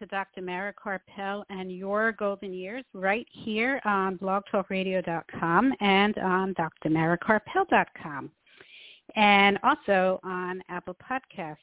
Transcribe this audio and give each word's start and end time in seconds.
To 0.00 0.06
Dr. 0.06 0.40
Mara 0.40 0.72
Karpel 0.72 1.44
and 1.50 1.70
Your 1.70 2.12
Golden 2.12 2.54
Years 2.54 2.84
right 2.94 3.26
here 3.30 3.82
on 3.84 4.16
blogtalkradio.com 4.16 5.74
and 5.80 6.18
on 6.18 6.54
drmarakarpel.com 6.54 8.30
and 9.14 9.58
also 9.62 10.18
on 10.24 10.62
Apple 10.70 10.96
Podcasts. 10.96 11.56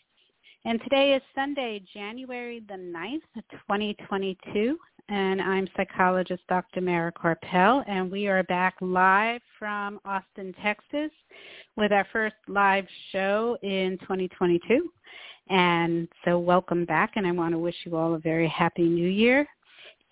And 0.66 0.80
today 0.84 1.14
is 1.14 1.22
Sunday, 1.34 1.82
January 1.92 2.62
the 2.68 2.76
9th, 2.76 3.42
2022, 3.52 4.78
and 5.10 5.42
I'm 5.42 5.68
psychologist 5.76 6.44
Dr. 6.48 6.82
Mara 6.82 7.12
Karpel, 7.12 7.84
and 7.88 8.12
we 8.12 8.28
are 8.28 8.44
back 8.44 8.76
live 8.82 9.42
from 9.58 10.00
Austin, 10.06 10.54
Texas 10.62 11.10
with 11.76 11.92
our 11.92 12.06
first 12.14 12.36
live 12.48 12.86
show 13.12 13.58
in 13.64 13.98
2022. 14.02 14.92
And 15.50 16.08
so 16.26 16.40
welcome 16.40 16.86
back, 16.86 17.14
and 17.16 17.26
I 17.26 17.32
want 17.32 17.54
to 17.54 17.60
wish 17.60 17.76
you 17.86 17.96
all 17.96 18.16
a 18.16 18.20
very 18.20 18.48
happy 18.48 18.84
new 18.84 19.08
year. 19.08 19.48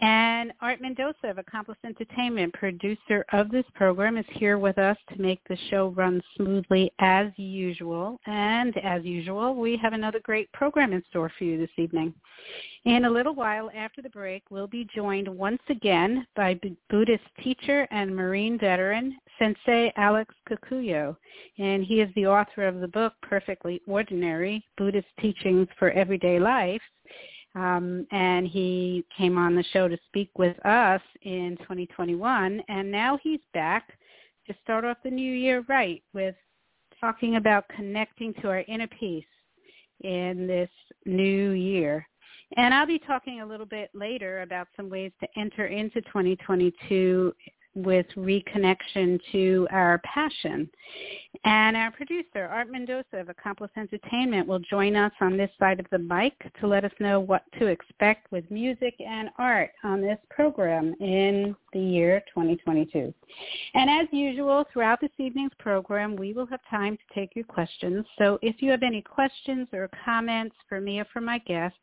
And 0.01 0.51
Art 0.61 0.81
Mendoza 0.81 1.29
of 1.29 1.37
Accomplice 1.37 1.77
Entertainment, 1.85 2.53
producer 2.53 3.25
of 3.31 3.49
this 3.49 3.63
program, 3.75 4.17
is 4.17 4.25
here 4.31 4.57
with 4.57 4.77
us 4.77 4.97
to 5.09 5.21
make 5.21 5.39
the 5.47 5.57
show 5.69 5.89
run 5.95 6.21
smoothly 6.35 6.91
as 6.99 7.27
usual. 7.37 8.19
And 8.25 8.75
as 8.79 9.05
usual, 9.05 9.55
we 9.55 9.77
have 9.77 9.93
another 9.93 10.19
great 10.19 10.51
program 10.51 10.91
in 10.91 11.01
store 11.09 11.31
for 11.37 11.45
you 11.45 11.57
this 11.57 11.69
evening. 11.77 12.13
In 12.83 13.05
a 13.05 13.09
little 13.09 13.33
while 13.33 13.71
after 13.73 14.01
the 14.01 14.09
break, 14.09 14.43
we'll 14.49 14.67
be 14.67 14.85
joined 14.93 15.29
once 15.29 15.61
again 15.69 16.27
by 16.35 16.59
Buddhist 16.89 17.23
teacher 17.41 17.87
and 17.89 18.13
Marine 18.13 18.59
veteran 18.59 19.17
Sensei 19.39 19.93
Alex 19.95 20.35
Kakuyo, 20.49 21.15
and 21.57 21.83
he 21.85 22.01
is 22.01 22.09
the 22.15 22.27
author 22.27 22.67
of 22.67 22.81
the 22.81 22.87
book 22.87 23.13
Perfectly 23.21 23.81
Ordinary, 23.87 24.65
Buddhist 24.77 25.07
Teachings 25.21 25.67
for 25.79 25.91
Everyday 25.91 26.37
Life. 26.37 26.81
Um, 27.55 28.05
and 28.11 28.47
he 28.47 29.05
came 29.17 29.37
on 29.37 29.55
the 29.55 29.63
show 29.71 29.87
to 29.87 29.97
speak 30.07 30.29
with 30.37 30.57
us 30.65 31.01
in 31.21 31.57
2021, 31.61 32.61
and 32.67 32.91
now 32.91 33.17
he's 33.23 33.39
back 33.53 33.97
to 34.47 34.55
start 34.61 34.83
off 34.83 34.97
the 35.03 35.09
new 35.09 35.31
year 35.33 35.63
right 35.69 36.03
with 36.13 36.35
talking 36.99 37.37
about 37.37 37.67
connecting 37.69 38.33
to 38.35 38.49
our 38.49 38.63
inner 38.67 38.87
peace 38.87 39.23
in 40.01 40.47
this 40.47 40.69
new 41.05 41.51
year. 41.51 42.05
And 42.57 42.73
I'll 42.73 42.85
be 42.85 42.99
talking 42.99 43.41
a 43.41 43.45
little 43.45 43.65
bit 43.65 43.89
later 43.93 44.41
about 44.41 44.67
some 44.75 44.89
ways 44.89 45.11
to 45.21 45.27
enter 45.37 45.67
into 45.67 46.01
2022 46.01 47.33
with 47.75 48.05
reconnection 48.15 49.19
to 49.31 49.67
our 49.71 50.01
passion. 50.03 50.69
And 51.43 51.75
our 51.75 51.91
producer, 51.91 52.45
Art 52.45 52.71
Mendoza 52.71 53.17
of 53.17 53.29
Accomplice 53.29 53.71
Entertainment, 53.77 54.47
will 54.47 54.59
join 54.59 54.95
us 54.95 55.11
on 55.21 55.37
this 55.37 55.51
side 55.59 55.79
of 55.79 55.85
the 55.91 55.99
mic 55.99 56.33
to 56.59 56.67
let 56.67 56.85
us 56.85 56.91
know 56.99 57.19
what 57.19 57.43
to 57.59 57.67
expect 57.67 58.31
with 58.31 58.49
music 58.49 58.95
and 58.99 59.29
art 59.37 59.71
on 59.83 60.01
this 60.01 60.17
program 60.29 60.95
in 60.99 61.55
the 61.73 61.79
year 61.79 62.21
2022. 62.33 63.13
And 63.73 63.89
as 63.89 64.07
usual, 64.11 64.65
throughout 64.71 65.01
this 65.01 65.11
evening's 65.17 65.51
program, 65.59 66.15
we 66.15 66.33
will 66.33 66.47
have 66.47 66.61
time 66.69 66.97
to 66.97 67.13
take 67.13 67.35
your 67.35 67.45
questions. 67.45 68.05
So 68.17 68.39
if 68.41 68.61
you 68.61 68.71
have 68.71 68.83
any 68.83 69.01
questions 69.01 69.67
or 69.73 69.89
comments 70.03 70.55
for 70.69 70.79
me 70.79 70.99
or 70.99 71.05
for 71.11 71.21
my 71.21 71.39
guest, 71.39 71.75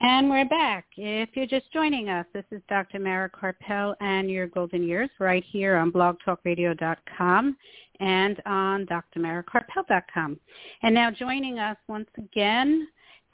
And 0.00 0.30
we're 0.30 0.44
back. 0.44 0.86
If 0.96 1.30
you're 1.34 1.46
just 1.46 1.72
joining 1.72 2.08
us, 2.08 2.24
this 2.32 2.44
is 2.52 2.62
Dr. 2.68 3.00
Mara 3.00 3.28
Karpel 3.28 3.96
and 4.00 4.30
Your 4.30 4.46
Golden 4.46 4.84
Years 4.84 5.10
right 5.18 5.44
here 5.50 5.76
on 5.76 5.90
blogtalkradio.com 5.90 7.56
and 7.98 8.42
on 8.46 8.86
drmarakarpel.com. 8.86 10.38
And 10.82 10.94
now 10.94 11.10
joining 11.10 11.58
us 11.58 11.76
once 11.88 12.08
again 12.16 12.86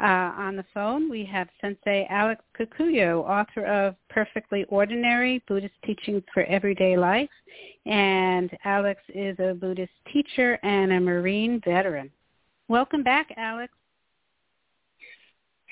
uh, 0.03 0.33
on 0.39 0.57
the 0.57 0.65
phone, 0.73 1.11
we 1.11 1.23
have 1.27 1.49
Sensei 1.61 2.07
Alex 2.09 2.43
Kakuyo, 2.59 3.23
author 3.29 3.67
of 3.67 3.95
Perfectly 4.09 4.65
Ordinary, 4.71 5.45
Buddhist 5.47 5.75
Teachings 5.85 6.23
for 6.33 6.45
Everyday 6.45 6.97
Life. 6.97 7.29
And 7.85 8.51
Alex 8.65 9.03
is 9.15 9.39
a 9.39 9.53
Buddhist 9.53 9.93
teacher 10.11 10.59
and 10.63 10.95
a 10.95 11.01
Marine 11.01 11.61
veteran. 11.63 12.11
Welcome 12.69 13.03
back, 13.03 13.35
Alex. 13.37 13.75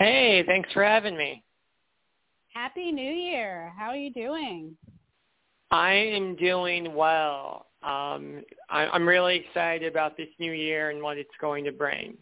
Hey, 0.03 0.43
thanks 0.49 0.69
for 0.73 0.83
having 0.83 1.17
me. 1.17 1.45
Happy 2.53 2.91
New 2.91 3.13
Year. 3.13 3.73
How 3.79 3.91
are 3.91 3.97
you 3.97 4.13
doing? 4.13 4.77
I 5.71 5.93
am 5.93 6.35
doing 6.35 6.93
well. 6.93 7.67
Um, 7.85 8.43
I, 8.69 8.89
I'm 8.93 9.07
really 9.07 9.37
excited 9.37 9.89
about 9.89 10.17
this 10.17 10.27
new 10.41 10.51
year 10.51 10.91
and 10.91 11.01
what 11.01 11.19
it's 11.19 11.31
going 11.41 11.63
to 11.67 11.71
bring. 11.71 12.17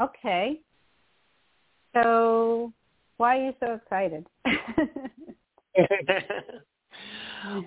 Okay. 0.00 0.62
So 1.92 2.72
why 3.18 3.40
are 3.40 3.44
you 3.44 3.52
so 3.60 3.74
excited? 3.74 4.24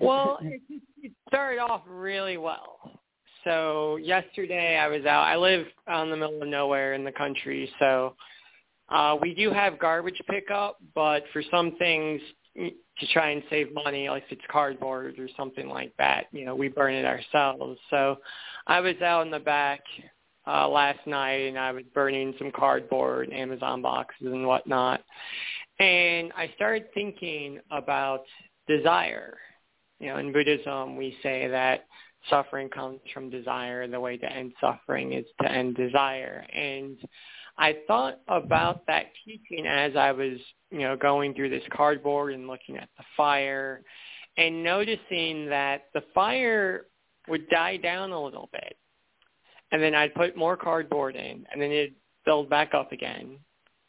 well, 0.00 0.38
it, 0.42 0.60
it 1.00 1.12
started 1.28 1.60
off 1.60 1.82
really 1.86 2.38
well. 2.38 2.98
So 3.44 3.96
yesterday 3.96 4.78
I 4.78 4.88
was 4.88 5.04
out. 5.04 5.22
I 5.22 5.36
live 5.36 5.66
out 5.86 6.04
in 6.04 6.10
the 6.10 6.16
middle 6.16 6.42
of 6.42 6.48
nowhere 6.48 6.94
in 6.94 7.04
the 7.04 7.12
country, 7.12 7.70
so 7.78 8.16
uh, 8.92 9.16
we 9.20 9.34
do 9.34 9.50
have 9.50 9.78
garbage 9.78 10.20
pickup, 10.28 10.78
but 10.94 11.24
for 11.32 11.42
some 11.50 11.76
things 11.76 12.20
to 12.54 13.06
try 13.12 13.30
and 13.30 13.42
save 13.48 13.72
money, 13.72 14.08
like 14.08 14.24
if 14.26 14.32
it's 14.32 14.42
cardboard 14.50 15.18
or 15.18 15.28
something 15.36 15.68
like 15.68 15.92
that, 15.98 16.26
you 16.32 16.44
know, 16.44 16.54
we 16.54 16.68
burn 16.68 16.94
it 16.94 17.06
ourselves. 17.06 17.80
So 17.88 18.16
I 18.66 18.80
was 18.80 19.00
out 19.02 19.24
in 19.24 19.30
the 19.30 19.38
back 19.38 19.80
uh, 20.46 20.68
last 20.68 21.06
night 21.06 21.48
and 21.48 21.58
I 21.58 21.72
was 21.72 21.84
burning 21.94 22.34
some 22.38 22.52
cardboard, 22.54 23.32
Amazon 23.32 23.80
boxes 23.80 24.26
and 24.26 24.46
whatnot. 24.46 25.02
And 25.78 26.30
I 26.36 26.52
started 26.54 26.92
thinking 26.92 27.60
about 27.70 28.24
desire. 28.68 29.38
You 30.00 30.08
know, 30.08 30.18
in 30.18 30.32
Buddhism 30.32 30.96
we 30.96 31.16
say 31.22 31.48
that 31.48 31.86
suffering 32.28 32.68
comes 32.68 33.00
from 33.14 33.30
desire. 33.30 33.88
The 33.88 33.98
way 33.98 34.18
to 34.18 34.30
end 34.30 34.52
suffering 34.60 35.14
is 35.14 35.24
to 35.40 35.50
end 35.50 35.76
desire. 35.76 36.44
And 36.54 36.98
I 37.58 37.76
thought 37.86 38.20
about 38.28 38.86
that 38.86 39.06
teaching 39.24 39.66
as 39.66 39.94
I 39.96 40.12
was, 40.12 40.38
you 40.70 40.80
know, 40.80 40.96
going 40.96 41.34
through 41.34 41.50
this 41.50 41.62
cardboard 41.72 42.32
and 42.32 42.46
looking 42.46 42.76
at 42.76 42.88
the 42.96 43.04
fire 43.16 43.82
and 44.36 44.62
noticing 44.62 45.46
that 45.50 45.86
the 45.92 46.02
fire 46.14 46.86
would 47.28 47.48
die 47.50 47.76
down 47.76 48.10
a 48.10 48.22
little 48.22 48.48
bit. 48.52 48.76
And 49.70 49.82
then 49.82 49.94
I'd 49.94 50.14
put 50.14 50.36
more 50.36 50.56
cardboard 50.56 51.16
in 51.16 51.46
and 51.50 51.60
then 51.60 51.70
it'd 51.70 51.94
build 52.24 52.48
back 52.48 52.74
up 52.74 52.92
again. 52.92 53.38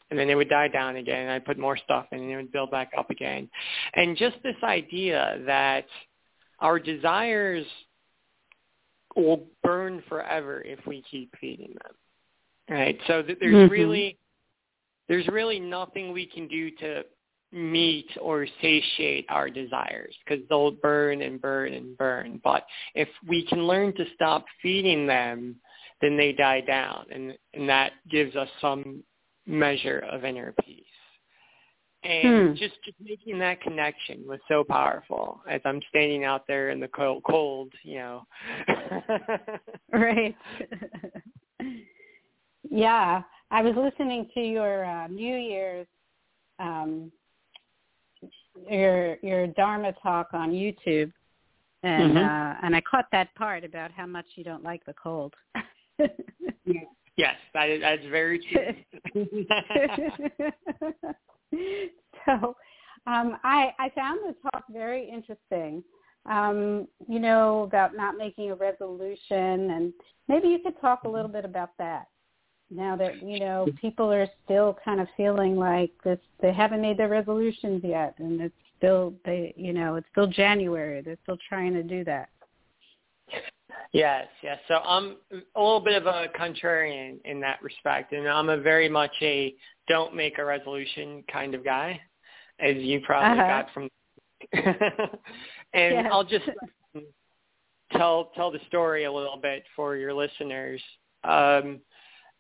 And 0.10 0.20
then 0.20 0.30
it 0.30 0.36
would 0.36 0.50
die 0.50 0.68
down 0.68 0.98
again 0.98 1.22
and 1.22 1.32
I'd 1.32 1.46
put 1.46 1.58
more 1.58 1.78
stuff 1.78 2.06
in 2.12 2.20
and 2.20 2.32
it 2.32 2.36
would 2.36 2.52
build 2.52 2.72
back 2.72 2.92
up 2.98 3.10
again. 3.10 3.50
And 3.96 4.18
just 4.18 4.36
this 4.44 4.56
idea 4.64 5.40
that 5.46 5.86
our 6.60 6.80
desires 6.80 7.66
will 9.16 9.46
burn 9.64 10.04
forever 10.08 10.62
if 10.62 10.80
we 10.86 11.04
keep 11.10 11.34
feeding 11.40 11.76
them. 11.84 11.94
Right. 12.70 12.98
So 13.08 13.22
th- 13.22 13.38
there's 13.40 13.54
mm-hmm. 13.54 13.72
really 13.72 14.18
there's 15.08 15.28
really 15.28 15.60
nothing 15.60 16.12
we 16.12 16.26
can 16.26 16.48
do 16.48 16.72
to 16.72 17.04
meet 17.52 18.10
or 18.20 18.48
satiate 18.62 19.26
our 19.30 19.50
desires 19.50 20.16
because 20.26 20.44
they'll 20.50 20.72
burn 20.72 21.22
and 21.22 21.42
burn 21.42 21.74
and 21.74 21.98
burn. 21.98 22.42
But 22.44 22.66
if 22.96 23.08
we 23.28 23.46
can 23.46 23.68
learn 23.68 23.94
to 23.96 24.06
stop 24.16 24.46
feeding 24.62 25.06
them, 25.06 25.58
then 26.02 26.18
they 26.18 26.34
die 26.34 26.62
down, 26.62 27.06
and 27.12 27.34
and 27.54 27.70
that 27.70 27.94
gives 28.10 28.36
us 28.36 28.50
some 28.60 29.04
measure 29.46 30.04
of 30.12 30.26
inner 30.26 30.54
peace. 30.66 30.84
And 32.04 32.50
hmm. 32.50 32.56
just, 32.56 32.74
just 32.84 32.98
making 33.02 33.40
that 33.40 33.62
connection 33.62 34.28
was 34.28 34.40
so 34.50 34.66
powerful 34.66 35.42
as 35.50 35.62
I'm 35.64 35.80
standing 35.88 36.26
out 36.26 36.46
there 36.48 36.72
in 36.72 36.82
the 36.82 36.90
cold, 36.90 37.24
cold 37.24 37.72
you 37.84 38.00
know. 38.00 38.28
right. 39.94 40.36
Yeah, 42.70 43.22
I 43.52 43.62
was 43.62 43.76
listening 43.76 44.30
to 44.34 44.40
your 44.40 44.86
uh, 44.86 45.08
New 45.08 45.36
Year's 45.36 45.88
um, 46.60 47.12
your 48.70 49.18
your 49.22 49.48
Dharma 49.48 49.94
talk 50.02 50.30
on 50.34 50.52
YouTube, 50.52 51.12
and 51.84 52.14
mm-hmm. 52.14 52.18
uh, 52.18 52.66
and 52.66 52.76
I 52.76 52.82
caught 52.82 53.06
that 53.12 53.34
part 53.36 53.64
about 53.64 53.92
how 53.92 54.06
much 54.06 54.26
you 54.36 54.44
don't 54.44 54.64
like 54.64 54.86
the 54.86 54.94
cold. 54.94 55.34
yes, 57.16 57.36
that 57.54 57.70
is 57.70 57.82
that's 57.82 58.06
very 58.10 58.40
true. 58.52 58.74
so, 62.26 62.56
um, 63.08 63.38
I 63.44 63.74
I 63.80 63.90
found 63.96 64.20
the 64.26 64.36
talk 64.50 64.64
very 64.70 65.10
interesting. 65.10 65.84
Um, 66.26 66.88
you 67.10 67.20
know 67.20 67.64
about 67.64 67.96
not 67.96 68.18
making 68.18 68.52
a 68.52 68.56
resolution, 68.56 69.72
and 69.72 69.94
maybe 70.30 70.48
you 70.48 70.60
could 70.60 70.80
talk 70.80 71.04
a 71.04 71.10
little 71.10 71.28
bit 71.28 71.44
about 71.44 71.72
that 71.80 72.08
now 72.76 72.96
that 72.96 73.22
you 73.24 73.40
know 73.40 73.68
people 73.80 74.12
are 74.12 74.28
still 74.46 74.78
kind 74.84 75.00
of 75.00 75.08
feeling 75.16 75.56
like 75.56 75.92
this 76.04 76.20
they 76.42 76.54
haven't 76.54 76.82
made 76.82 76.98
their 76.98 77.10
resolutions 77.10 77.82
yet 77.84 78.16
and 78.20 78.42
it's 78.42 78.56
still 78.78 79.14
they 79.26 79.54
you 79.56 79.74
know 79.74 79.96
it's 79.96 80.08
still 80.12 80.28
january. 80.28 81.02
They're 81.02 81.18
still 81.24 81.38
trying 81.48 81.74
to 81.74 81.84
do 81.84 82.04
that. 82.06 82.30
Yes 83.92 84.28
yes. 84.42 84.60
So 84.68 84.76
i'm 84.86 85.18
a 85.32 85.60
little 85.60 85.80
bit 85.80 85.96
of 85.96 86.06
a 86.06 86.28
contrarian 86.40 87.18
in 87.26 87.40
that 87.42 87.62
respect 87.62 88.14
and 88.14 88.28
i'm 88.28 88.50
a 88.50 88.58
very 88.58 88.90
much 88.90 89.14
a 89.22 89.54
don't 89.88 90.16
make 90.16 90.38
a 90.38 90.46
resolution 90.46 91.24
kind 91.32 91.56
of 91.56 91.64
guy 91.64 92.00
as 92.60 92.76
you 92.78 93.02
probably 93.02 93.40
uh-huh. 93.40 93.64
got 93.64 93.74
from 93.74 93.90
and 95.74 96.08
i'll 96.08 96.24
just 96.24 96.46
tell 97.98 98.32
tell 98.36 98.52
the 98.52 98.60
story 98.68 99.06
a 99.06 99.12
little 99.12 99.38
bit 99.38 99.64
for 99.76 99.96
your 99.96 100.14
listeners. 100.14 100.82
Um 101.24 101.80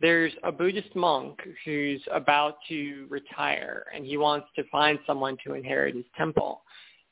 there's 0.02 0.34
a 0.44 0.52
Buddhist 0.52 0.96
monk 0.96 1.40
who's 1.66 2.02
about 2.12 2.56
to 2.70 3.06
retire 3.10 3.86
and 3.96 4.06
he 4.06 4.18
wants 4.18 4.48
to 4.56 4.64
find 4.72 5.00
someone 5.08 5.38
to 5.46 5.54
inherit 5.54 5.96
his 5.96 6.06
temple. 6.18 6.62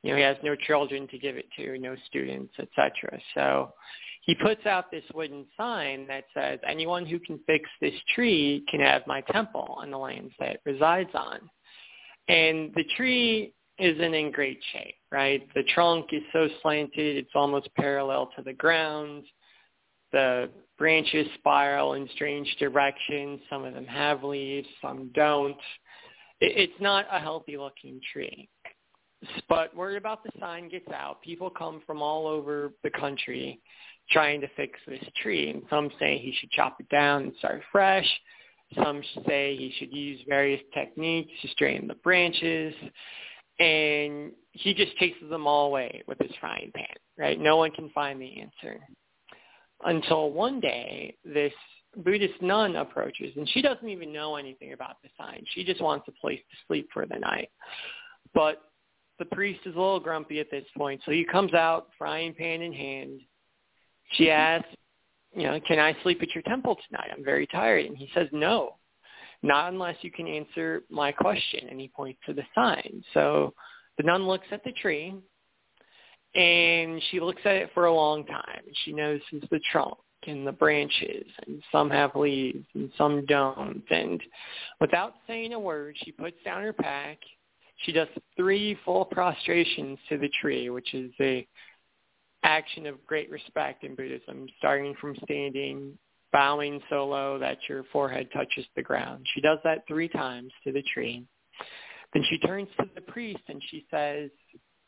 You 0.03 0.11
know, 0.11 0.17
he 0.17 0.23
has 0.23 0.37
no 0.43 0.55
children 0.55 1.07
to 1.09 1.17
give 1.17 1.37
it 1.37 1.45
to, 1.57 1.77
no 1.77 1.95
students, 2.07 2.53
etc. 2.59 3.19
So 3.35 3.73
he 4.23 4.35
puts 4.35 4.65
out 4.65 4.91
this 4.91 5.03
wooden 5.13 5.45
sign 5.57 6.07
that 6.07 6.25
says, 6.33 6.59
anyone 6.67 7.05
who 7.05 7.19
can 7.19 7.39
fix 7.47 7.69
this 7.81 7.93
tree 8.15 8.63
can 8.69 8.79
have 8.79 9.05
my 9.07 9.21
temple 9.21 9.75
on 9.77 9.91
the 9.91 9.97
lands 9.97 10.33
that 10.39 10.49
it 10.49 10.61
resides 10.65 11.09
on. 11.13 11.39
And 12.27 12.71
the 12.75 12.85
tree 12.97 13.53
isn't 13.79 14.13
in 14.13 14.31
great 14.31 14.59
shape, 14.73 14.95
right? 15.11 15.47
The 15.55 15.63
trunk 15.73 16.07
is 16.11 16.21
so 16.31 16.47
slanted, 16.61 17.17
it's 17.17 17.31
almost 17.33 17.69
parallel 17.75 18.29
to 18.35 18.43
the 18.43 18.53
ground. 18.53 19.23
The 20.11 20.49
branches 20.77 21.27
spiral 21.35 21.93
in 21.93 22.09
strange 22.15 22.55
directions. 22.59 23.39
Some 23.49 23.65
of 23.65 23.73
them 23.73 23.85
have 23.85 24.23
leaves, 24.23 24.67
some 24.81 25.11
don't. 25.13 25.55
It's 26.39 26.73
not 26.79 27.05
a 27.11 27.19
healthy 27.19 27.55
looking 27.55 28.01
tree. 28.11 28.49
But 29.47 29.75
word 29.75 29.97
about 29.97 30.23
the 30.23 30.31
sign 30.39 30.69
gets 30.69 30.87
out. 30.91 31.21
People 31.21 31.51
come 31.51 31.83
from 31.85 32.01
all 32.01 32.25
over 32.25 32.73
the 32.83 32.89
country 32.89 33.61
trying 34.09 34.41
to 34.41 34.47
fix 34.57 34.79
this 34.87 35.03
tree. 35.21 35.51
And 35.51 35.61
some 35.69 35.91
say 35.99 36.17
he 36.17 36.33
should 36.39 36.49
chop 36.49 36.77
it 36.79 36.89
down 36.89 37.23
and 37.23 37.33
start 37.37 37.61
fresh. 37.71 38.07
Some 38.83 39.03
say 39.27 39.55
he 39.55 39.71
should 39.77 39.93
use 39.93 40.19
various 40.27 40.61
techniques 40.73 41.31
to 41.43 41.47
straighten 41.49 41.87
the 41.87 41.93
branches. 41.95 42.73
And 43.59 44.31
he 44.53 44.73
just 44.73 44.97
chases 44.97 45.29
them 45.29 45.45
all 45.45 45.67
away 45.67 46.01
with 46.07 46.17
his 46.17 46.31
frying 46.39 46.71
pan, 46.73 46.87
right? 47.19 47.39
No 47.39 47.57
one 47.57 47.69
can 47.69 47.91
find 47.91 48.19
the 48.19 48.41
answer 48.41 48.79
until 49.85 50.31
one 50.31 50.59
day 50.59 51.15
this 51.25 51.53
Buddhist 51.97 52.41
nun 52.41 52.77
approaches, 52.77 53.33
and 53.35 53.49
she 53.49 53.61
doesn't 53.61 53.89
even 53.89 54.13
know 54.13 54.37
anything 54.37 54.73
about 54.73 55.01
the 55.03 55.09
sign. 55.17 55.43
She 55.53 55.63
just 55.63 55.81
wants 55.81 56.07
a 56.07 56.11
place 56.21 56.39
to 56.39 56.57
sleep 56.67 56.87
for 56.93 57.05
the 57.05 57.19
night. 57.19 57.49
But 58.33 58.61
the 59.19 59.25
priest 59.25 59.61
is 59.65 59.75
a 59.75 59.79
little 59.79 59.99
grumpy 59.99 60.39
at 60.39 60.49
this 60.49 60.65
point, 60.77 61.01
so 61.05 61.11
he 61.11 61.25
comes 61.25 61.53
out, 61.53 61.89
frying 61.97 62.33
pan 62.33 62.61
in 62.61 62.71
hand. 62.71 63.19
She 64.13 64.31
asks, 64.31 64.69
you 65.35 65.43
know, 65.43 65.59
can 65.67 65.79
I 65.79 65.95
sleep 66.03 66.21
at 66.21 66.33
your 66.33 66.43
temple 66.43 66.77
tonight? 66.87 67.09
I'm 67.15 67.23
very 67.23 67.47
tired. 67.47 67.85
And 67.85 67.97
he 67.97 68.09
says, 68.13 68.27
no, 68.31 68.77
not 69.43 69.71
unless 69.71 69.95
you 70.01 70.11
can 70.11 70.27
answer 70.27 70.83
my 70.89 71.11
question. 71.11 71.67
And 71.69 71.79
he 71.79 71.91
points 71.93 72.19
to 72.25 72.33
the 72.33 72.43
sign. 72.55 73.03
So 73.13 73.53
the 73.97 74.03
nun 74.03 74.27
looks 74.27 74.47
at 74.51 74.63
the 74.63 74.71
tree 74.73 75.15
and 76.35 77.01
she 77.09 77.19
looks 77.19 77.41
at 77.45 77.55
it 77.55 77.71
for 77.73 77.85
a 77.85 77.93
long 77.93 78.25
time. 78.25 78.63
She 78.85 78.93
notices 78.93 79.43
the 79.49 79.59
trunk 79.71 79.97
and 80.27 80.45
the 80.45 80.51
branches 80.51 81.25
and 81.45 81.61
some 81.71 81.89
have 81.89 82.15
leaves 82.15 82.65
and 82.73 82.91
some 82.97 83.25
don't. 83.25 83.83
And 83.89 84.21
without 84.79 85.15
saying 85.27 85.53
a 85.53 85.59
word, 85.59 85.95
she 86.03 86.11
puts 86.11 86.37
down 86.45 86.61
her 86.61 86.73
pack. 86.73 87.17
She 87.85 87.91
does 87.91 88.07
three 88.37 88.77
full 88.85 89.05
prostrations 89.05 89.97
to 90.09 90.17
the 90.17 90.29
tree, 90.39 90.69
which 90.69 90.93
is 90.93 91.11
a 91.19 91.47
action 92.43 92.85
of 92.85 93.05
great 93.05 93.29
respect 93.29 93.83
in 93.83 93.95
Buddhism, 93.95 94.47
starting 94.57 94.95
from 95.01 95.15
standing, 95.23 95.97
bowing 96.31 96.81
so 96.89 97.07
low 97.07 97.37
that 97.39 97.57
your 97.67 97.83
forehead 97.91 98.29
touches 98.33 98.65
the 98.75 98.81
ground. 98.81 99.25
She 99.33 99.41
does 99.41 99.59
that 99.63 99.83
three 99.87 100.07
times 100.07 100.51
to 100.63 100.71
the 100.71 100.83
tree. 100.93 101.25
Then 102.13 102.23
she 102.29 102.37
turns 102.39 102.67
to 102.79 102.89
the 102.93 103.01
priest 103.01 103.41
and 103.47 103.61
she 103.69 103.85
says, 103.89 104.29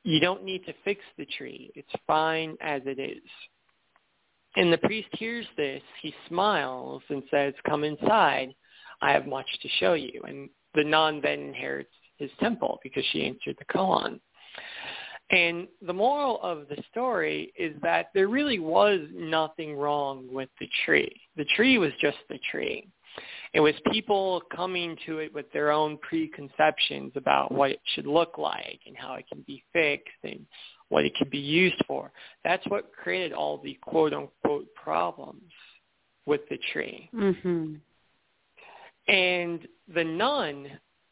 you 0.04 0.20
don't 0.20 0.44
need 0.44 0.66
to 0.66 0.74
fix 0.84 1.02
the 1.18 1.26
tree. 1.38 1.72
It's 1.76 1.88
fine 2.06 2.58
as 2.62 2.82
it 2.86 3.00
is. 3.00 3.24
And 4.56 4.72
the 4.72 4.78
priest 4.78 5.08
hears 5.14 5.46
this. 5.58 5.82
He 6.02 6.14
smiles 6.28 7.02
and 7.10 7.24
says, 7.32 7.54
come 7.66 7.84
inside. 7.84 8.54
I 9.02 9.12
have 9.12 9.26
much 9.26 9.48
to 9.62 9.70
show 9.80 9.94
you. 9.94 10.22
And 10.28 10.50
the 10.76 10.84
nun 10.84 11.22
then 11.24 11.40
inherits 11.40 11.90
his 12.18 12.30
temple 12.40 12.80
because 12.84 13.04
she 13.12 13.26
answered 13.26 13.56
the 13.58 13.66
koan. 13.66 14.20
And 15.32 15.68
the 15.82 15.94
moral 15.94 16.40
of 16.44 16.68
the 16.70 16.82
story 16.92 17.52
is 17.58 17.74
that 17.82 18.08
there 18.14 18.28
really 18.28 18.60
was 18.60 19.00
nothing 19.14 19.76
wrong 19.76 20.28
with 20.32 20.50
the 20.60 20.68
tree. 20.86 21.20
The 21.38 21.46
tree 21.56 21.78
was 21.80 21.92
just 22.00 22.18
the 22.30 22.40
tree. 22.52 22.88
It 23.53 23.60
was 23.60 23.74
people 23.91 24.41
coming 24.55 24.98
to 25.05 25.20
it 25.20 25.34
with 25.34 25.51
their 25.51 25.72
own 25.72 25.98
preconceptions 25.98 27.13
about 27.15 27.51
what 27.51 27.72
it 27.72 27.82
should 27.93 28.08
look 28.08 28.38
like 28.38 28.79
and 28.88 28.98
how 28.98 29.13
it 29.15 29.25
can 29.27 29.43
be 29.46 29.63
fixed 29.72 30.08
and 30.24 30.46
what 30.89 31.05
it 31.05 31.15
can 31.15 31.29
be 31.29 31.38
used 31.38 31.82
for. 31.88 32.12
That's 32.43 32.65
what 32.67 32.91
created 32.93 33.34
all 33.34 33.58
the 33.58 33.77
quote 33.82 34.13
unquote 34.13 34.74
problems 34.75 35.51
with 36.25 36.41
the 36.50 36.58
tree. 36.72 37.10
Mm-hmm. 37.13 37.75
And 39.08 39.67
the 39.93 40.03
nun 40.03 40.67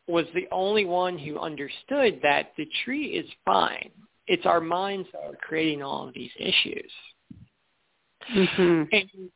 was 0.07 0.25
the 0.33 0.47
only 0.51 0.85
one 0.85 1.17
who 1.17 1.39
understood 1.39 2.19
that 2.23 2.53
the 2.57 2.67
tree 2.83 3.07
is 3.07 3.29
fine. 3.45 3.91
It's 4.27 4.45
our 4.45 4.61
minds 4.61 5.07
that 5.13 5.23
are 5.23 5.35
creating 5.35 5.83
all 5.83 6.07
of 6.07 6.13
these 6.13 6.31
issues. 6.39 6.91
Mm-hmm. 8.33 8.83
And 8.91 9.31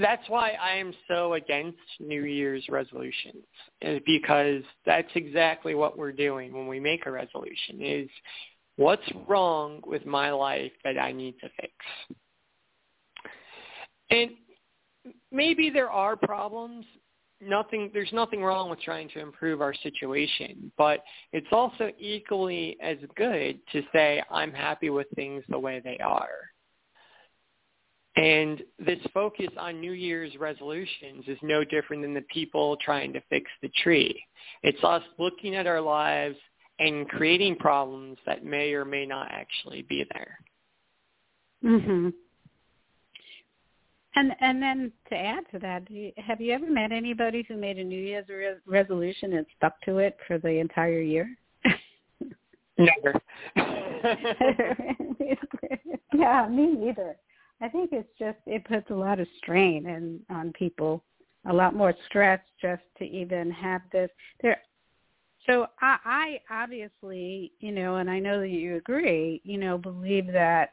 that's 0.00 0.28
why 0.28 0.52
I 0.60 0.76
am 0.76 0.92
so 1.08 1.34
against 1.34 1.78
New 2.00 2.24
Year's 2.24 2.64
resolutions 2.68 3.44
is 3.80 4.00
because 4.06 4.62
that's 4.84 5.08
exactly 5.14 5.74
what 5.74 5.96
we're 5.96 6.12
doing 6.12 6.52
when 6.52 6.66
we 6.66 6.80
make 6.80 7.06
a 7.06 7.10
resolution 7.10 7.80
is 7.80 8.08
what's 8.76 9.08
wrong 9.26 9.80
with 9.86 10.04
my 10.04 10.30
life 10.30 10.72
that 10.84 10.98
I 10.98 11.12
need 11.12 11.34
to 11.40 11.48
fix. 11.60 11.72
And 14.10 14.30
maybe 15.32 15.70
there 15.70 15.90
are 15.90 16.16
problems. 16.16 16.84
Nothing 17.40 17.90
there's 17.92 18.12
nothing 18.12 18.42
wrong 18.42 18.70
with 18.70 18.80
trying 18.80 19.10
to 19.10 19.20
improve 19.20 19.60
our 19.60 19.74
situation, 19.74 20.72
but 20.78 21.00
it's 21.32 21.46
also 21.52 21.90
equally 21.98 22.78
as 22.82 22.96
good 23.14 23.58
to 23.72 23.82
say 23.92 24.22
I'm 24.30 24.52
happy 24.52 24.88
with 24.88 25.06
things 25.16 25.44
the 25.48 25.58
way 25.58 25.80
they 25.84 25.98
are 25.98 26.28
and 28.16 28.62
this 28.78 28.98
focus 29.12 29.50
on 29.58 29.80
New 29.80 29.92
Year's 29.92 30.36
resolutions 30.38 31.24
is 31.26 31.38
no 31.42 31.64
different 31.64 32.02
than 32.02 32.14
the 32.14 32.24
people 32.32 32.76
trying 32.78 33.12
to 33.12 33.20
fix 33.28 33.50
the 33.60 33.68
tree. 33.82 34.24
It's 34.62 34.82
us 34.82 35.02
looking 35.18 35.54
at 35.54 35.66
our 35.66 35.82
lives 35.82 36.36
and 36.78 37.06
creating 37.08 37.56
problems 37.56 38.16
that 38.26 38.44
may 38.44 38.72
or 38.72 38.86
may 38.86 39.04
not 39.04 39.30
actually 39.30 39.82
be 39.82 40.06
there. 40.12 40.38
Mhm. 41.62 42.14
And 44.14 44.34
and 44.40 44.62
then 44.62 44.92
to 45.10 45.16
add 45.16 45.46
to 45.50 45.58
that, 45.58 45.86
have 46.16 46.40
you 46.40 46.54
ever 46.54 46.70
met 46.70 46.92
anybody 46.92 47.42
who 47.42 47.56
made 47.56 47.78
a 47.78 47.84
New 47.84 48.00
Year's 48.00 48.28
re- 48.28 48.56
resolution 48.64 49.34
and 49.34 49.46
stuck 49.56 49.78
to 49.82 49.98
it 49.98 50.18
for 50.26 50.38
the 50.38 50.58
entire 50.58 51.02
year? 51.02 51.36
Never. 52.78 53.20
yeah, 56.14 56.48
me 56.48 56.72
neither. 56.72 57.18
I 57.60 57.68
think 57.68 57.90
it's 57.92 58.08
just 58.18 58.38
it 58.46 58.64
puts 58.64 58.90
a 58.90 58.94
lot 58.94 59.20
of 59.20 59.26
strain 59.38 59.86
and 59.86 60.20
on 60.30 60.52
people, 60.52 61.02
a 61.48 61.52
lot 61.52 61.74
more 61.74 61.94
stress 62.06 62.40
just 62.60 62.82
to 62.98 63.04
even 63.04 63.50
have 63.50 63.82
this. 63.92 64.10
There, 64.42 64.60
so 65.46 65.66
I, 65.80 65.96
I 66.50 66.62
obviously, 66.62 67.52
you 67.60 67.72
know, 67.72 67.96
and 67.96 68.10
I 68.10 68.18
know 68.18 68.40
that 68.40 68.48
you 68.48 68.76
agree, 68.76 69.40
you 69.44 69.58
know, 69.58 69.78
believe 69.78 70.26
that 70.32 70.72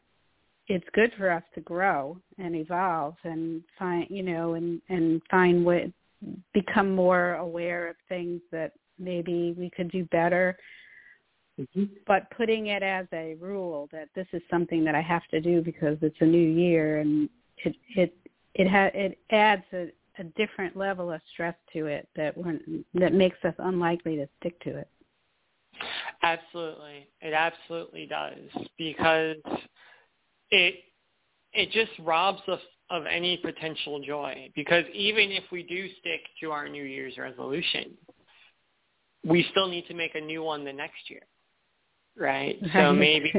it's 0.67 0.87
good 0.93 1.11
for 1.17 1.29
us 1.29 1.43
to 1.55 1.61
grow 1.61 2.17
and 2.37 2.55
evolve 2.55 3.15
and 3.23 3.63
find, 3.77 4.07
you 4.09 4.23
know, 4.23 4.55
and 4.55 4.81
and 4.89 5.21
find 5.29 5.63
what 5.65 5.83
become 6.53 6.95
more 6.95 7.35
aware 7.35 7.87
of 7.89 7.95
things 8.07 8.41
that 8.51 8.71
maybe 8.97 9.53
we 9.57 9.69
could 9.69 9.91
do 9.91 10.05
better 10.05 10.57
Mm-hmm. 11.59 11.83
But 12.07 12.29
putting 12.35 12.67
it 12.67 12.81
as 12.81 13.05
a 13.13 13.35
rule 13.39 13.87
that 13.91 14.09
this 14.15 14.27
is 14.33 14.41
something 14.49 14.83
that 14.85 14.95
I 14.95 15.01
have 15.01 15.25
to 15.29 15.39
do 15.39 15.61
because 15.61 15.97
it's 16.01 16.17
a 16.19 16.25
new 16.25 16.49
year 16.49 16.99
and 16.99 17.29
it 17.57 17.75
it 17.95 18.17
it 18.55 18.67
ha- 18.67 18.91
it 18.93 19.19
adds 19.29 19.63
a, 19.71 19.91
a 20.17 20.23
different 20.35 20.75
level 20.75 21.11
of 21.11 21.21
stress 21.31 21.55
to 21.73 21.85
it 21.85 22.07
that 22.15 22.35
when, 22.35 22.83
that 22.95 23.13
makes 23.13 23.37
us 23.43 23.53
unlikely 23.59 24.15
to 24.15 24.27
stick 24.39 24.59
to 24.61 24.77
it. 24.77 24.87
Absolutely, 26.23 27.07
it 27.21 27.33
absolutely 27.33 28.07
does 28.07 28.65
because 28.77 29.37
it 30.49 30.75
it 31.53 31.71
just 31.71 31.91
robs 31.99 32.41
us 32.47 32.61
of 32.89 33.05
any 33.05 33.37
potential 33.37 34.01
joy. 34.01 34.49
Because 34.55 34.85
even 34.91 35.31
if 35.31 35.43
we 35.51 35.61
do 35.61 35.87
stick 35.99 36.21
to 36.41 36.51
our 36.51 36.67
New 36.67 36.83
Year's 36.83 37.17
resolution, 37.17 37.95
we 39.23 39.45
still 39.51 39.67
need 39.67 39.85
to 39.87 39.93
make 39.93 40.15
a 40.15 40.21
new 40.21 40.41
one 40.41 40.65
the 40.65 40.73
next 40.73 41.09
year 41.09 41.21
right? 42.17 42.57
So 42.73 42.93
maybe 42.93 43.31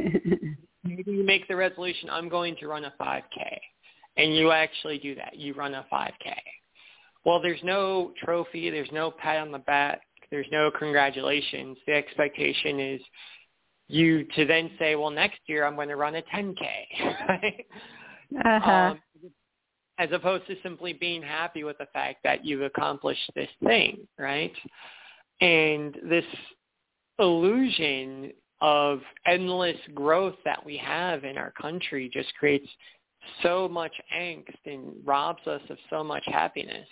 maybe 0.85 1.11
you 1.11 1.25
make 1.25 1.49
the 1.49 1.57
resolution, 1.57 2.11
I'm 2.11 2.29
going 2.29 2.57
to 2.57 2.69
run 2.69 2.85
a 2.85 2.93
5K, 3.01 3.59
and 4.17 4.35
you 4.35 4.51
actually 4.51 4.99
do 4.99 5.15
that. 5.17 5.37
You 5.37 5.55
run 5.55 5.75
a 5.75 5.87
5K. 5.93 6.35
Well, 7.25 7.41
there's 7.41 7.63
no 7.63 8.13
trophy, 8.23 8.71
there's 8.71 8.93
no 8.93 9.11
pat 9.11 9.39
on 9.39 9.51
the 9.51 9.59
back, 9.59 10.03
there's 10.31 10.47
no 10.53 10.71
congratulations. 10.79 11.79
The 11.87 11.95
expectation 11.95 12.79
is 12.79 13.01
you 13.89 14.25
to 14.37 14.45
then 14.45 14.71
say, 14.79 14.95
well, 14.95 15.11
next 15.11 15.39
year 15.47 15.67
I'm 15.67 15.75
going 15.75 15.89
to 15.89 15.97
run 15.97 16.17
a 16.17 16.23
10K, 16.23 16.65
right? 17.29 17.67
Uh-huh. 18.45 18.71
Um, 18.71 19.01
as 19.99 20.09
opposed 20.13 20.47
to 20.49 20.57
simply 20.63 20.93
being 20.93 21.23
happy 21.23 21.63
with 21.63 21.79
the 21.79 21.87
fact 21.93 22.19
that 22.25 22.45
you've 22.45 22.63
accomplished 22.63 23.31
this 23.37 23.49
thing, 23.63 24.07
right? 24.19 24.53
And 25.41 25.97
this 26.09 26.25
illusion 27.19 28.33
of 28.65 29.03
endless 29.27 29.77
growth 29.93 30.37
that 30.47 30.65
we 30.65 30.75
have 30.79 31.23
in 31.25 31.37
our 31.37 31.51
country 31.51 32.09
just 32.11 32.35
creates 32.39 32.67
so 33.43 33.69
much 33.69 33.93
angst 34.17 34.57
and 34.65 34.91
robs 35.05 35.47
us 35.47 35.61
of 35.69 35.77
so 35.91 36.03
much 36.03 36.23
happiness 36.25 36.89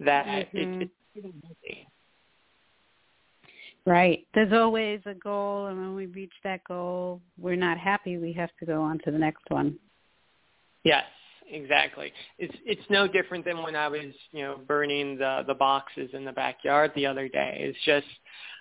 that 0.00 0.24
mm-hmm. 0.24 0.82
it, 0.82 0.90
it's. 1.14 1.78
Right. 3.84 4.26
There's 4.34 4.54
always 4.54 5.00
a 5.04 5.12
goal, 5.12 5.66
and 5.66 5.78
when 5.78 5.94
we 5.94 6.06
reach 6.06 6.32
that 6.44 6.64
goal, 6.64 7.20
we're 7.38 7.56
not 7.56 7.76
happy. 7.76 8.16
We 8.16 8.32
have 8.32 8.50
to 8.58 8.66
go 8.66 8.80
on 8.80 8.98
to 9.04 9.10
the 9.10 9.18
next 9.18 9.44
one. 9.48 9.78
Yes, 10.82 11.04
exactly. 11.48 12.10
It's 12.38 12.56
it's 12.64 12.88
no 12.88 13.06
different 13.06 13.44
than 13.44 13.62
when 13.62 13.76
I 13.76 13.88
was, 13.88 14.14
you 14.32 14.42
know, 14.42 14.60
burning 14.66 15.18
the 15.18 15.44
the 15.46 15.54
boxes 15.54 16.08
in 16.14 16.24
the 16.24 16.32
backyard 16.32 16.92
the 16.96 17.04
other 17.04 17.28
day. 17.28 17.58
It's 17.60 17.78
just 17.84 18.06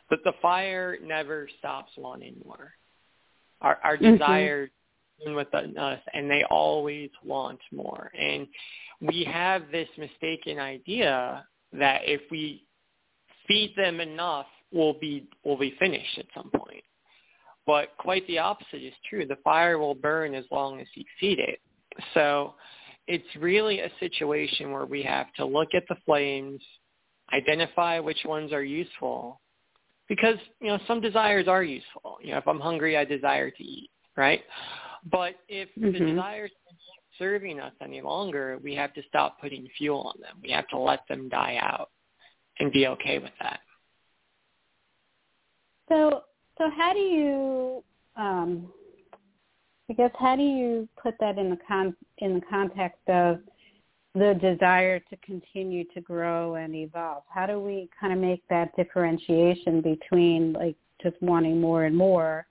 but 0.09 0.19
the 0.23 0.33
fire 0.41 0.97
never 1.03 1.47
stops 1.59 1.91
one 1.95 2.21
anymore. 2.21 2.73
Our, 3.61 3.79
our 3.83 3.97
mm-hmm. 3.97 4.13
desire 4.13 4.69
with 5.25 5.53
us, 5.53 5.99
and 6.13 6.29
they 6.29 6.43
always 6.49 7.09
want 7.23 7.59
more. 7.71 8.11
And 8.19 8.47
we 9.01 9.23
have 9.23 9.63
this 9.71 9.87
mistaken 9.97 10.59
idea 10.59 11.45
that 11.73 12.01
if 12.03 12.21
we 12.29 12.65
feed 13.47 13.73
them 13.75 13.99
enough, 13.99 14.47
we'll 14.71 14.99
be 14.99 15.27
we'll 15.43 15.57
be 15.57 15.75
finished 15.79 16.17
at 16.17 16.25
some 16.35 16.51
point. 16.51 16.83
But 17.65 17.89
quite 17.97 18.27
the 18.27 18.39
opposite 18.39 18.83
is 18.83 18.93
true. 19.09 19.25
The 19.25 19.37
fire 19.43 19.79
will 19.79 19.95
burn 19.95 20.35
as 20.35 20.45
long 20.51 20.79
as 20.79 20.87
you 20.93 21.03
feed 21.19 21.39
it. 21.39 21.59
So 22.13 22.53
it's 23.07 23.23
really 23.39 23.79
a 23.79 23.91
situation 23.99 24.71
where 24.71 24.85
we 24.85 25.01
have 25.03 25.33
to 25.37 25.45
look 25.45 25.69
at 25.75 25.83
the 25.89 25.95
flames, 26.05 26.61
identify 27.33 27.99
which 27.99 28.19
ones 28.25 28.51
are 28.53 28.63
useful, 28.63 29.41
because 30.07 30.35
you 30.61 30.67
know 30.67 30.79
some 30.87 31.01
desires 31.01 31.47
are 31.47 31.63
useful. 31.63 32.17
You 32.21 32.31
know, 32.31 32.37
if 32.37 32.47
I'm 32.47 32.59
hungry, 32.59 32.97
I 32.97 33.05
desire 33.05 33.49
to 33.49 33.63
eat, 33.63 33.89
right? 34.15 34.41
But 35.11 35.35
if 35.47 35.69
mm-hmm. 35.69 35.91
the 35.91 35.99
desires 35.99 36.51
aren't 36.67 36.79
serving 37.17 37.59
us 37.59 37.73
any 37.81 38.01
longer, 38.01 38.59
we 38.63 38.75
have 38.75 38.93
to 38.93 39.01
stop 39.07 39.39
putting 39.39 39.67
fuel 39.77 40.11
on 40.15 40.21
them. 40.21 40.37
We 40.41 40.51
have 40.51 40.67
to 40.69 40.77
let 40.77 41.01
them 41.07 41.29
die 41.29 41.57
out 41.61 41.89
and 42.59 42.71
be 42.71 42.87
okay 42.87 43.19
with 43.19 43.31
that. 43.41 43.59
So, 45.89 46.23
so 46.57 46.69
how 46.75 46.93
do 46.93 46.99
you, 46.99 47.83
um, 48.15 48.71
I 49.89 49.93
guess, 49.93 50.11
how 50.17 50.35
do 50.35 50.41
you 50.41 50.89
put 51.01 51.13
that 51.19 51.37
in 51.37 51.51
the 51.51 51.57
con 51.67 51.95
in 52.19 52.35
the 52.35 52.41
context 52.49 53.01
of 53.07 53.39
the 54.15 54.33
desire 54.41 54.99
to 54.99 55.17
continue 55.17 55.83
to 55.93 56.01
grow 56.01 56.55
and 56.55 56.73
evolve? 56.73 57.23
How 57.27 57.45
do 57.45 57.59
we 57.59 57.89
kind 57.99 58.13
of 58.13 58.19
make 58.19 58.41
that 58.49 58.75
differentiation 58.75 59.81
between 59.81 60.53
like 60.53 60.75
just 61.03 61.21
wanting 61.21 61.59
more 61.59 61.83
and 61.83 61.95
more 61.95 62.47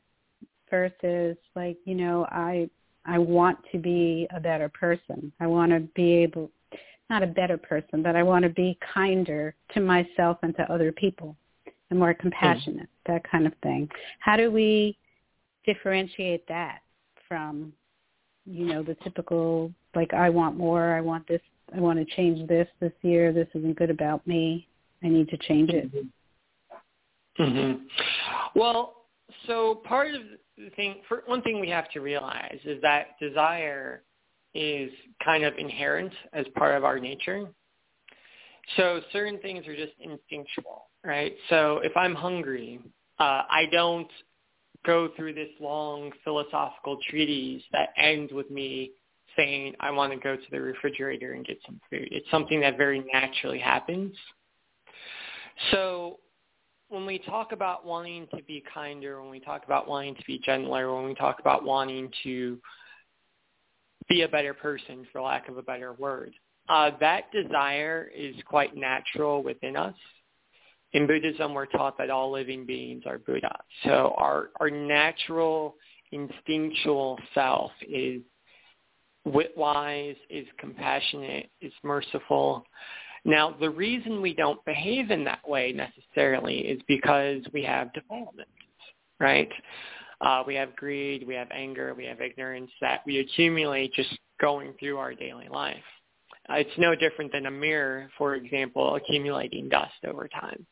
versus 0.70 1.36
like, 1.56 1.78
you 1.84 1.94
know, 1.94 2.26
I 2.30 2.68
I 3.06 3.18
want 3.18 3.58
to 3.72 3.78
be 3.78 4.26
a 4.34 4.40
better 4.40 4.68
person. 4.68 5.32
I 5.40 5.46
want 5.46 5.72
to 5.72 5.80
be 5.80 6.12
able 6.14 6.50
not 7.10 7.22
a 7.22 7.26
better 7.26 7.58
person, 7.58 8.02
but 8.02 8.16
I 8.16 8.22
want 8.22 8.44
to 8.44 8.48
be 8.48 8.78
kinder 8.94 9.54
to 9.74 9.80
myself 9.80 10.38
and 10.42 10.56
to 10.56 10.72
other 10.72 10.90
people 10.90 11.36
and 11.90 11.98
more 11.98 12.14
compassionate, 12.14 12.88
mm-hmm. 12.88 13.12
that 13.12 13.30
kind 13.30 13.46
of 13.46 13.52
thing. 13.62 13.88
How 14.20 14.36
do 14.36 14.50
we 14.50 14.96
differentiate 15.66 16.46
that 16.48 16.80
from, 17.28 17.72
you 18.46 18.66
know, 18.66 18.82
the 18.82 18.96
typical 19.02 19.72
like 19.94 20.12
I 20.12 20.30
want 20.30 20.56
more, 20.56 20.94
I 20.94 21.00
want 21.00 21.26
this, 21.28 21.40
I 21.74 21.80
want 21.80 21.98
to 21.98 22.14
change 22.16 22.46
this 22.48 22.68
this 22.80 22.92
year. 23.02 23.32
This 23.32 23.48
isn't 23.54 23.76
good 23.76 23.90
about 23.90 24.26
me. 24.26 24.68
I 25.02 25.08
need 25.08 25.28
to 25.28 25.36
change 25.36 25.70
it. 25.70 25.90
Mm-hmm. 27.38 27.84
Well, 28.54 28.94
so 29.46 29.76
part 29.84 30.14
of 30.14 30.22
the 30.56 30.70
thing, 30.70 30.96
for 31.08 31.22
one 31.26 31.42
thing 31.42 31.60
we 31.60 31.68
have 31.70 31.90
to 31.90 32.00
realize 32.00 32.58
is 32.64 32.80
that 32.82 33.18
desire 33.20 34.02
is 34.54 34.90
kind 35.24 35.44
of 35.44 35.54
inherent 35.58 36.12
as 36.32 36.46
part 36.56 36.76
of 36.76 36.84
our 36.84 36.98
nature. 36.98 37.48
So 38.76 39.00
certain 39.12 39.38
things 39.40 39.66
are 39.66 39.76
just 39.76 39.92
instinctual, 40.00 40.84
right? 41.04 41.34
So 41.50 41.78
if 41.78 41.96
I'm 41.96 42.14
hungry, 42.14 42.80
uh, 43.18 43.42
I 43.50 43.64
don't 43.72 44.10
go 44.86 45.08
through 45.16 45.34
this 45.34 45.48
long 45.60 46.12
philosophical 46.22 46.98
treatise 47.08 47.62
that 47.72 47.90
ends 47.96 48.32
with 48.32 48.50
me 48.50 48.92
saying 49.36 49.74
I 49.80 49.90
want 49.90 50.12
to 50.12 50.18
go 50.18 50.36
to 50.36 50.50
the 50.50 50.60
refrigerator 50.60 51.32
and 51.32 51.44
get 51.44 51.58
some 51.66 51.80
food. 51.90 52.08
It's 52.10 52.30
something 52.30 52.60
that 52.60 52.76
very 52.76 53.04
naturally 53.12 53.58
happens. 53.58 54.14
So 55.70 56.18
when 56.88 57.06
we 57.06 57.18
talk 57.18 57.52
about 57.52 57.84
wanting 57.84 58.26
to 58.34 58.42
be 58.44 58.62
kinder, 58.72 59.20
when 59.20 59.30
we 59.30 59.40
talk 59.40 59.64
about 59.64 59.88
wanting 59.88 60.14
to 60.14 60.24
be 60.26 60.40
gentler, 60.44 60.94
when 60.94 61.04
we 61.04 61.14
talk 61.14 61.40
about 61.40 61.64
wanting 61.64 62.10
to 62.22 62.58
be 64.08 64.22
a 64.22 64.28
better 64.28 64.54
person, 64.54 65.06
for 65.10 65.20
lack 65.20 65.48
of 65.48 65.56
a 65.56 65.62
better 65.62 65.92
word. 65.94 66.32
Uh, 66.68 66.90
that 67.00 67.30
desire 67.32 68.10
is 68.14 68.34
quite 68.46 68.76
natural 68.76 69.42
within 69.42 69.76
us. 69.76 69.94
In 70.92 71.06
Buddhism, 71.06 71.54
we're 71.54 71.66
taught 71.66 71.98
that 71.98 72.10
all 72.10 72.30
living 72.30 72.64
beings 72.64 73.02
are 73.06 73.18
Buddha. 73.18 73.58
So 73.84 74.14
our, 74.16 74.50
our 74.60 74.70
natural, 74.70 75.74
instinctual 76.12 77.18
self 77.34 77.72
is 77.88 78.20
wit-wise, 79.24 80.16
is 80.28 80.46
compassionate, 80.58 81.50
is 81.60 81.72
merciful. 81.82 82.64
Now, 83.24 83.56
the 83.58 83.70
reason 83.70 84.20
we 84.20 84.34
don't 84.34 84.62
behave 84.64 85.10
in 85.10 85.24
that 85.24 85.46
way 85.48 85.72
necessarily 85.72 86.58
is 86.58 86.80
because 86.86 87.42
we 87.52 87.62
have 87.62 87.92
defilements, 87.94 88.50
right? 89.18 89.50
Uh, 90.20 90.42
we 90.46 90.54
have 90.54 90.76
greed, 90.76 91.26
we 91.26 91.34
have 91.34 91.48
anger, 91.50 91.94
we 91.94 92.04
have 92.04 92.20
ignorance 92.20 92.70
that 92.80 93.00
we 93.06 93.18
accumulate 93.18 93.92
just 93.94 94.16
going 94.40 94.74
through 94.78 94.98
our 94.98 95.14
daily 95.14 95.48
life. 95.48 95.76
Uh, 96.50 96.54
it's 96.54 96.78
no 96.78 96.94
different 96.94 97.32
than 97.32 97.46
a 97.46 97.50
mirror, 97.50 98.10
for 98.18 98.34
example, 98.34 98.96
accumulating 98.96 99.68
dust 99.68 99.92
over 100.06 100.28
time. 100.28 100.66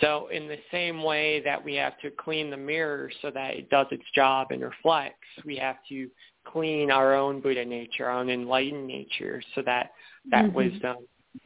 So 0.00 0.28
in 0.28 0.46
the 0.46 0.58
same 0.70 1.02
way 1.02 1.42
that 1.44 1.64
we 1.64 1.74
have 1.76 1.98
to 2.00 2.10
clean 2.10 2.50
the 2.50 2.56
mirror 2.56 3.10
so 3.22 3.30
that 3.30 3.54
it 3.54 3.70
does 3.70 3.86
its 3.90 4.04
job 4.14 4.48
and 4.50 4.60
reflects, 4.60 5.26
we 5.46 5.56
have 5.56 5.76
to 5.88 6.10
clean 6.52 6.90
our 6.90 7.14
own 7.14 7.40
Buddha 7.40 7.64
nature, 7.64 8.06
our 8.06 8.18
own 8.18 8.30
enlightened 8.30 8.86
nature 8.86 9.42
so 9.54 9.62
that 9.62 9.90
that 10.30 10.46
mm-hmm. 10.46 10.56
wisdom, 10.56 10.96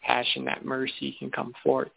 passion, 0.02 0.44
that 0.44 0.64
mercy 0.64 1.16
can 1.18 1.30
come 1.30 1.52
forth. 1.62 1.90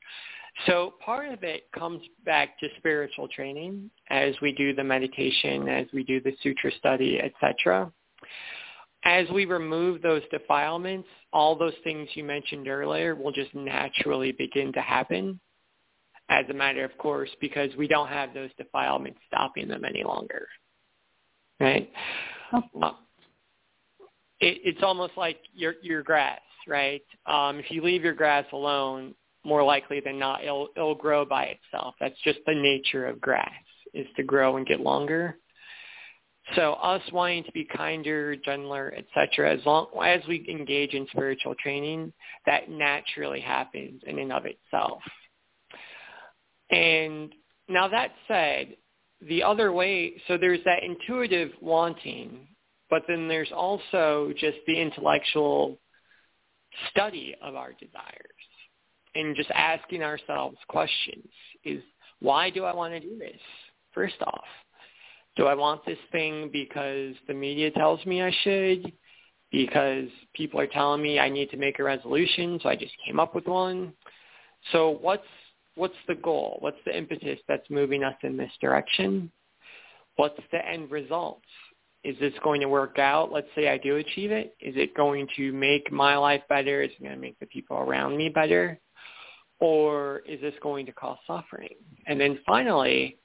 So 0.68 0.94
part 1.04 1.34
of 1.34 1.44
it 1.44 1.72
comes 1.72 2.02
back 2.26 2.60
to 2.60 2.68
spiritual 2.78 3.28
training 3.28 3.90
as 4.10 4.36
we 4.42 4.52
do 4.52 4.74
the 4.74 4.84
meditation, 4.84 5.68
as 5.68 5.88
we 5.94 6.04
do 6.04 6.22
the 6.22 6.34
sutra 6.44 6.72
study, 6.78 7.20
etc. 7.20 7.92
As 9.04 9.28
we 9.32 9.46
remove 9.46 10.02
those 10.02 10.22
defilements, 10.32 11.08
all 11.34 11.56
those 11.56 11.74
things 11.84 12.08
you 12.14 12.24
mentioned 12.24 12.68
earlier 12.68 13.16
will 13.16 13.32
just 13.32 13.54
naturally 13.56 14.32
begin 14.32 14.72
to 14.74 14.82
happen 14.82 15.40
as 16.30 16.46
a 16.50 16.54
matter 16.54 16.86
of 16.86 16.98
course 16.98 17.30
because 17.42 17.70
we 17.76 17.88
don't 17.88 18.08
have 18.08 18.34
those 18.34 18.50
defilements 18.58 19.20
stopping 19.28 19.68
them 19.68 19.84
any 19.84 20.04
longer. 20.04 20.48
Right? 21.60 21.90
Okay. 22.54 22.68
Uh, 22.82 22.92
it, 24.40 24.60
it's 24.64 24.84
almost 24.84 25.14
like 25.16 25.40
your 25.54 25.76
your 25.82 26.04
grass, 26.04 26.42
right? 26.68 27.04
Um, 27.26 27.60
if 27.60 27.72
you 27.72 27.82
leave 27.82 28.04
your 28.04 28.14
grass 28.14 28.46
alone, 28.52 29.16
more 29.46 29.64
likely 29.64 30.00
than 30.00 30.20
not 30.20 30.44
it'll 30.44 30.70
it'll 30.76 30.96
grow 30.96 31.26
by 31.26 31.46
itself. 31.46 31.96
That's 32.00 32.20
just 32.24 32.40
the 32.46 32.54
nature 32.54 33.06
of 33.06 33.22
grass 33.22 33.50
is 33.94 34.08
to 34.18 34.24
grow 34.24 34.58
and 34.58 34.66
get 34.66 34.80
longer. 34.80 35.38
So 36.56 36.74
us 36.74 37.02
wanting 37.14 37.46
to 37.46 37.52
be 37.54 37.66
kinder, 37.66 38.36
gentler, 38.36 38.94
etc. 38.98 39.54
As 39.54 39.66
long 39.66 39.88
as 40.04 40.22
we 40.28 40.46
engage 40.50 40.94
in 40.94 41.08
spiritual 41.12 41.56
training, 41.56 42.12
that 42.46 42.70
naturally 42.70 43.40
happens 43.40 44.02
in 44.06 44.20
and 44.20 44.34
of 44.34 44.46
itself. 44.46 45.02
And 46.70 47.34
now 47.70 47.88
that 47.88 48.12
said, 48.28 48.76
the 49.28 49.44
other 49.44 49.72
way, 49.72 50.14
so 50.28 50.38
there's 50.38 50.64
that 50.66 50.84
intuitive 50.84 51.52
wanting, 51.62 52.48
but 52.90 53.04
then 53.08 53.28
there's 53.28 53.52
also 53.52 54.34
just 54.38 54.58
the 54.68 54.80
intellectual 54.80 55.80
study 56.90 57.36
of 57.42 57.56
our 57.56 57.72
desires 57.74 58.30
and 59.16 59.36
just 59.36 59.52
asking 59.52 60.04
ourselves 60.04 60.58
questions 60.68 61.28
is 61.64 61.82
why 62.20 62.50
do 62.50 62.64
I 62.64 62.74
want 62.74 62.94
to 62.94 63.00
do 63.00 63.18
this? 63.18 63.40
First 63.94 64.16
off, 64.22 64.46
do 65.36 65.46
I 65.46 65.54
want 65.54 65.86
this 65.86 65.98
thing 66.12 66.50
because 66.52 67.16
the 67.28 67.34
media 67.34 67.72
tells 67.72 68.04
me 68.06 68.22
I 68.22 68.34
should? 68.44 68.92
Because 69.52 70.08
people 70.34 70.60
are 70.60 70.68
telling 70.68 71.02
me 71.02 71.20
I 71.20 71.30
need 71.30 71.52
to 71.52 71.58
make 71.58 71.80
a 71.80 71.84
resolution, 71.84 72.60
so 72.62 72.70
I 72.70 72.76
just 72.76 72.94
came 73.06 73.20
up 73.20 73.36
with 73.36 73.46
one. 73.46 73.94
So 74.72 74.98
what's 75.02 75.24
what's 75.76 75.96
the 76.08 76.16
goal? 76.16 76.58
What's 76.60 76.78
the 76.86 76.98
impetus 76.98 77.40
that's 77.48 77.70
moving 77.70 78.04
us 78.04 78.16
in 78.24 78.38
this 78.38 78.52
direction? 78.62 79.32
What's 80.16 80.40
the 80.52 80.66
end 80.68 80.92
result? 80.92 81.42
Is 82.04 82.18
this 82.20 82.34
going 82.44 82.62
to 82.62 82.68
work 82.68 83.00
out? 83.00 83.32
Let's 83.32 83.48
say 83.56 83.70
I 83.70 83.78
do 83.78 83.96
achieve 83.96 84.32
it. 84.32 84.56
Is 84.60 84.76
it 84.76 84.96
going 84.96 85.28
to 85.38 85.54
make 85.54 85.92
my 85.92 86.18
life 86.18 86.42
better? 86.50 86.82
Is 86.82 86.92
it 86.92 87.02
going 87.02 87.16
to 87.16 87.22
make 87.22 87.40
the 87.40 87.46
people 87.46 87.78
around 87.78 88.18
me 88.18 88.30
better? 88.30 88.80
or 89.64 90.20
is 90.28 90.42
this 90.42 90.54
going 90.62 90.86
to 90.86 90.92
cause 90.92 91.18
suffering? 91.26 91.76
And 92.06 92.20
then 92.20 92.38
finally, 92.46 93.18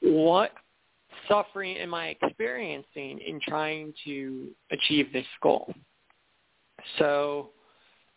what 0.00 0.52
suffering 1.28 1.76
am 1.76 1.92
I 1.92 2.16
experiencing 2.20 3.18
in 3.18 3.40
trying 3.46 3.92
to 4.04 4.48
achieve 4.72 5.12
this 5.12 5.26
goal? 5.42 5.70
So 6.98 7.50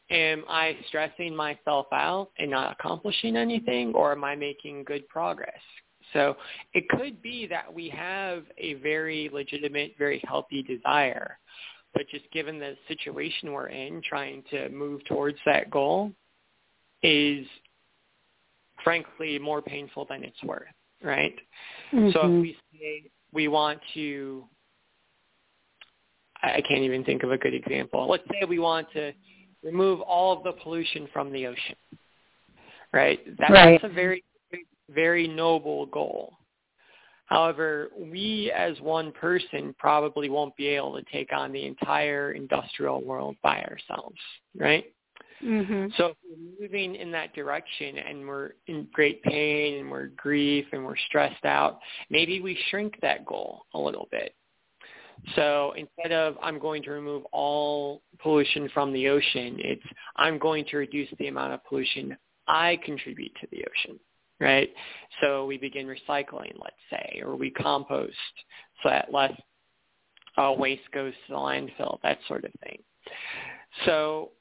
am 0.10 0.44
I 0.48 0.78
stressing 0.88 1.36
myself 1.36 1.88
out 1.92 2.30
and 2.38 2.52
not 2.52 2.72
accomplishing 2.72 3.36
anything 3.36 3.94
or 3.94 4.12
am 4.12 4.24
I 4.24 4.36
making 4.36 4.84
good 4.84 5.08
progress? 5.08 5.62
So 6.12 6.36
it 6.74 6.88
could 6.90 7.22
be 7.22 7.48
that 7.48 7.74
we 7.74 7.90
have 7.90 8.44
a 8.58 8.76
very 8.76 9.30
legitimate, 9.34 9.96
very 9.98 10.22
healthy 10.28 10.62
desire, 10.62 11.40
but 11.94 12.08
just 12.10 12.30
given 12.32 12.60
the 12.60 12.76
situation 12.88 13.52
we're 13.52 13.70
in, 13.70 14.02
trying 14.08 14.44
to 14.52 14.70
move 14.70 15.04
towards 15.06 15.38
that 15.46 15.72
goal, 15.72 16.12
is 17.02 17.46
frankly 18.84 19.40
more 19.40 19.62
painful 19.62 20.06
than 20.10 20.24
it's 20.24 20.42
worth, 20.44 20.68
right? 21.02 21.36
Mm-hmm. 21.94 22.12
So 22.12 22.20
if 22.20 22.26
mm-hmm. 22.26 22.42
we 22.42 22.58
say 22.74 23.04
we 23.32 23.48
want 23.48 23.80
to, 23.94 24.44
I 26.42 26.62
can't 26.68 26.84
even 26.84 27.04
think 27.04 27.24
of 27.24 27.32
a 27.32 27.38
good 27.38 27.54
example. 27.54 28.08
Let's 28.10 28.24
say 28.30 28.46
we 28.46 28.60
want 28.60 28.88
to 28.94 29.14
remove 29.64 30.02
all 30.02 30.36
of 30.38 30.44
the 30.44 30.54
pollution 30.62 31.08
from 31.14 31.32
the 31.32 31.48
ocean, 31.48 31.76
right? 32.92 33.20
That, 33.38 33.50
right. 33.50 33.80
That's 33.82 33.92
a 33.92 33.96
very, 33.96 34.24
very 34.90 35.28
noble 35.28 35.86
goal. 35.88 36.34
However, 37.26 37.90
we 37.98 38.52
as 38.56 38.80
one 38.82 39.12
person 39.12 39.74
probably 39.80 40.30
won't 40.30 40.56
be 40.56 40.68
able 40.68 40.96
to 40.96 41.04
take 41.12 41.32
on 41.34 41.52
the 41.52 41.66
entire 41.66 42.34
industrial 42.34 43.04
world 43.04 43.36
by 43.42 43.64
ourselves, 43.64 44.18
right? 44.56 44.86
Mm-hmm. 45.44 45.88
So 45.98 46.08
if 46.08 46.18
we're 46.24 46.62
moving 46.62 46.96
in 46.96 47.12
that 47.12 47.34
direction 47.34 47.98
and 47.98 48.28
we're 48.28 48.52
in 48.68 48.88
great 48.94 49.24
pain 49.24 49.80
and 49.80 49.92
we're 49.92 50.08
grief 50.08 50.66
and 50.72 50.86
we're 50.86 50.98
stressed 51.08 51.44
out, 51.44 51.80
maybe 52.10 52.40
we 52.40 52.58
shrink 52.70 52.96
that 53.02 53.26
goal 53.26 53.66
a 53.74 53.80
little 53.80 54.08
bit. 54.12 54.36
So 55.36 55.74
instead 55.78 56.12
of 56.12 56.36
I'm 56.42 56.60
going 56.60 56.84
to 56.84 56.92
remove 56.92 57.24
all 57.32 58.02
pollution 58.22 58.70
from 58.74 58.92
the 58.94 59.08
ocean, 59.08 59.58
it's 59.60 59.84
I'm 60.16 60.38
going 60.38 60.66
to 60.66 60.78
reduce 60.78 61.10
the 61.18 61.28
amount 61.28 61.54
of 61.54 61.64
pollution 61.66 62.18
I 62.48 62.78
contribute 62.84 63.32
to 63.42 63.48
the 63.52 63.64
ocean, 63.64 64.00
right? 64.40 64.70
So 65.22 65.46
we 65.46 65.58
begin 65.58 65.88
recycling, 65.88 66.54
let's 66.62 66.76
say, 66.90 67.22
or 67.24 67.36
we 67.36 67.52
compost 67.52 68.14
so 68.82 68.90
that 68.90 69.14
less 69.14 69.34
uh, 70.38 70.54
waste 70.58 70.90
goes 70.94 71.14
to 71.28 71.34
the 71.34 71.40
landfill, 71.40 72.00
that 72.04 72.20
sort 72.28 72.44
of 72.44 72.52
thing. 72.62 72.80
So 73.86 74.32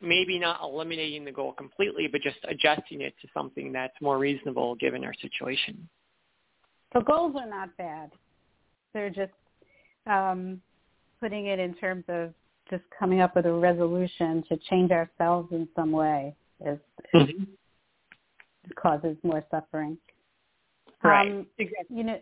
maybe 0.00 0.38
not 0.38 0.60
eliminating 0.62 1.24
the 1.24 1.32
goal 1.32 1.52
completely, 1.52 2.08
but 2.10 2.22
just 2.22 2.38
adjusting 2.48 3.02
it 3.02 3.14
to 3.20 3.28
something 3.34 3.72
that's 3.72 3.94
more 4.00 4.18
reasonable 4.18 4.74
given 4.76 5.04
our 5.04 5.14
situation. 5.20 5.88
The 6.94 7.00
goals 7.00 7.34
are 7.38 7.48
not 7.48 7.76
bad. 7.76 8.10
They're 8.94 9.10
just 9.10 9.32
um, 10.10 10.60
putting 11.20 11.46
it 11.46 11.58
in 11.58 11.74
terms 11.74 12.04
of 12.08 12.32
just 12.68 12.82
coming 12.98 13.20
up 13.20 13.36
with 13.36 13.46
a 13.46 13.52
resolution 13.52 14.44
to 14.48 14.56
change 14.68 14.90
ourselves 14.90 15.48
in 15.52 15.68
some 15.74 15.92
way 15.92 16.34
is, 16.64 16.78
mm-hmm. 17.14 17.44
causes 18.76 19.16
more 19.22 19.44
suffering. 19.50 19.98
Right. 21.02 21.30
Um, 21.30 21.46
exactly. 21.58 21.96
You 21.96 22.04
know, 22.04 22.18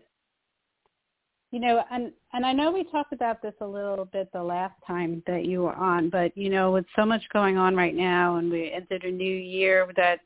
you 1.51 1.59
know, 1.59 1.83
and 1.91 2.11
and 2.33 2.45
I 2.45 2.53
know 2.53 2.71
we 2.71 2.83
talked 2.83 3.11
about 3.11 3.41
this 3.41 3.55
a 3.61 3.65
little 3.65 4.05
bit 4.05 4.29
the 4.31 4.43
last 4.43 4.75
time 4.85 5.23
that 5.25 5.45
you 5.45 5.63
were 5.63 5.73
on, 5.73 6.09
but 6.09 6.37
you 6.37 6.49
know, 6.49 6.71
with 6.71 6.85
so 6.95 7.05
much 7.05 7.23
going 7.33 7.57
on 7.57 7.75
right 7.75 7.95
now, 7.95 8.35
and 8.35 8.51
we 8.51 8.71
entered 8.71 9.03
a 9.03 9.11
new 9.11 9.35
year 9.35 9.91
that 9.97 10.19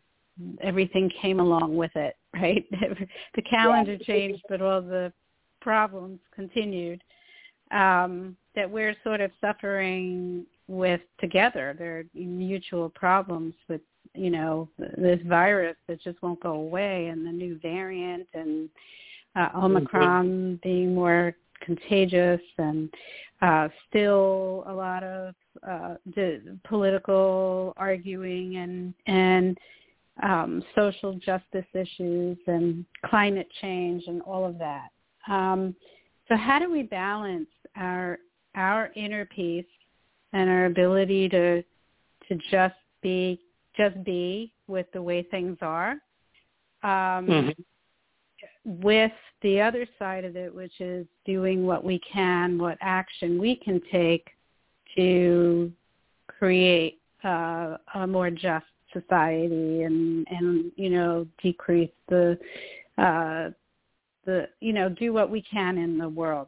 everything 0.62 1.10
came 1.22 1.40
along 1.40 1.78
with 1.78 1.96
it, 1.96 2.18
right? 2.34 2.66
the 3.36 3.42
calendar 3.44 3.94
yeah. 3.94 4.06
changed, 4.06 4.44
but 4.50 4.62
all 4.62 4.82
the 4.82 5.14
problems 5.62 6.20
continued. 6.36 7.02
Um, 7.74 8.38
that 8.56 8.70
we're 8.70 8.96
sort 9.04 9.20
of 9.20 9.32
suffering 9.42 10.46
with 10.68 11.02
together. 11.20 11.76
There 11.78 12.00
are 12.00 12.04
mutual 12.14 12.90
problems 12.90 13.56
with 13.68 13.82
you 14.14 14.30
know 14.30 14.70
this 14.78 15.20
virus 15.26 15.76
that 15.88 16.02
just 16.02 16.22
won't 16.22 16.42
go 16.42 16.54
away, 16.54 17.08
and 17.08 17.26
the 17.26 17.32
new 17.32 17.60
variant, 17.62 18.28
and 18.34 18.70
uh, 19.36 19.50
Omicron 19.56 20.28
mm-hmm. 20.28 20.56
being 20.62 20.94
more 20.94 21.36
contagious 21.62 22.42
and 22.58 22.90
uh, 23.42 23.70
still 23.90 24.64
a 24.68 24.74
lot 24.74 25.04
of 25.04 25.34
uh, 25.68 25.96
political 26.68 27.74
arguing 27.78 28.58
and 28.58 28.94
and 29.08 29.58
um, 30.22 30.64
social 30.76 31.14
justice 31.14 31.66
issues 31.74 32.38
and 32.48 32.86
climate 33.06 33.48
change 33.62 34.04
and 34.08 34.22
all 34.22 34.46
of 34.46 34.60
that. 34.60 34.90
Um, 35.28 35.76
so 36.28 36.38
how 36.38 36.60
do 36.60 36.72
we 36.72 36.84
balance 36.84 37.48
our 37.76 38.20
our 38.56 38.92
inner 38.96 39.26
peace 39.26 39.66
and 40.34 40.50
our 40.50 40.66
ability 40.66 41.30
to 41.30 41.62
to 41.62 42.36
just 42.50 42.76
be 43.02 43.40
just 43.76 44.04
be 44.04 44.54
with 44.68 44.86
the 44.94 45.02
way 45.02 45.24
things 45.24 45.58
are. 45.62 45.92
Um, 46.84 47.28
mm-hmm. 47.28 48.82
with 48.82 49.12
the 49.42 49.62
other 49.62 49.88
side 49.98 50.26
of 50.26 50.36
it, 50.36 50.54
which 50.54 50.82
is 50.82 51.08
doing 51.26 51.66
what 51.66 51.84
we 51.84 52.00
can, 52.00 52.58
what 52.58 52.78
action 52.82 53.40
we 53.40 53.56
can 53.56 53.82
take 53.90 54.28
to 54.96 55.72
create 56.28 57.00
uh, 57.24 57.78
a 57.96 58.06
more 58.06 58.30
just 58.30 58.66
society 58.92 59.84
and 59.84 60.28
and 60.30 60.72
you 60.76 60.90
know 60.90 61.26
decrease 61.42 61.92
the 62.10 62.38
uh, 62.98 63.50
the 64.26 64.48
you 64.60 64.74
know 64.74 64.90
do 64.90 65.14
what 65.14 65.30
we 65.30 65.42
can 65.42 65.78
in 65.78 65.98
the 65.98 66.08
world 66.08 66.48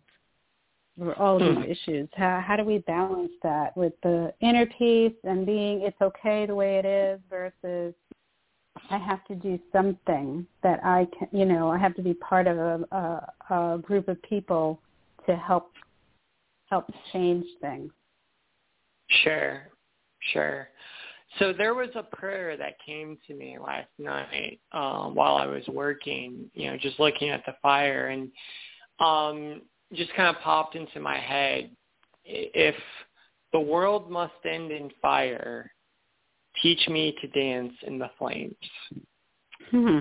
all 1.17 1.35
of 1.35 1.41
these 1.41 1.65
hmm. 1.65 1.71
issues. 1.71 2.09
How 2.15 2.43
how 2.45 2.55
do 2.55 2.63
we 2.63 2.79
balance 2.79 3.31
that 3.43 3.75
with 3.75 3.93
the 4.03 4.33
inner 4.41 4.65
peace 4.65 5.13
and 5.23 5.45
being 5.45 5.81
it's 5.81 5.99
okay 6.01 6.45
the 6.45 6.55
way 6.55 6.77
it 6.77 6.85
is 6.85 7.19
versus 7.29 7.93
I 8.89 8.97
have 8.97 9.23
to 9.25 9.35
do 9.35 9.59
something 9.71 10.45
that 10.61 10.79
I 10.83 11.07
can, 11.17 11.27
you 11.31 11.45
know, 11.45 11.69
I 11.69 11.77
have 11.77 11.95
to 11.95 12.01
be 12.01 12.13
part 12.13 12.47
of 12.47 12.57
a, 12.57 12.85
a, 13.49 13.55
a 13.55 13.77
group 13.79 14.07
of 14.07 14.21
people 14.23 14.81
to 15.27 15.35
help 15.35 15.71
help 16.69 16.91
change 17.11 17.45
things. 17.61 17.91
Sure, 19.23 19.69
sure. 20.33 20.69
So 21.39 21.51
there 21.51 21.73
was 21.73 21.89
a 21.95 22.03
prayer 22.03 22.55
that 22.57 22.75
came 22.85 23.17
to 23.27 23.33
me 23.33 23.57
last 23.59 23.89
night 23.99 24.59
um, 24.71 25.15
while 25.15 25.35
I 25.35 25.45
was 25.45 25.63
working, 25.67 26.49
you 26.53 26.71
know, 26.71 26.77
just 26.77 26.99
looking 26.99 27.29
at 27.29 27.45
the 27.45 27.55
fire, 27.61 28.07
and 28.07 28.31
um, 28.99 29.61
just 29.93 30.13
kind 30.15 30.35
of 30.35 30.41
popped 30.41 30.75
into 30.75 30.99
my 30.99 31.17
head. 31.17 31.69
If 32.23 32.75
the 33.53 33.59
world 33.59 34.09
must 34.09 34.33
end 34.45 34.71
in 34.71 34.89
fire, 35.01 35.71
Teach 36.61 36.87
me 36.87 37.15
to 37.21 37.27
dance 37.27 37.73
in 37.85 37.99
the 37.99 38.09
flames. 38.17 38.55
Hmm. 39.71 39.99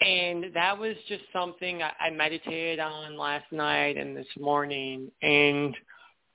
And 0.00 0.46
that 0.54 0.78
was 0.78 0.96
just 1.08 1.22
something 1.32 1.82
I, 1.82 1.92
I 2.00 2.10
meditated 2.10 2.78
on 2.78 3.16
last 3.16 3.50
night 3.52 3.96
and 3.96 4.16
this 4.16 4.26
morning. 4.38 5.10
And 5.22 5.76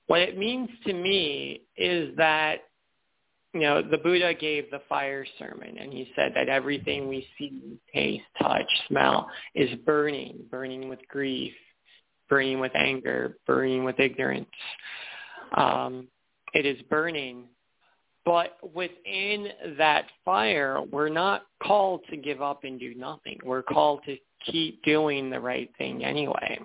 what 0.06 0.20
it 0.20 0.38
means 0.38 0.68
to 0.86 0.92
me 0.92 1.62
is 1.76 2.14
that, 2.16 2.64
you 3.54 3.60
know, 3.60 3.82
the 3.82 3.98
Buddha 3.98 4.34
gave 4.34 4.70
the 4.70 4.82
fire 4.88 5.24
sermon 5.38 5.78
and 5.78 5.92
he 5.92 6.10
said 6.16 6.32
that 6.34 6.48
everything 6.48 7.08
we 7.08 7.26
see, 7.38 7.78
taste, 7.92 8.24
touch, 8.40 8.68
smell 8.88 9.28
is 9.54 9.70
burning, 9.86 10.40
burning 10.50 10.88
with 10.88 10.98
grief, 11.08 11.54
burning 12.28 12.58
with 12.58 12.72
anger, 12.74 13.38
burning 13.46 13.84
with 13.84 14.00
ignorance. 14.00 14.46
Um, 15.56 16.08
it 16.52 16.66
is 16.66 16.80
burning 16.90 17.44
but 18.24 18.56
within 18.74 19.48
that 19.76 20.06
fire, 20.24 20.80
we're 20.90 21.10
not 21.10 21.42
called 21.62 22.00
to 22.10 22.16
give 22.16 22.40
up 22.40 22.64
and 22.64 22.80
do 22.80 22.94
nothing. 22.94 23.38
We're 23.44 23.62
called 23.62 24.00
to 24.06 24.16
keep 24.50 24.82
doing 24.82 25.28
the 25.28 25.40
right 25.40 25.70
thing 25.76 26.04
anyway. 26.04 26.58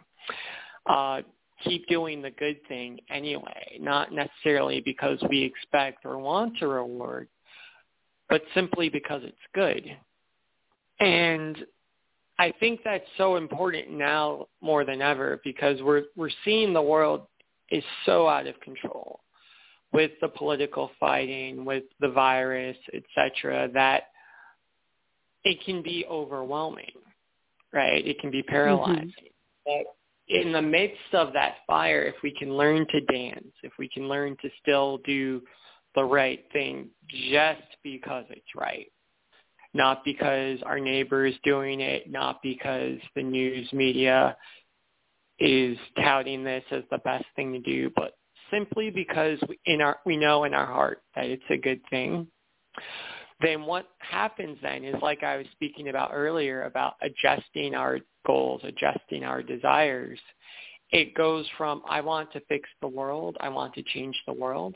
Uh, 0.86 1.22
keep 1.64 1.88
doing 1.88 2.22
the 2.22 2.32
good 2.32 2.60
thing 2.68 3.00
anyway, 3.10 3.78
not 3.80 4.12
necessarily 4.12 4.82
because 4.82 5.20
we 5.30 5.44
expect 5.44 6.06
or 6.06 6.18
want 6.18 6.62
a 6.62 6.68
reward, 6.68 7.28
but 8.30 8.42
simply 8.54 8.90
because 8.90 9.22
it's 9.24 9.38
good. 9.54 9.84
And 11.00 11.58
I 12.38 12.54
think 12.60 12.82
that's 12.84 13.06
so 13.18 13.36
important 13.36 13.92
now 13.92 14.48
more 14.62 14.86
than 14.86 15.02
ever 15.02 15.42
because 15.44 15.82
we're 15.82 16.04
we're 16.16 16.30
seeing 16.46 16.74
the 16.74 16.82
world 16.82 17.28
is 17.70 17.84
so 18.06 18.28
out 18.28 18.48
of 18.48 18.60
control 18.62 19.20
with 19.92 20.12
the 20.22 20.28
political 20.28 20.92
fighting, 21.00 21.66
with 21.66 21.84
the 22.00 22.10
virus, 22.10 22.78
etc., 22.94 23.70
that 23.74 24.04
it 25.44 25.58
can 25.66 25.82
be 25.82 26.06
overwhelming, 26.10 26.92
right? 27.74 28.06
It 28.06 28.20
can 28.20 28.30
be 28.30 28.44
paralyzing. 28.44 29.14
Mm-hmm. 29.68 29.82
In 30.30 30.52
the 30.52 30.62
midst 30.62 31.14
of 31.14 31.34
that 31.34 31.56
fire, 31.66 32.04
if 32.04 32.16
we 32.22 32.34
can 32.38 32.56
learn 32.56 32.86
to 32.90 33.02
dance, 33.02 33.52
if 33.64 33.72
we 33.80 33.90
can 33.90 34.08
learn 34.08 34.38
to 34.42 34.50
still 34.62 35.00
do 35.00 35.42
the 35.96 36.04
right 36.04 36.46
thing 36.54 36.90
just 37.32 37.64
because 37.84 38.26
it's 38.30 38.56
right, 38.56 38.92
not 39.74 40.04
because 40.06 40.60
our 40.64 40.80
neighbor 40.80 41.26
is 41.26 41.36
doing 41.44 41.82
it, 41.82 42.12
not 42.12 42.42
because 42.44 43.00
the 43.16 43.24
news 43.24 43.72
media 43.74 44.38
is 45.40 45.78
touting 46.02 46.44
this 46.44 46.64
as 46.72 46.84
the 46.92 47.00
best 47.00 47.26
thing 47.36 47.54
to 47.54 47.60
do, 47.60 47.90
but 47.96 48.14
simply 48.52 48.90
because 48.90 49.40
we, 49.48 49.60
in 49.66 49.82
our, 49.82 49.98
we 50.06 50.18
know 50.18 50.44
in 50.44 50.54
our 50.54 50.66
heart 50.66 51.02
that 51.16 51.26
it's 51.26 51.44
a 51.50 51.58
good 51.58 51.82
thing, 51.90 52.28
then 53.42 53.64
what 53.64 53.88
happens 54.00 54.58
then 54.62 54.84
is 54.84 54.96
like 55.02 55.24
I 55.24 55.38
was 55.38 55.46
speaking 55.54 55.90
about 55.90 56.12
earlier 56.14 56.64
about 56.64 56.96
adjusting 57.02 57.74
our 57.74 58.00
goals, 58.26 58.62
adjusting 58.64 59.24
our 59.24 59.42
desires. 59.42 60.20
It 60.92 61.16
goes 61.16 61.46
from 61.58 61.82
I 61.88 62.02
want 62.02 62.32
to 62.34 62.42
fix 62.50 62.68
the 62.82 62.88
world, 62.88 63.38
I 63.40 63.50
want 63.50 63.74
to 63.76 63.84
change 63.84 64.20
the 64.26 64.34
world, 64.34 64.76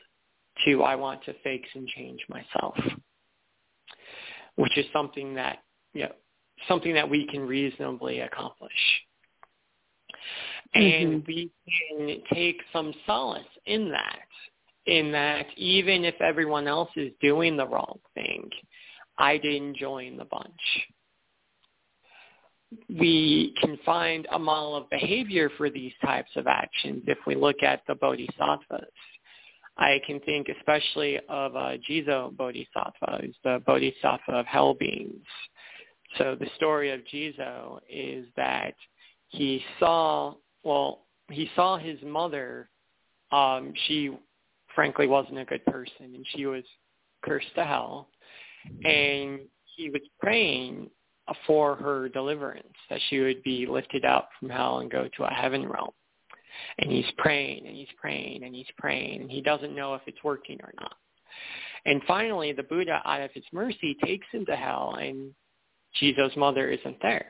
to 0.65 0.83
I 0.83 0.95
want 0.95 1.23
to 1.25 1.33
fix 1.43 1.67
and 1.73 1.87
change 1.87 2.21
myself, 2.29 2.77
which 4.55 4.77
is 4.77 4.85
something 4.93 5.35
that 5.35 5.59
you 5.93 6.03
know, 6.03 6.11
something 6.67 6.93
that 6.93 7.09
we 7.09 7.27
can 7.27 7.47
reasonably 7.47 8.21
accomplish. 8.21 8.71
And 10.75 11.23
mm-hmm. 11.23 11.27
we 11.27 11.51
can 11.67 12.17
take 12.33 12.57
some 12.71 12.93
solace 13.05 13.43
in 13.65 13.91
that, 13.91 14.27
in 14.85 15.11
that 15.11 15.45
even 15.55 16.03
if 16.03 16.15
everyone 16.21 16.67
else 16.67 16.89
is 16.95 17.11
doing 17.21 17.55
the 17.55 17.67
wrong 17.67 17.99
thing, 18.13 18.49
I 19.17 19.37
didn't 19.37 19.77
join 19.77 20.17
the 20.17 20.25
bunch. 20.25 20.51
We 22.89 23.53
can 23.61 23.77
find 23.85 24.27
a 24.31 24.39
model 24.39 24.75
of 24.75 24.89
behavior 24.89 25.49
for 25.57 25.69
these 25.69 25.93
types 26.03 26.31
of 26.35 26.47
actions 26.47 27.03
if 27.07 27.19
we 27.27 27.35
look 27.35 27.61
at 27.61 27.81
the 27.87 27.95
bodhisattvas. 27.95 28.89
I 29.77 29.99
can 30.05 30.19
think 30.21 30.47
especially 30.49 31.19
of 31.29 31.55
uh, 31.55 31.77
Jizo 31.89 32.35
Bodhisattva, 32.35 33.21
who's 33.21 33.35
the 33.43 33.61
Bodhisattva 33.65 34.31
of 34.31 34.45
hell 34.45 34.73
beings. 34.73 35.25
So 36.17 36.35
the 36.39 36.47
story 36.55 36.91
of 36.91 37.01
Jizo 37.11 37.79
is 37.89 38.25
that 38.35 38.75
he 39.29 39.63
saw, 39.79 40.35
well, 40.63 41.05
he 41.31 41.49
saw 41.55 41.77
his 41.77 41.97
mother. 42.03 42.69
Um, 43.31 43.73
she 43.87 44.11
frankly 44.75 45.07
wasn't 45.07 45.39
a 45.39 45.45
good 45.45 45.65
person, 45.65 46.13
and 46.13 46.25
she 46.35 46.45
was 46.45 46.63
cursed 47.23 47.53
to 47.55 47.65
hell. 47.65 48.09
And 48.85 49.41
he 49.75 49.89
was 49.89 50.01
praying 50.19 50.89
for 51.47 51.75
her 51.75 52.09
deliverance, 52.09 52.67
that 52.89 52.99
she 53.09 53.19
would 53.19 53.41
be 53.43 53.65
lifted 53.65 54.05
up 54.05 54.29
from 54.39 54.49
hell 54.49 54.79
and 54.79 54.91
go 54.91 55.07
to 55.17 55.23
a 55.23 55.33
heaven 55.33 55.67
realm. 55.67 55.91
And 56.79 56.91
he's 56.91 57.09
praying 57.17 57.65
and 57.65 57.75
he's 57.75 57.87
praying 57.99 58.43
and 58.43 58.53
he's 58.53 58.67
praying 58.77 59.21
and 59.21 59.31
he 59.31 59.41
doesn't 59.41 59.75
know 59.75 59.95
if 59.95 60.01
it's 60.05 60.23
working 60.23 60.59
or 60.61 60.71
not. 60.79 60.95
And 61.85 62.01
finally, 62.07 62.53
the 62.53 62.63
Buddha, 62.63 63.01
out 63.05 63.21
of 63.21 63.31
his 63.33 63.43
mercy, 63.51 63.97
takes 64.05 64.27
him 64.31 64.45
to 64.45 64.55
hell 64.55 64.97
and 65.01 65.33
Jizo's 65.99 66.35
mother 66.37 66.69
isn't 66.69 66.97
there. 67.01 67.25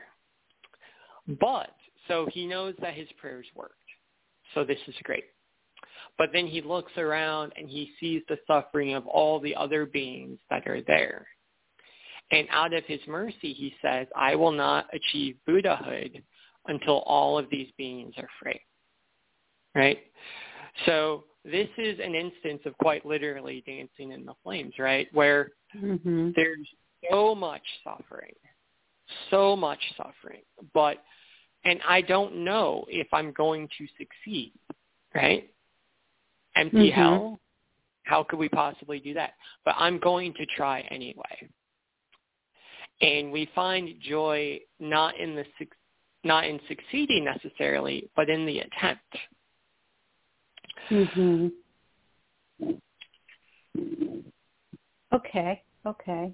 But, 1.40 1.74
so 2.06 2.28
he 2.30 2.46
knows 2.46 2.74
that 2.80 2.94
his 2.94 3.08
prayers 3.18 3.46
worked. 3.54 3.74
So 4.54 4.64
this 4.64 4.78
is 4.86 4.94
great. 5.04 5.24
But 6.16 6.30
then 6.32 6.46
he 6.46 6.60
looks 6.60 6.92
around 6.96 7.52
and 7.56 7.68
he 7.68 7.90
sees 7.98 8.22
the 8.28 8.38
suffering 8.46 8.94
of 8.94 9.06
all 9.06 9.40
the 9.40 9.54
other 9.54 9.84
beings 9.84 10.38
that 10.50 10.66
are 10.66 10.80
there. 10.82 11.26
And 12.30 12.46
out 12.50 12.72
of 12.72 12.84
his 12.84 13.00
mercy, 13.06 13.52
he 13.52 13.74
says, 13.82 14.06
I 14.16 14.34
will 14.34 14.52
not 14.52 14.86
achieve 14.92 15.36
Buddhahood 15.46 16.22
until 16.66 17.00
all 17.00 17.38
of 17.38 17.46
these 17.50 17.68
beings 17.76 18.14
are 18.16 18.28
free. 18.40 18.60
Right? 19.74 19.98
So 20.86 21.24
this 21.44 21.68
is 21.76 21.98
an 22.02 22.14
instance 22.14 22.62
of 22.64 22.76
quite 22.78 23.04
literally 23.04 23.62
dancing 23.66 24.12
in 24.12 24.24
the 24.24 24.34
flames, 24.42 24.74
right? 24.78 25.08
Where 25.12 25.50
mm-hmm. 25.76 26.30
there's 26.34 26.66
so 27.10 27.34
much 27.34 27.62
suffering, 27.82 28.34
so 29.30 29.54
much 29.54 29.80
suffering, 29.96 30.42
but, 30.72 31.02
and 31.64 31.80
I 31.86 32.00
don't 32.00 32.44
know 32.44 32.84
if 32.88 33.06
I'm 33.12 33.32
going 33.32 33.68
to 33.78 33.86
succeed, 33.98 34.52
right? 35.14 35.50
Empty 36.56 36.90
mm-hmm. 36.90 37.00
hell, 37.00 37.40
how 38.04 38.22
could 38.22 38.38
we 38.38 38.48
possibly 38.48 39.00
do 39.00 39.14
that? 39.14 39.32
But 39.64 39.74
I'm 39.78 39.98
going 39.98 40.34
to 40.34 40.46
try 40.46 40.80
anyway. 40.90 41.48
And 43.00 43.32
we 43.32 43.50
find 43.54 43.90
joy 44.00 44.60
not 44.78 45.18
in 45.18 45.34
the 45.34 45.44
not 46.22 46.46
in 46.46 46.58
succeeding 46.68 47.24
necessarily, 47.24 48.08
but 48.16 48.30
in 48.30 48.46
the 48.46 48.60
attempt. 48.60 49.16
Mhm. 50.88 51.52
Okay. 55.12 55.62
Okay. 55.86 56.32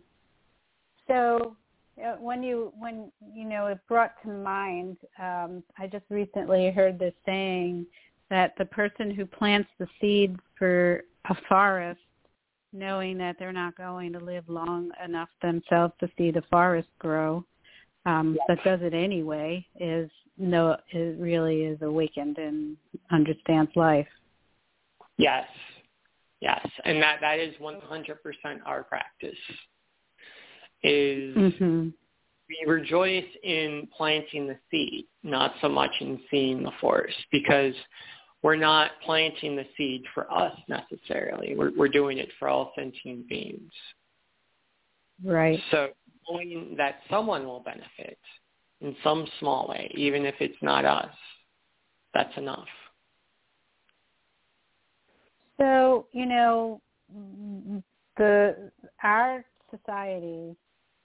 So 1.09 1.56
uh, 2.04 2.16
when 2.16 2.42
you 2.42 2.72
when 2.78 3.11
you 3.35 3.44
know 3.44 3.66
it 3.66 3.78
brought 3.88 4.12
to 4.22 4.28
mind, 4.28 4.96
um, 5.18 5.62
I 5.78 5.87
just 5.87 6.04
recently 6.09 6.70
heard 6.70 6.98
this 6.98 7.14
saying 7.26 7.87
that 8.30 8.54
the 8.58 8.64
person 8.64 9.10
who 9.10 9.26
plants 9.26 9.68
the 9.78 9.86
seed 10.00 10.36
for 10.56 11.02
a 11.28 11.34
forest 11.48 12.00
knowing 12.72 13.18
that 13.18 13.36
they're 13.38 13.52
not 13.52 13.76
going 13.76 14.12
to 14.12 14.20
live 14.20 14.44
long 14.48 14.90
enough 15.04 15.28
themselves 15.42 15.92
to 15.98 16.08
see 16.16 16.30
the 16.30 16.42
forest 16.50 16.88
grow, 17.00 17.44
um, 18.06 18.36
yes. 18.36 18.44
but 18.46 18.64
does 18.64 18.80
it 18.82 18.94
anyway, 18.94 19.66
is 19.78 20.08
no, 20.38 20.76
it 20.92 21.18
really 21.18 21.62
is 21.62 21.82
awakened 21.82 22.38
and 22.38 22.76
understands 23.10 23.70
life. 23.74 24.06
Yes, 25.18 25.46
yes, 26.40 26.64
and 26.84 27.02
that 27.02 27.18
that 27.20 27.38
is 27.38 27.54
one 27.58 27.80
hundred 27.82 28.22
percent 28.22 28.60
our 28.64 28.84
practice. 28.84 29.36
Is 30.82 31.36
mm-hmm. 31.36 31.88
we 32.48 32.72
rejoice 32.72 33.26
in 33.42 33.86
planting 33.94 34.46
the 34.46 34.56
seed, 34.70 35.06
not 35.22 35.52
so 35.60 35.68
much 35.68 35.90
in 36.00 36.20
seeing 36.30 36.62
the 36.62 36.72
forest, 36.80 37.18
because 37.30 37.74
we're 38.42 38.57
not 38.57 38.92
planting 39.05 39.57
the 39.57 39.66
seed 39.76 40.05
for 40.14 40.31
us 40.33 40.57
necessarily. 40.68 41.55
We're, 41.57 41.72
we're 41.76 41.88
doing 41.88 42.18
it 42.18 42.31
for 42.38 42.48
all 42.48 42.72
sentient 42.74 43.29
beings. 43.29 43.72
Right. 45.22 45.61
So 45.70 45.88
knowing 46.29 46.74
that 46.79 47.00
someone 47.11 47.44
will 47.44 47.61
benefit 47.61 48.18
in 48.81 48.96
some 49.05 49.26
small 49.38 49.68
way, 49.68 49.90
even 49.94 50.24
if 50.24 50.35
it's 50.40 50.57
not 50.62 50.85
us, 50.85 51.14
that's 52.14 52.35
enough. 52.37 52.66
So, 55.59 56.07
you 56.12 56.24
know, 56.24 56.81
the 58.16 58.70
our 59.03 59.44
society 59.70 60.57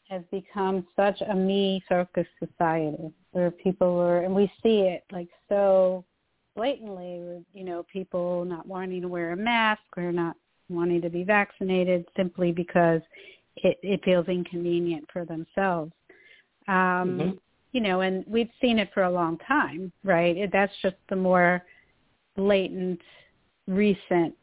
has 0.10 0.22
become 0.32 0.86
such 0.96 1.20
a 1.30 1.36
me 1.36 1.84
focused 1.90 2.30
society 2.40 3.12
where 3.32 3.52
people 3.52 4.00
are 4.00 4.22
and 4.22 4.34
we 4.34 4.50
see 4.64 4.82
it 4.82 5.04
like 5.12 5.28
so 5.50 6.06
blatantly 6.56 7.44
you 7.54 7.64
know, 7.64 7.86
people 7.92 8.46
not 8.46 8.68
wanting 8.68 9.02
to 9.02 9.08
wear 9.08 9.32
a 9.32 9.38
mask 9.38 9.82
or 9.98 10.12
not 10.12 10.36
wanting 10.70 11.02
to 11.02 11.10
be 11.10 11.24
vaccinated 11.24 12.06
simply 12.16 12.52
because 12.52 13.02
it, 13.58 13.78
it 13.84 14.04
feels 14.04 14.28
inconvenient 14.28 15.06
for 15.12 15.26
themselves. 15.26 15.92
Um, 16.68 16.76
mm-hmm. 16.76 17.30
You 17.72 17.82
know, 17.82 18.02
and 18.02 18.24
we've 18.28 18.50
seen 18.62 18.80
it 18.80 18.90
for 18.94 19.04
a 19.04 19.12
long 19.12 19.38
time, 19.40 19.92
right? 20.04 20.36
It, 20.36 20.50
that's 20.54 20.74
just 20.82 20.96
the 21.10 21.16
more 21.16 21.62
blatant, 22.38 23.02
recent 23.68 24.34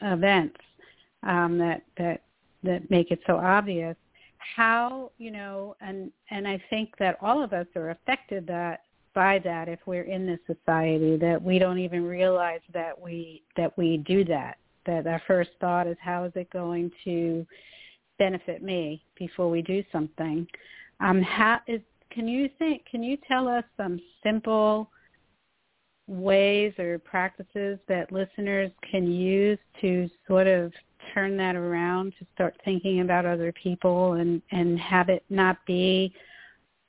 events 0.00 0.58
um, 1.22 1.58
that 1.58 1.82
that 1.96 2.22
that 2.64 2.90
make 2.90 3.10
it 3.10 3.20
so 3.26 3.36
obvious. 3.36 3.96
How 4.56 5.12
you 5.18 5.30
know, 5.30 5.76
and 5.80 6.10
and 6.30 6.46
I 6.46 6.60
think 6.70 6.90
that 6.98 7.18
all 7.22 7.42
of 7.42 7.52
us 7.52 7.66
are 7.76 7.90
affected 7.90 8.46
that 8.48 8.80
by 9.14 9.38
that 9.44 9.68
if 9.68 9.80
we're 9.86 10.04
in 10.04 10.26
this 10.26 10.40
society 10.46 11.16
that 11.16 11.40
we 11.40 11.58
don't 11.58 11.78
even 11.78 12.04
realize 12.04 12.60
that 12.72 12.98
we 12.98 13.42
that 13.56 13.76
we 13.76 13.98
do 13.98 14.24
that 14.24 14.58
that 14.86 15.06
our 15.06 15.22
first 15.26 15.50
thought 15.60 15.86
is 15.86 15.96
how 16.00 16.24
is 16.24 16.32
it 16.34 16.50
going 16.50 16.90
to 17.04 17.46
benefit 18.18 18.62
me 18.62 19.02
before 19.18 19.50
we 19.50 19.62
do 19.62 19.82
something? 19.92 20.46
Um 21.00 21.22
how 21.22 21.60
is 21.66 21.80
can 22.10 22.28
you 22.28 22.48
think 22.58 22.84
can 22.90 23.02
you 23.02 23.16
tell 23.28 23.48
us 23.48 23.64
some 23.76 24.00
simple 24.22 24.90
ways 26.08 26.72
or 26.78 26.98
practices 26.98 27.78
that 27.88 28.12
listeners 28.12 28.70
can 28.90 29.10
use 29.10 29.58
to 29.80 30.08
sort 30.26 30.46
of 30.46 30.72
turn 31.14 31.36
that 31.36 31.56
around 31.56 32.12
to 32.18 32.26
start 32.34 32.54
thinking 32.64 33.00
about 33.00 33.24
other 33.24 33.52
people 33.52 34.14
and 34.14 34.42
and 34.50 34.78
have 34.78 35.08
it 35.08 35.24
not 35.30 35.58
be 35.66 36.12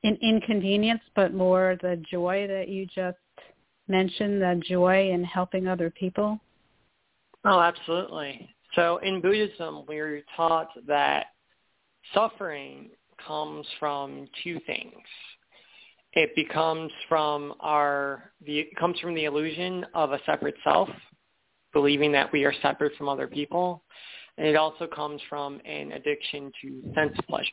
an 0.04 0.18
inconvenience, 0.22 1.02
but 1.16 1.34
more 1.34 1.78
the 1.82 2.02
joy 2.10 2.48
that 2.48 2.68
you 2.68 2.86
just 2.86 3.18
mentioned, 3.88 4.42
the 4.42 4.62
joy 4.68 5.12
in 5.12 5.24
helping 5.24 5.68
other 5.68 5.90
people? 5.90 6.40
Oh, 7.46 7.60
absolutely. 7.60 8.50
So 8.76 8.98
in 8.98 9.22
Buddhism, 9.22 9.86
we're 9.88 10.24
taught 10.36 10.70
that 10.88 11.28
suffering 12.14 12.90
comes 13.26 13.66
from 13.80 14.28
two 14.44 14.60
things. 14.66 14.94
It 16.14 16.36
becomes 16.36 16.92
from 17.10 17.54
our 17.60 18.32
it 18.46 18.76
comes 18.76 19.00
from 19.00 19.16
the 19.16 19.26
illusion 19.26 19.86
of 19.94 20.12
a 20.12 20.20
separate 20.26 20.56
self, 20.64 20.90
believing 21.72 22.12
that 22.12 22.32
we 22.32 22.46
are 22.46 22.54
separate 22.62 22.96
from 22.98 23.10
other 23.10 23.28
people, 23.28 23.84
and 24.38 24.48
it 24.48 24.56
also 24.56 24.86
comes 24.86 25.22
from 25.28 25.60
an 25.66 25.92
addiction 25.92 26.52
to 26.62 26.94
sense 26.94 27.18
pleasure. 27.28 27.50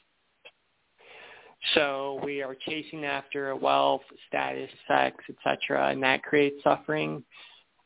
So 1.75 2.20
we 2.25 2.42
are 2.42 2.57
chasing 2.66 3.05
after 3.05 3.55
wealth, 3.55 4.03
status, 4.29 4.70
sex, 4.88 5.16
etc., 5.29 5.90
and 5.90 6.03
that 6.03 6.23
creates 6.23 6.62
suffering. 6.62 7.23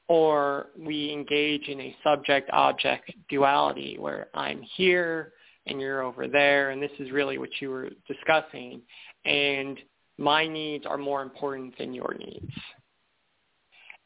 Or 0.06 0.66
we 0.78 1.12
engage 1.12 1.68
in 1.68 1.80
a 1.80 1.96
subject-object 2.04 3.10
duality 3.28 3.96
where 3.98 4.28
I'm 4.34 4.62
here 4.76 5.32
and 5.66 5.80
you're 5.80 6.02
over 6.02 6.28
there, 6.28 6.70
and 6.70 6.82
this 6.82 6.90
is 6.98 7.10
really 7.10 7.38
what 7.38 7.48
you 7.60 7.70
were 7.70 7.88
discussing, 8.06 8.82
and 9.24 9.78
my 10.18 10.46
needs 10.46 10.84
are 10.86 10.98
more 10.98 11.22
important 11.22 11.76
than 11.78 11.94
your 11.94 12.14
needs. 12.18 12.52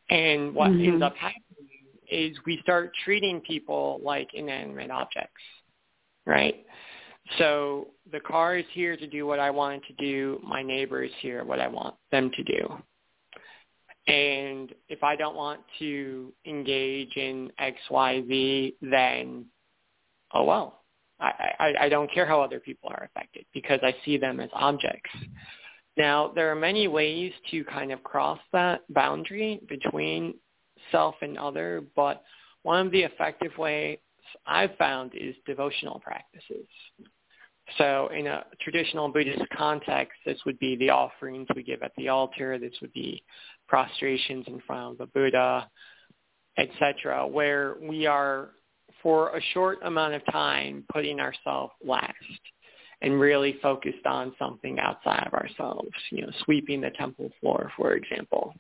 And 0.09 0.54
what 0.54 0.70
mm-hmm. 0.70 0.92
ends 0.92 1.02
up 1.02 1.16
happening 1.16 1.42
is 2.11 2.37
we 2.46 2.61
start 2.62 2.92
treating 3.04 3.40
people 3.40 4.00
like 4.02 4.28
inanimate 4.35 4.90
objects, 4.90 5.42
right? 6.24 6.64
So 7.37 7.88
the 8.11 8.21
car 8.21 8.57
is 8.57 8.64
here 8.73 8.97
to 8.97 9.07
do 9.07 9.27
what 9.27 9.38
I 9.38 9.51
want 9.51 9.83
it 9.83 9.87
to 9.88 10.05
do. 10.05 10.41
My 10.43 10.62
neighbor 10.62 11.03
is 11.03 11.11
here 11.21 11.45
what 11.45 11.61
I 11.61 11.69
want 11.69 11.95
them 12.11 12.31
to 12.35 12.43
do. 12.45 12.75
And 14.07 14.75
if 14.88 15.03
I 15.05 15.14
don't 15.17 15.37
want 15.37 15.61
to 15.79 16.33
engage 16.47 17.14
in 17.17 17.53
X, 17.59 17.77
Y, 17.91 18.23
Z, 18.27 18.77
then 18.81 19.45
oh 20.33 20.45
well. 20.45 20.81
I, 21.21 21.53
I, 21.59 21.75
I 21.81 21.88
don't 21.88 22.11
care 22.12 22.27
how 22.27 22.41
other 22.41 22.61
people 22.61 22.91
are 22.91 23.11
affected 23.12 23.45
because 23.53 23.81
I 23.83 23.95
see 24.05 24.19
them 24.19 24.38
as 24.41 24.51
objects. 24.53 25.11
Now, 25.97 26.31
there 26.33 26.51
are 26.51 26.55
many 26.55 26.87
ways 26.87 27.33
to 27.51 27.64
kind 27.64 27.91
of 27.91 28.05
cross 28.05 28.38
that 28.53 28.83
boundary 28.88 29.61
between 29.69 30.35
self 30.93 31.17
and 31.23 31.37
other, 31.37 31.83
but 31.97 32.23
one 32.62 32.87
of 32.87 32.93
the 32.93 33.03
effective 33.03 33.57
ways 33.59 33.99
I've 34.47 34.77
found 34.77 35.12
is 35.14 35.35
devotional 35.45 35.99
practices. 35.99 36.67
So 37.76 38.09
in 38.09 38.26
a 38.26 38.44
traditional 38.61 39.09
Buddhist 39.09 39.42
context, 39.57 40.14
this 40.24 40.38
would 40.46 40.59
be 40.59 40.76
the 40.76 40.90
offerings 40.90 41.46
we 41.54 41.62
give 41.62 41.83
at 41.83 41.92
the 41.96 42.09
altar. 42.09 42.59
This 42.59 42.72
would 42.81 42.92
be 42.92 43.22
prostrations 43.68 44.44
in 44.48 44.61
front 44.66 44.92
of 44.92 44.98
the 44.98 45.07
Buddha, 45.07 45.68
etc., 46.57 47.26
where 47.26 47.76
we 47.81 48.07
are, 48.07 48.50
for 49.02 49.37
a 49.37 49.40
short 49.52 49.78
amount 49.83 50.14
of 50.14 50.22
time, 50.33 50.85
putting 50.92 51.20
ourselves 51.20 51.72
last 51.85 52.14
and 53.00 53.20
really 53.20 53.57
focused 53.62 54.07
on 54.07 54.35
something 54.38 54.78
outside 54.81 55.24
of 55.26 55.35
ourselves, 55.35 55.90
you 56.11 56.22
know, 56.22 56.33
sweeping 56.44 56.81
the 56.81 56.90
temple 56.98 57.31
floor, 57.40 57.70
for 57.76 57.92
example. 57.92 58.54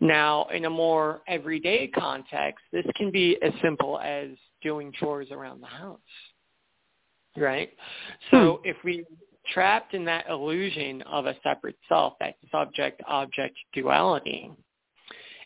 Now, 0.00 0.46
in 0.52 0.64
a 0.64 0.70
more 0.70 1.22
everyday 1.28 1.86
context, 1.88 2.64
this 2.72 2.84
can 2.96 3.10
be 3.10 3.38
as 3.40 3.52
simple 3.62 4.00
as 4.00 4.30
doing 4.60 4.92
chores 4.98 5.28
around 5.30 5.62
the 5.62 5.66
house, 5.66 6.00
right? 7.36 7.70
So 8.30 8.60
hmm. 8.62 8.68
if 8.68 8.76
we 8.84 9.04
trapped 9.52 9.94
in 9.94 10.04
that 10.04 10.28
illusion 10.28 11.02
of 11.02 11.26
a 11.26 11.34
separate 11.42 11.76
self, 11.88 12.14
that 12.20 12.34
subject-object 12.50 13.56
duality, 13.74 14.50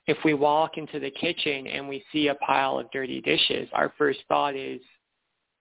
if 0.07 0.18
we 0.25 0.35
walk 0.35 0.77
into 0.77 1.01
the 1.01 1.11
kitchen 1.11 1.66
and 1.66 1.88
we 1.88 2.05
see 2.12 2.29
a 2.29 2.35
pile 2.37 2.79
of 2.79 2.90
dirty 2.92 3.20
dishes, 3.20 3.68
our 3.72 3.92
first 3.99 4.20
thought 4.29 4.55
is, 4.55 4.81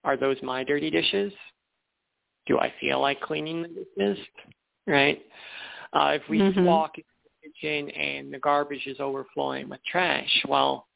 are 0.04 0.16
those 0.16 0.36
my 0.42 0.62
dirty 0.62 0.90
dishes? 0.90 1.32
Do 2.46 2.58
I 2.58 2.72
feel 2.80 3.00
like 3.00 3.20
cleaning 3.20 3.62
the 3.62 3.86
dishes? 3.98 4.24
Right? 4.86 5.20
Uh, 5.92 6.12
if 6.14 6.22
we 6.28 6.38
mm-hmm. 6.38 6.64
walk 6.64 6.92
into 6.96 7.08
the 7.24 7.50
kitchen 7.50 7.90
and 7.90 8.32
the 8.32 8.38
garbage 8.38 8.86
is 8.86 8.98
overflowing 9.00 9.68
with 9.68 9.80
trash, 9.90 10.30
well, 10.48 10.86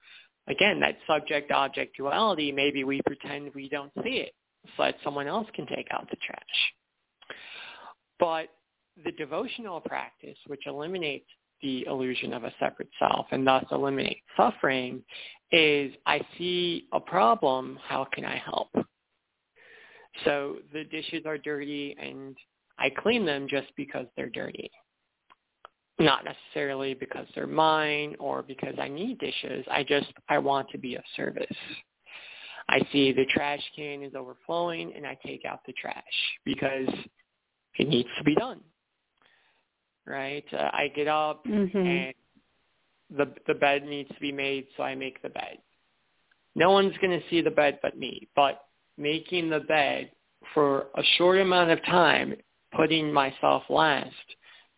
again, 0.46 0.78
that 0.80 0.96
subject-object 1.08 1.96
duality, 1.96 2.52
maybe 2.52 2.84
we 2.84 3.00
pretend 3.04 3.50
we 3.54 3.68
don't 3.68 3.90
see 4.04 4.18
it 4.18 4.32
so 4.76 4.84
that 4.84 4.96
someone 5.02 5.26
else 5.26 5.46
can 5.54 5.66
take 5.66 5.88
out 5.90 6.08
the 6.10 6.16
trash. 6.16 6.40
But 8.18 8.48
the 9.04 9.12
devotional 9.12 9.80
practice, 9.80 10.36
which 10.46 10.66
eliminates 10.66 11.26
the 11.62 11.86
illusion 11.86 12.32
of 12.32 12.44
a 12.44 12.52
separate 12.58 12.90
self 12.98 13.26
and 13.32 13.46
thus 13.46 13.64
eliminates 13.70 14.20
suffering, 14.36 15.02
is 15.52 15.92
I 16.06 16.20
see 16.38 16.86
a 16.92 17.00
problem, 17.00 17.78
how 17.86 18.06
can 18.12 18.24
I 18.24 18.36
help? 18.36 18.70
So 20.24 20.56
the 20.72 20.84
dishes 20.84 21.24
are 21.26 21.38
dirty 21.38 21.96
and 22.00 22.36
I 22.78 22.90
clean 22.90 23.24
them 23.26 23.46
just 23.48 23.68
because 23.76 24.06
they're 24.16 24.30
dirty. 24.30 24.70
Not 25.98 26.24
necessarily 26.24 26.94
because 26.94 27.26
they're 27.34 27.46
mine 27.46 28.16
or 28.18 28.42
because 28.42 28.74
I 28.78 28.88
need 28.88 29.18
dishes. 29.18 29.66
I 29.70 29.82
just, 29.82 30.12
I 30.28 30.38
want 30.38 30.68
to 30.70 30.78
be 30.78 30.94
of 30.94 31.02
service. 31.14 31.46
I 32.70 32.80
see 32.92 33.12
the 33.12 33.26
trash 33.26 33.60
can 33.74 34.02
is 34.02 34.14
overflowing 34.14 34.92
and 34.94 35.04
I 35.04 35.18
take 35.26 35.44
out 35.44 35.60
the 35.66 35.72
trash 35.72 36.02
because 36.44 36.88
it 37.78 37.88
needs 37.88 38.08
to 38.16 38.24
be 38.24 38.36
done. 38.36 38.60
Right? 40.06 40.44
Uh, 40.52 40.70
I 40.72 40.88
get 40.94 41.08
up 41.08 41.44
mm-hmm. 41.44 41.76
and 41.76 42.14
the 43.16 43.34
the 43.48 43.54
bed 43.54 43.84
needs 43.84 44.08
to 44.10 44.20
be 44.20 44.32
made, 44.32 44.66
so 44.76 44.84
I 44.84 44.94
make 44.94 45.20
the 45.20 45.28
bed. 45.28 45.58
No 46.54 46.70
one's 46.70 46.96
going 46.98 47.18
to 47.18 47.28
see 47.28 47.40
the 47.40 47.50
bed 47.50 47.80
but 47.82 47.98
me, 47.98 48.28
but 48.36 48.62
making 48.96 49.50
the 49.50 49.60
bed 49.60 50.10
for 50.54 50.86
a 50.96 51.02
short 51.16 51.38
amount 51.40 51.70
of 51.70 51.84
time, 51.84 52.34
putting 52.74 53.12
myself 53.12 53.64
last, 53.68 54.14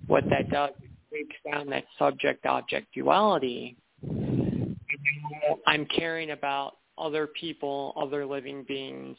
what 0.06 0.24
that 0.30 0.50
does 0.50 0.70
is 0.82 0.90
breaks 1.10 1.36
down 1.50 1.68
that 1.68 1.84
subject-object 1.98 2.88
duality. 2.94 3.76
I'm 5.66 5.86
caring 5.86 6.30
about 6.30 6.76
other 6.98 7.26
people, 7.26 7.92
other 7.96 8.26
living 8.26 8.64
beings 8.64 9.16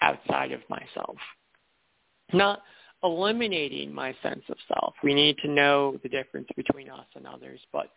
outside 0.00 0.52
of 0.52 0.60
myself. 0.68 1.16
Not 2.32 2.62
eliminating 3.02 3.92
my 3.92 4.14
sense 4.22 4.42
of 4.48 4.56
self. 4.68 4.94
We 5.02 5.14
need 5.14 5.36
to 5.38 5.48
know 5.48 5.98
the 6.02 6.08
difference 6.08 6.48
between 6.56 6.90
us 6.90 7.06
and 7.16 7.26
others, 7.26 7.60
but 7.72 7.90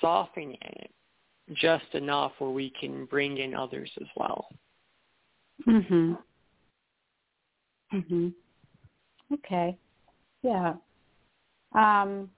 softening 0.00 0.58
it 0.60 0.90
just 1.54 1.86
enough 1.94 2.32
where 2.38 2.50
we 2.50 2.70
can 2.78 3.06
bring 3.06 3.38
in 3.38 3.54
others 3.54 3.90
as 4.00 4.06
well. 4.16 4.48
Mhm. 5.66 6.22
Mhm. 7.92 8.34
Okay. 9.32 9.76
Yeah. 10.42 10.76
Um 11.74 12.30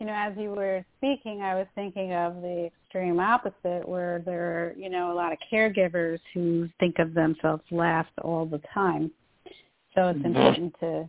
you 0.00 0.06
know, 0.06 0.14
as 0.14 0.32
you 0.36 0.50
were 0.50 0.84
speaking, 0.98 1.42
I 1.42 1.54
was 1.54 1.66
thinking 1.74 2.12
of 2.12 2.42
the 2.42 2.66
extreme 2.66 3.20
opposite 3.20 3.88
where 3.88 4.22
there 4.24 4.42
are, 4.42 4.74
you 4.76 4.90
know, 4.90 5.12
a 5.12 5.14
lot 5.14 5.32
of 5.32 5.38
caregivers 5.52 6.18
who 6.32 6.68
think 6.80 6.98
of 6.98 7.14
themselves 7.14 7.62
last 7.70 8.10
all 8.22 8.44
the 8.44 8.60
time. 8.72 9.10
So 9.94 10.08
it's 10.08 10.18
mm-hmm. 10.18 10.26
important 10.26 10.74
to 10.80 11.08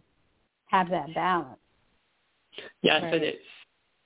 have 0.67 0.89
that 0.89 1.13
balance. 1.15 1.59
Yes, 2.81 3.01
right. 3.03 3.15
it 3.15 3.23
is. 3.23 3.41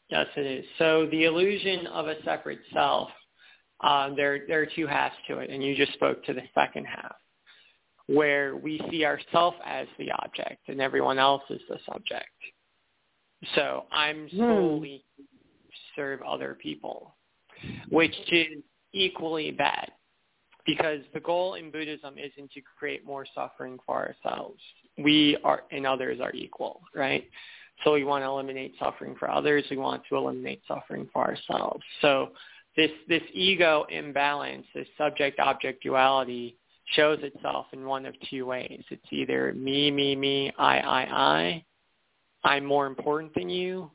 Yes, 0.10 0.28
it 0.36 0.46
is. 0.46 0.66
So 0.78 1.08
the 1.12 1.26
illusion 1.26 1.86
of 1.88 2.08
a 2.08 2.16
separate 2.24 2.60
self, 2.74 3.10
uh, 3.82 4.16
there 4.16 4.46
there 4.48 4.62
are 4.62 4.68
two 4.76 4.88
halves 4.88 5.16
to 5.28 5.38
it, 5.38 5.50
and 5.50 5.64
you 5.64 5.76
just 5.76 5.94
spoke 5.94 6.24
to 6.26 6.34
the 6.34 6.42
second 6.56 6.86
half, 6.86 7.16
where 8.08 8.56
we 8.56 8.82
see 8.90 9.06
ourself 9.06 9.54
as 9.64 9.88
the 10.00 10.12
object 10.24 10.68
and 10.68 10.82
everyone 10.82 11.20
else 11.20 11.44
is 11.50 11.62
the 11.70 11.78
subject. 11.86 12.26
So 13.56 13.86
I'm 13.92 14.28
hmm. 14.30 14.38
solely 14.38 15.04
hmm. 15.18 15.24
serve 15.96 16.22
other 16.22 16.58
people, 16.62 17.16
which 17.90 18.16
is 18.32 18.64
equally 18.94 19.52
bad 19.52 19.92
because 20.66 21.00
the 21.14 21.20
goal 21.20 21.56
in 21.56 21.72
Buddhism 21.72 22.16
isn't 22.18 22.52
to 22.52 22.62
create 22.78 23.06
more 23.06 23.26
suffering 23.34 23.80
for 23.86 23.96
ourselves. 23.96 24.62
We 24.98 25.38
are 25.44 25.64
and 25.72 25.88
others 25.88 26.20
are 26.22 26.34
equal, 26.34 26.82
right? 26.94 27.24
So 27.84 27.94
we 27.94 28.04
want 28.04 28.24
to 28.24 28.28
eliminate 28.28 28.76
suffering 28.78 29.16
for 29.18 29.32
others. 29.32 29.64
We 29.72 29.78
want 29.78 30.04
to 30.10 30.18
eliminate 30.18 30.62
suffering 30.68 31.08
for 31.14 31.26
ourselves. 31.26 31.84
So 32.02 32.32
this 32.76 32.92
this 33.08 33.24
ego 33.34 33.86
imbalance, 33.90 34.66
this 34.76 34.88
subject-object 34.98 35.82
duality, 35.82 36.58
shows 36.94 37.20
itself 37.22 37.68
in 37.74 37.86
one 37.86 38.06
of 38.06 38.14
two 38.30 38.46
ways. 38.46 38.84
It's 38.90 39.06
either 39.12 39.54
me, 39.54 39.92
me, 39.92 40.16
me, 40.16 40.52
I, 40.58 40.80
I, 40.80 41.02
I. 41.02 41.66
I'm 42.44 42.66
more 42.66 42.88
important 42.88 43.34
than 43.34 43.50
you, 43.50 43.92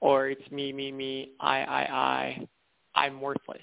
or 0.00 0.28
it's 0.28 0.50
me, 0.50 0.72
me, 0.72 0.92
me, 0.92 1.32
I, 1.40 1.58
I, 1.60 1.82
I. 1.82 2.48
I'm 2.96 3.20
worthless. 3.20 3.58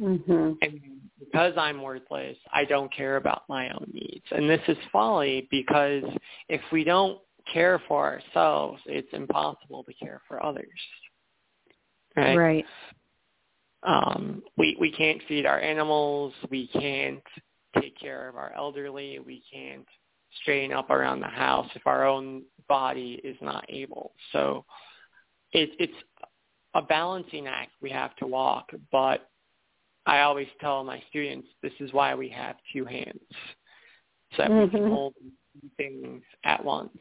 Mm-hmm. 0.00 0.52
And 0.62 0.80
because 1.18 1.54
I'm 1.56 1.82
worthless, 1.82 2.36
I 2.52 2.64
don't 2.64 2.92
care 2.92 3.16
about 3.16 3.42
my 3.48 3.70
own 3.70 3.90
needs. 3.92 4.24
And 4.30 4.48
this 4.48 4.60
is 4.68 4.76
folly 4.92 5.48
because 5.50 6.04
if 6.48 6.60
we 6.72 6.84
don't 6.84 7.18
care 7.52 7.80
for 7.88 8.04
ourselves, 8.04 8.80
it's 8.86 9.08
impossible 9.12 9.84
to 9.84 9.92
care 9.94 10.20
for 10.28 10.44
others. 10.44 10.68
Right. 12.16 12.36
Right. 12.36 12.64
Um, 13.82 14.42
we 14.58 14.76
we 14.78 14.92
can't 14.92 15.22
feed 15.26 15.46
our 15.46 15.60
animals. 15.60 16.34
We 16.50 16.66
can't 16.68 17.22
take 17.80 17.98
care 17.98 18.28
of 18.28 18.36
our 18.36 18.52
elderly. 18.54 19.18
We 19.20 19.42
can't 19.50 19.86
straighten 20.42 20.76
up 20.76 20.90
around 20.90 21.20
the 21.20 21.26
house 21.26 21.68
if 21.74 21.86
our 21.86 22.06
own 22.06 22.42
body 22.68 23.20
is 23.24 23.36
not 23.40 23.64
able. 23.68 24.12
So 24.32 24.64
it, 25.52 25.70
it's 25.78 25.92
a 26.74 26.82
balancing 26.82 27.46
act 27.46 27.72
we 27.82 27.90
have 27.90 28.14
to 28.16 28.26
walk, 28.26 28.70
but 28.92 29.28
I 30.06 30.20
always 30.20 30.48
tell 30.60 30.82
my 30.84 31.02
students 31.08 31.48
this 31.62 31.72
is 31.80 31.92
why 31.92 32.14
we 32.14 32.28
have 32.30 32.56
two 32.72 32.84
hands, 32.84 33.20
so 34.32 34.38
that 34.38 34.50
mm-hmm. 34.50 34.62
we 34.64 34.70
can 34.70 34.80
mm-hmm. 34.80 34.92
hold 34.92 35.14
things 35.76 36.22
at 36.44 36.64
once. 36.64 36.96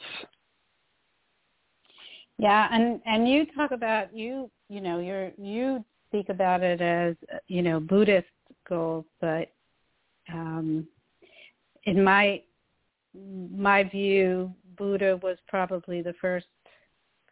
Yeah, 2.38 2.68
and 2.72 3.02
and 3.06 3.28
you 3.28 3.46
talk 3.56 3.72
about 3.72 4.16
you 4.16 4.50
you 4.70 4.82
know 4.82 5.00
you're 5.00 5.32
you 5.38 5.84
speak 6.08 6.30
about 6.30 6.62
it 6.64 6.82
as 6.82 7.16
you 7.48 7.62
know 7.62 7.80
Buddhist 7.80 8.28
goals, 8.68 9.06
but 9.22 9.52
um, 10.32 10.88
in 11.86 12.04
my 12.04 12.42
my 13.56 13.84
view, 13.84 14.54
Buddha 14.78 15.20
was 15.22 15.38
probably 15.48 16.02
the 16.02 16.14
first 16.22 16.48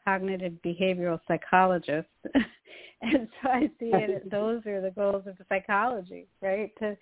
cognitive 0.04 0.54
behavioral 0.66 1.20
psychologist. 1.28 2.08
and 3.02 3.28
so 3.42 3.50
I 3.50 3.62
see 3.80 3.92
it 3.94 4.30
those 4.32 4.66
are 4.66 4.82
the 4.82 4.92
goals 4.92 5.24
of 5.28 5.38
the 5.38 5.46
psychology, 5.50 6.28
right? 6.42 6.72
To 6.80 6.98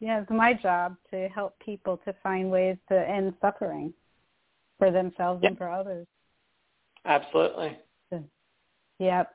yeah, 0.00 0.22
it's 0.22 0.30
my 0.30 0.54
job 0.54 0.96
to 1.10 1.28
help 1.28 1.58
people 1.58 2.00
to 2.06 2.14
find 2.22 2.50
ways 2.50 2.76
to 2.88 2.96
end 2.96 3.34
suffering 3.40 3.92
for 4.78 4.90
themselves 4.90 5.40
yep. 5.42 5.50
and 5.50 5.58
for 5.58 5.70
others. 5.70 6.06
Absolutely. 7.04 7.76
Yep. 9.00 9.30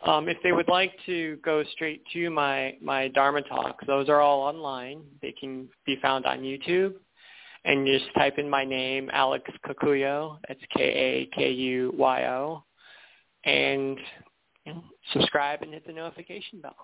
Um, 0.05 0.27
if 0.27 0.37
they 0.43 0.51
would 0.51 0.67
like 0.67 0.91
to 1.05 1.37
go 1.43 1.63
straight 1.71 2.03
to 2.13 2.29
my, 2.29 2.75
my 2.81 3.07
Dharma 3.09 3.41
talks, 3.41 3.85
those 3.87 4.09
are 4.09 4.19
all 4.19 4.41
online. 4.41 5.03
They 5.21 5.31
can 5.31 5.69
be 5.85 5.97
found 6.01 6.25
on 6.25 6.39
YouTube. 6.39 6.95
And 7.65 7.87
you 7.87 7.97
just 7.97 8.13
type 8.13 8.37
in 8.37 8.49
my 8.49 8.65
name, 8.65 9.09
Alex 9.13 9.49
Kakuyo. 9.65 10.37
That's 10.47 10.59
K-A-K-U-Y-O. 10.75 12.63
And 13.45 13.97
you 14.65 14.73
know, 14.73 14.83
subscribe 15.13 15.61
and 15.61 15.73
hit 15.73 15.87
the 15.87 15.93
notification 15.93 16.61
bell. 16.61 16.75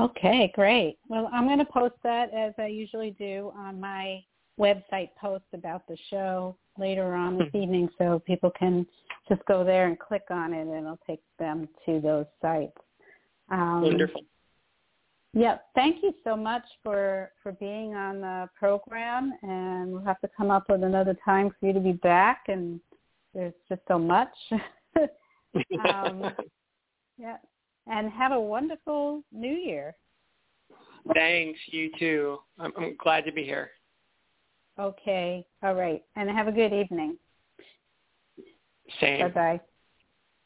okay, 0.00 0.52
great. 0.54 0.98
Well, 1.08 1.28
I'm 1.32 1.46
going 1.46 1.58
to 1.58 1.64
post 1.64 1.94
that 2.04 2.32
as 2.32 2.54
I 2.58 2.66
usually 2.66 3.10
do 3.18 3.52
on 3.56 3.80
my 3.80 4.22
website 4.58 5.10
post 5.20 5.44
about 5.52 5.86
the 5.88 5.96
show 6.10 6.56
later 6.78 7.14
on 7.14 7.38
this 7.38 7.48
evening 7.54 7.88
so 7.98 8.22
people 8.26 8.50
can 8.58 8.86
just 9.28 9.44
go 9.46 9.64
there 9.64 9.86
and 9.86 9.98
click 9.98 10.24
on 10.30 10.52
it 10.52 10.62
and 10.62 10.74
it'll 10.74 10.98
take 11.06 11.22
them 11.38 11.68
to 11.86 12.00
those 12.00 12.26
sites. 12.40 12.76
Um, 13.50 13.82
Wonderful. 13.82 14.22
Yeah, 15.32 15.58
thank 15.76 16.02
you 16.02 16.12
so 16.24 16.36
much 16.36 16.64
for 16.82 17.30
for 17.40 17.52
being 17.52 17.94
on 17.94 18.20
the 18.20 18.48
program, 18.58 19.32
and 19.42 19.92
we'll 19.92 20.04
have 20.04 20.20
to 20.22 20.30
come 20.36 20.50
up 20.50 20.64
with 20.68 20.82
another 20.82 21.16
time 21.24 21.50
for 21.58 21.66
you 21.66 21.72
to 21.72 21.78
be 21.78 21.92
back. 21.92 22.46
And 22.48 22.80
there's 23.32 23.54
just 23.68 23.82
so 23.86 23.96
much. 23.96 24.32
um, 25.84 26.32
yeah, 27.16 27.36
and 27.86 28.10
have 28.10 28.32
a 28.32 28.40
wonderful 28.40 29.22
New 29.30 29.54
Year. 29.54 29.94
Thanks, 31.14 31.60
you 31.66 31.90
too. 31.96 32.38
I'm, 32.58 32.72
I'm 32.76 32.96
glad 32.98 33.24
to 33.24 33.32
be 33.32 33.44
here. 33.44 33.70
Okay, 34.78 35.46
all 35.62 35.74
right, 35.74 36.02
and 36.16 36.30
have 36.30 36.48
a 36.48 36.52
good 36.52 36.72
evening. 36.72 37.16
Same. 39.00 39.20
Bye-bye. 39.32 39.60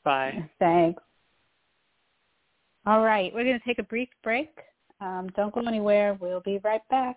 Bye. 0.05 0.51
Thanks. 0.59 1.03
All 2.87 3.03
right, 3.03 3.33
we're 3.33 3.45
going 3.45 3.59
to 3.59 3.65
take 3.65 3.79
a 3.79 3.85
brief 3.85 4.09
break. 4.23 4.51
Um, 5.01 5.31
don't 5.37 5.55
go 5.55 5.61
anywhere. 5.61 6.15
We'll 6.21 6.41
be 6.41 6.59
right 6.65 6.87
back. 6.91 7.17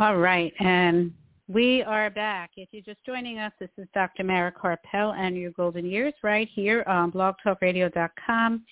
All 0.00 0.16
right, 0.16 0.52
and 0.58 1.12
we 1.48 1.82
are 1.82 2.08
back. 2.08 2.52
If 2.56 2.70
you're 2.72 2.82
just 2.82 3.04
joining 3.04 3.38
us, 3.38 3.52
this 3.60 3.68
is 3.76 3.86
Dr. 3.92 4.24
Mara 4.24 4.52
Karpel 4.52 5.14
and 5.18 5.36
your 5.36 5.50
golden 5.50 5.84
years 5.84 6.14
right 6.22 6.48
here 6.54 6.82
on 6.86 7.12
blogtalkradio.com 7.12 8.64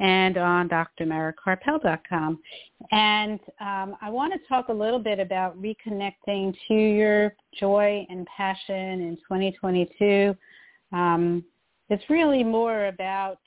and 0.00 0.36
on 0.36 0.68
drmarakarpel.com. 0.68 2.38
And 2.90 3.40
um, 3.60 3.96
I 4.02 4.10
want 4.10 4.32
to 4.32 4.48
talk 4.48 4.68
a 4.68 4.72
little 4.72 4.98
bit 4.98 5.20
about 5.20 5.60
reconnecting 5.60 6.54
to 6.68 6.74
your 6.74 7.34
joy 7.58 8.06
and 8.08 8.26
passion 8.26 9.00
in 9.00 9.16
2022. 9.28 10.36
Um, 10.92 11.44
it's 11.90 12.04
really 12.10 12.42
more 12.42 12.86
about 12.86 13.38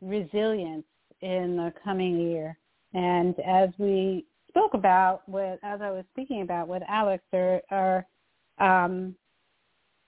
resilience 0.00 0.86
in 1.20 1.56
the 1.56 1.72
coming 1.84 2.18
year. 2.18 2.56
And 2.94 3.34
as 3.40 3.68
we 3.78 4.24
spoke 4.48 4.74
about 4.74 5.28
with, 5.28 5.58
as 5.62 5.80
I 5.82 5.90
was 5.90 6.04
speaking 6.12 6.42
about 6.42 6.68
with 6.68 6.82
Alex, 6.88 7.22
there 7.30 7.60
are 7.70 8.06
um, 8.58 9.14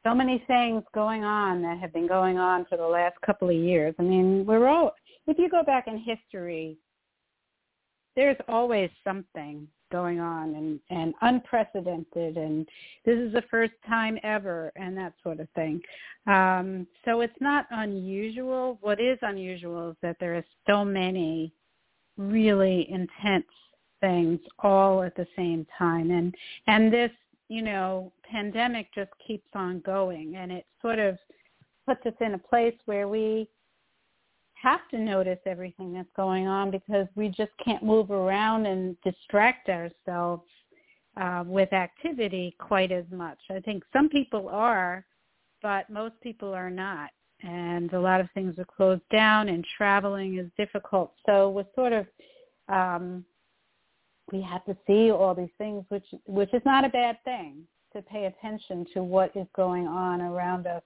so 0.04 0.14
many 0.14 0.42
things 0.46 0.82
going 0.94 1.24
on 1.24 1.60
that 1.62 1.78
have 1.78 1.92
been 1.92 2.08
going 2.08 2.38
on 2.38 2.64
for 2.66 2.78
the 2.78 2.86
last 2.86 3.16
couple 3.24 3.50
of 3.50 3.54
years. 3.54 3.94
I 3.98 4.02
mean, 4.02 4.46
we're 4.46 4.66
all 4.66 4.92
if 5.26 5.38
you 5.38 5.48
go 5.48 5.62
back 5.62 5.86
in 5.86 5.98
history, 5.98 6.76
there's 8.16 8.36
always 8.48 8.90
something 9.04 9.68
going 9.90 10.20
on 10.20 10.54
and, 10.54 10.80
and 10.90 11.14
unprecedented 11.22 12.36
and 12.36 12.68
this 13.04 13.18
is 13.18 13.32
the 13.32 13.42
first 13.50 13.72
time 13.88 14.18
ever 14.22 14.72
and 14.76 14.96
that 14.96 15.14
sort 15.22 15.40
of 15.40 15.48
thing. 15.54 15.80
Um, 16.26 16.86
so 17.04 17.22
it's 17.22 17.40
not 17.40 17.66
unusual. 17.70 18.78
What 18.82 19.00
is 19.00 19.18
unusual 19.22 19.90
is 19.90 19.96
that 20.02 20.16
there 20.20 20.36
are 20.36 20.44
so 20.68 20.84
many 20.84 21.52
really 22.16 22.86
intense 22.90 23.46
things 24.00 24.38
all 24.60 25.02
at 25.02 25.14
the 25.16 25.26
same 25.36 25.66
time 25.76 26.10
and 26.10 26.34
and 26.66 26.92
this 26.92 27.10
you 27.48 27.62
know 27.62 28.12
pandemic 28.30 28.86
just 28.94 29.10
keeps 29.26 29.48
on 29.54 29.80
going 29.80 30.36
and 30.36 30.50
it 30.50 30.64
sort 30.80 30.98
of 30.98 31.18
puts 31.86 32.04
us 32.06 32.14
in 32.20 32.34
a 32.34 32.38
place 32.38 32.74
where 32.86 33.08
we 33.08 33.46
have 34.62 34.86
to 34.90 34.98
notice 34.98 35.38
everything 35.46 35.92
that's 35.92 36.08
going 36.16 36.46
on 36.46 36.70
because 36.70 37.06
we 37.14 37.28
just 37.28 37.52
can't 37.64 37.82
move 37.82 38.10
around 38.10 38.66
and 38.66 38.96
distract 39.02 39.68
ourselves 39.68 40.42
uh, 41.16 41.44
with 41.46 41.72
activity 41.72 42.54
quite 42.58 42.92
as 42.92 43.04
much. 43.10 43.38
I 43.50 43.60
think 43.60 43.82
some 43.92 44.08
people 44.08 44.48
are, 44.48 45.04
but 45.62 45.88
most 45.88 46.14
people 46.22 46.52
are 46.52 46.70
not. 46.70 47.10
And 47.42 47.90
a 47.94 48.00
lot 48.00 48.20
of 48.20 48.28
things 48.34 48.58
are 48.58 48.66
closed 48.66 49.02
down 49.10 49.48
and 49.48 49.64
traveling 49.76 50.38
is 50.38 50.50
difficult. 50.58 51.14
So 51.24 51.48
we're 51.48 51.64
sort 51.74 51.94
of, 51.94 52.06
um, 52.68 53.24
we 54.30 54.42
have 54.42 54.64
to 54.66 54.76
see 54.86 55.10
all 55.10 55.34
these 55.34 55.48
things, 55.56 55.84
which, 55.88 56.04
which 56.26 56.52
is 56.52 56.62
not 56.66 56.84
a 56.84 56.90
bad 56.90 57.16
thing 57.24 57.62
to 57.94 58.02
pay 58.02 58.26
attention 58.26 58.86
to 58.92 59.02
what 59.02 59.34
is 59.34 59.46
going 59.56 59.86
on 59.86 60.20
around 60.20 60.66
us 60.66 60.82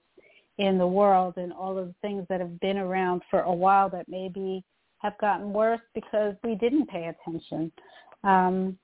in 0.57 0.77
the 0.77 0.87
world 0.87 1.33
and 1.37 1.51
all 1.51 1.77
of 1.77 1.87
the 1.87 1.95
things 2.01 2.25
that 2.29 2.39
have 2.39 2.59
been 2.59 2.77
around 2.77 3.21
for 3.29 3.41
a 3.41 3.53
while 3.53 3.89
that 3.89 4.07
maybe 4.07 4.63
have 4.99 5.17
gotten 5.19 5.51
worse 5.51 5.81
because 5.93 6.35
we 6.43 6.55
didn't 6.55 6.87
pay 6.87 7.07
attention. 7.13 7.71
Um, 8.23 8.77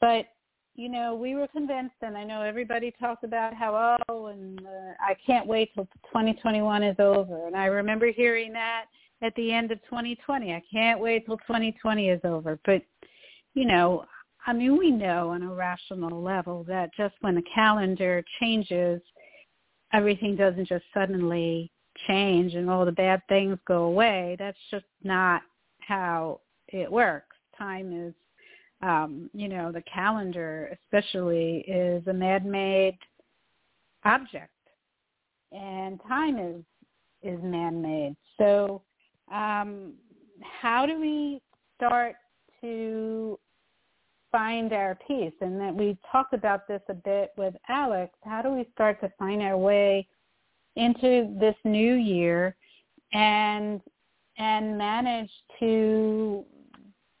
but 0.00 0.26
you 0.74 0.88
know, 0.88 1.14
we 1.14 1.34
were 1.34 1.48
convinced, 1.48 1.96
and 2.00 2.16
I 2.16 2.24
know 2.24 2.40
everybody 2.40 2.94
talks 2.98 3.24
about 3.24 3.52
how 3.52 3.98
oh, 4.08 4.26
and 4.26 4.58
uh, 4.60 4.94
I 5.00 5.14
can't 5.24 5.46
wait 5.46 5.70
till 5.74 5.84
2021 6.06 6.82
is 6.82 6.96
over. 6.98 7.46
And 7.46 7.54
I 7.54 7.66
remember 7.66 8.10
hearing 8.10 8.52
that 8.54 8.86
at 9.20 9.34
the 9.34 9.52
end 9.52 9.70
of 9.70 9.78
2020. 9.84 10.52
I 10.52 10.62
can't 10.72 10.98
wait 10.98 11.26
till 11.26 11.36
2020 11.38 12.08
is 12.08 12.20
over. 12.24 12.58
But 12.64 12.82
you 13.54 13.66
know, 13.66 14.06
I 14.46 14.54
mean, 14.54 14.78
we 14.78 14.90
know 14.90 15.30
on 15.30 15.42
a 15.42 15.52
rational 15.52 16.22
level 16.22 16.64
that 16.64 16.90
just 16.96 17.14
when 17.20 17.34
the 17.34 17.44
calendar 17.54 18.24
changes, 18.40 19.02
everything 19.92 20.36
doesn't 20.36 20.68
just 20.68 20.84
suddenly 20.94 21.70
change 22.06 22.54
and 22.54 22.70
all 22.70 22.84
the 22.84 22.92
bad 22.92 23.22
things 23.28 23.58
go 23.66 23.84
away. 23.84 24.36
That's 24.38 24.58
just 24.70 24.86
not 25.02 25.42
how 25.80 26.40
it 26.68 26.90
works. 26.90 27.36
Time 27.56 28.08
is, 28.08 28.14
um, 28.82 29.30
you 29.34 29.48
know, 29.48 29.70
the 29.70 29.82
calendar 29.82 30.76
especially 30.84 31.58
is 31.68 32.06
a 32.06 32.12
man-made 32.12 32.98
object, 34.04 34.50
and 35.52 36.00
time 36.08 36.38
is 36.38 36.62
is 37.22 37.38
man-made. 37.42 38.16
So, 38.38 38.82
um, 39.32 39.92
how 40.42 40.86
do 40.86 41.00
we 41.00 41.40
start 41.76 42.16
to 42.60 43.38
find 44.32 44.72
our 44.72 44.98
peace 45.06 45.34
and 45.40 45.60
that 45.60 45.74
we 45.74 45.96
talked 46.10 46.32
about 46.32 46.66
this 46.66 46.82
a 46.88 46.94
bit 46.94 47.30
with 47.36 47.54
Alex. 47.68 48.12
How 48.24 48.42
do 48.42 48.50
we 48.50 48.66
start 48.72 49.00
to 49.02 49.12
find 49.18 49.42
our 49.42 49.58
way 49.58 50.08
into 50.76 51.36
this 51.38 51.54
new 51.64 51.94
year 51.94 52.56
and 53.12 53.80
and 54.38 54.78
manage 54.78 55.30
to 55.60 56.44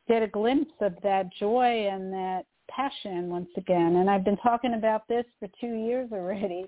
get 0.08 0.22
a 0.22 0.26
glimpse 0.26 0.72
of 0.80 0.94
that 1.02 1.30
joy 1.38 1.88
and 1.90 2.12
that 2.12 2.46
passion 2.70 3.28
once 3.28 3.50
again. 3.56 3.96
And 3.96 4.08
I've 4.08 4.24
been 4.24 4.38
talking 4.38 4.74
about 4.74 5.06
this 5.08 5.24
for 5.38 5.48
two 5.60 5.74
years 5.74 6.08
already, 6.12 6.66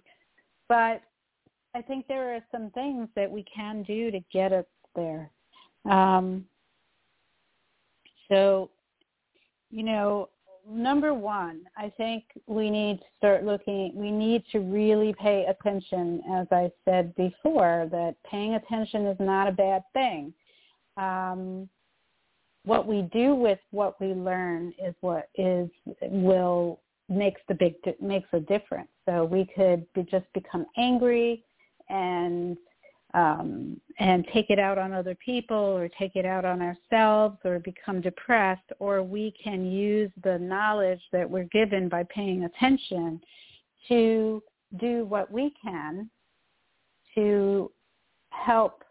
but 0.69 1.03
I 1.75 1.83
think 1.83 2.07
there 2.07 2.35
are 2.35 2.41
some 2.53 2.71
things 2.71 3.09
that 3.17 3.31
we 3.31 3.45
can 3.55 3.83
do 3.83 4.11
to 4.11 4.21
get 4.33 4.53
us 4.53 4.67
there. 4.95 5.31
Um, 5.91 6.45
so, 8.29 8.71
you 9.71 9.83
know, 9.83 10.29
number 10.69 11.15
one, 11.15 11.63
I 11.77 11.93
think 11.97 12.25
we 12.47 12.71
need 12.71 12.99
to 12.99 13.05
start 13.19 13.45
looking, 13.45 13.93
we 13.95 14.11
need 14.11 14.45
to 14.53 14.61
really 14.61 15.15
pay 15.21 15.47
attention, 15.47 16.23
as 16.33 16.47
I 16.51 16.71
said 16.85 17.15
before, 17.17 17.89
that 17.91 18.17
paying 18.29 18.55
attention 18.55 19.07
is 19.07 19.17
not 19.21 19.49
a 19.49 19.53
bad 19.53 19.83
thing. 19.93 20.33
Um, 20.97 21.69
what 22.65 22.87
we 22.87 23.03
do 23.13 23.35
with 23.35 23.59
what 23.71 24.01
we 24.01 24.09
learn 24.09 24.73
is 24.83 24.95
what 25.01 25.29
is 25.37 25.69
will 26.03 26.81
makes 27.09 27.41
the 27.49 27.55
big 27.55 27.75
makes 28.01 28.29
a 28.33 28.41
difference. 28.41 28.89
So 29.07 29.25
we 29.25 29.47
could 29.55 29.87
be, 29.93 30.03
just 30.05 30.25
become 30.33 30.65
angry 30.79 31.45
and 31.91 32.57
um, 33.15 33.81
and 34.01 34.27
take 34.33 34.51
it 34.51 34.59
out 34.59 34.77
on 34.77 34.93
other 34.93 35.15
people 35.15 35.57
or 35.57 35.89
take 35.89 36.17
it 36.17 36.27
out 36.27 36.45
on 36.45 36.61
ourselves 36.61 37.39
or 37.45 37.61
become 37.61 38.01
depressed, 38.01 38.71
or 38.81 39.03
we 39.03 39.33
can 39.43 39.65
use 39.65 40.11
the 40.25 40.39
knowledge 40.39 41.01
that 41.13 41.29
we're 41.29 41.45
given 41.45 41.89
by 41.89 42.05
paying 42.15 42.45
attention 42.45 43.21
to 43.89 44.43
do 44.81 45.05
what 45.05 45.31
we 45.31 45.55
can 45.63 46.11
to 47.15 47.71
help 48.31 48.83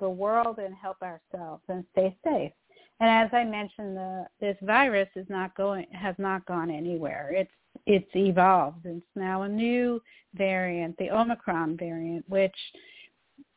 the 0.00 0.08
world 0.08 0.58
and 0.58 0.74
help 0.74 1.00
ourselves 1.02 1.62
and 1.68 1.84
stay 1.92 2.16
safe. 2.24 2.52
And 3.00 3.08
as 3.08 3.30
I 3.32 3.44
mentioned, 3.44 3.96
the, 3.96 4.26
this 4.40 4.56
virus 4.62 5.08
is 5.14 5.26
not 5.28 5.56
going 5.56 5.86
has 5.92 6.16
not 6.18 6.44
gone 6.46 6.70
anywhere. 6.70 7.30
It's 7.32 7.50
it's 7.86 8.10
evolved. 8.16 8.84
It's 8.84 9.06
now 9.14 9.42
a 9.42 9.48
new 9.48 10.02
variant, 10.34 10.96
the 10.98 11.10
Omicron 11.10 11.76
variant, 11.76 12.28
which 12.28 12.56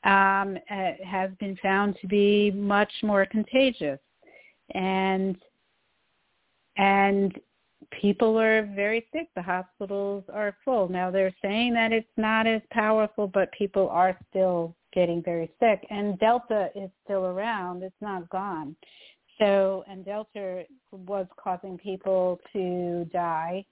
um, 0.04 0.58
has 0.68 1.32
been 1.40 1.58
found 1.62 1.98
to 2.02 2.08
be 2.08 2.52
much 2.52 2.92
more 3.04 3.26
contagious, 3.26 4.00
and 4.74 5.38
and 6.78 7.40
people 8.00 8.40
are 8.40 8.64
very 8.76 9.06
sick. 9.14 9.28
The 9.36 9.42
hospitals 9.42 10.24
are 10.34 10.56
full. 10.64 10.88
Now 10.88 11.12
they're 11.12 11.36
saying 11.42 11.74
that 11.74 11.92
it's 11.92 12.08
not 12.18 12.48
as 12.48 12.62
powerful, 12.72 13.28
but 13.28 13.52
people 13.52 13.90
are 13.90 14.18
still 14.30 14.76
getting 14.94 15.22
very 15.24 15.50
sick. 15.60 15.86
And 15.90 16.18
Delta 16.20 16.70
is 16.76 16.90
still 17.04 17.26
around. 17.26 17.84
It's 17.84 17.96
not 18.02 18.30
gone. 18.30 18.76
So, 19.40 19.84
and 19.90 20.06
Delta 20.06 20.64
was 20.92 21.26
causing 21.42 21.78
people 21.78 22.40
to 22.54 23.10
die 23.12 23.66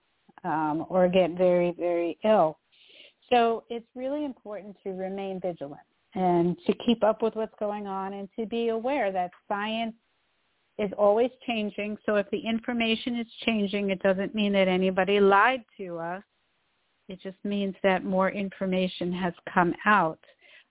um, 0.43 0.85
or 0.89 1.07
get 1.07 1.37
very, 1.37 1.73
very 1.77 2.17
ill. 2.23 2.57
So 3.29 3.63
it's 3.69 3.85
really 3.95 4.25
important 4.25 4.75
to 4.83 4.91
remain 4.91 5.39
vigilant 5.39 5.81
and 6.15 6.57
to 6.65 6.73
keep 6.85 7.03
up 7.03 7.21
with 7.21 7.35
what's 7.35 7.53
going 7.59 7.87
on 7.87 8.13
and 8.13 8.29
to 8.37 8.45
be 8.45 8.69
aware 8.69 9.11
that 9.11 9.31
science 9.47 9.95
is 10.77 10.91
always 10.97 11.29
changing. 11.45 11.97
So 12.05 12.15
if 12.15 12.29
the 12.31 12.39
information 12.39 13.17
is 13.19 13.27
changing, 13.45 13.89
it 13.89 14.01
doesn't 14.01 14.33
mean 14.33 14.53
that 14.53 14.67
anybody 14.67 15.19
lied 15.19 15.63
to 15.77 15.97
us. 15.97 16.23
It 17.09 17.19
just 17.21 17.37
means 17.43 17.75
that 17.83 18.03
more 18.05 18.29
information 18.29 19.11
has 19.13 19.33
come 19.51 19.73
out, 19.85 20.19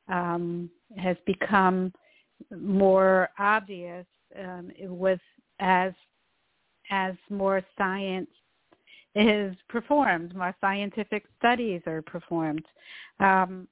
um, 0.09 0.71
has 0.97 1.17
become 1.27 1.93
more 2.57 3.29
obvious 3.39 4.07
um, 4.39 4.71
with 4.81 5.21
as 5.61 5.93
as 6.91 7.15
more 7.29 7.63
science 7.77 8.31
is 9.15 9.55
performed, 9.69 10.35
more 10.35 10.55
scientific 10.61 11.25
studies 11.39 11.83
are 11.87 12.01
performed. 12.03 12.65
Um, 13.21 13.69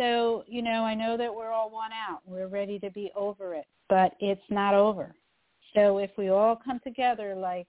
so, 0.00 0.44
you 0.48 0.62
know, 0.62 0.82
I 0.82 0.94
know 0.94 1.18
that 1.18 1.34
we're 1.34 1.50
all 1.50 1.70
worn 1.70 1.90
out. 1.92 2.22
We're 2.24 2.48
ready 2.48 2.78
to 2.78 2.90
be 2.90 3.12
over 3.14 3.54
it, 3.54 3.66
but 3.90 4.12
it's 4.18 4.40
not 4.48 4.72
over. 4.72 5.14
So 5.74 5.98
if 5.98 6.10
we 6.16 6.30
all 6.30 6.56
come 6.56 6.80
together 6.82 7.34
like 7.34 7.66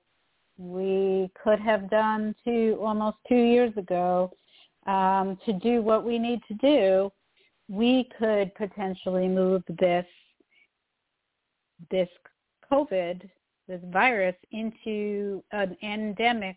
we 0.58 1.30
could 1.44 1.60
have 1.60 1.90
done 1.90 2.34
two 2.46 2.80
almost 2.82 3.18
two 3.28 3.36
years 3.36 3.76
ago 3.76 4.32
um, 4.88 5.38
to 5.46 5.52
do 5.52 5.82
what 5.82 6.06
we 6.06 6.18
need 6.18 6.40
to 6.48 6.54
do, 6.54 7.12
we 7.68 8.10
could 8.18 8.56
potentially 8.56 9.28
move 9.28 9.64
this 9.80 10.06
this 11.90 12.10
COVID, 12.72 13.30
this 13.68 13.82
virus, 13.92 14.36
into 14.52 15.44
an 15.52 15.76
endemic 15.84 16.56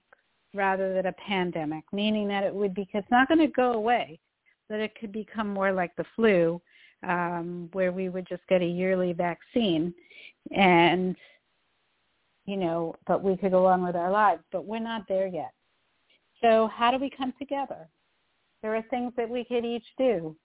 rather 0.54 0.94
than 0.94 1.06
a 1.06 1.12
pandemic, 1.14 1.82
meaning 1.92 2.28
that 2.28 2.44
it 2.44 2.54
would 2.54 2.74
be, 2.74 2.88
it's 2.92 3.10
not 3.10 3.26
going 3.26 3.40
to 3.40 3.48
go 3.48 3.72
away, 3.72 4.20
that 4.68 4.80
it 4.80 4.98
could 4.98 5.12
become 5.12 5.48
more 5.48 5.72
like 5.72 5.94
the 5.96 6.04
flu, 6.16 6.60
um, 7.06 7.68
where 7.72 7.92
we 7.92 8.08
would 8.08 8.26
just 8.26 8.42
get 8.48 8.62
a 8.62 8.66
yearly 8.66 9.12
vaccine 9.12 9.92
and, 10.52 11.16
you 12.46 12.56
know, 12.56 12.94
but 13.06 13.22
we 13.22 13.36
could 13.36 13.52
go 13.52 13.66
on 13.66 13.84
with 13.84 13.96
our 13.96 14.10
lives, 14.10 14.42
but 14.52 14.64
we're 14.64 14.78
not 14.78 15.04
there 15.08 15.26
yet. 15.26 15.52
So 16.40 16.68
how 16.74 16.90
do 16.90 16.98
we 16.98 17.10
come 17.10 17.32
together? 17.38 17.88
There 18.62 18.74
are 18.74 18.82
things 18.90 19.12
that 19.16 19.28
we 19.28 19.44
could 19.44 19.64
each 19.64 19.86
do. 19.98 20.36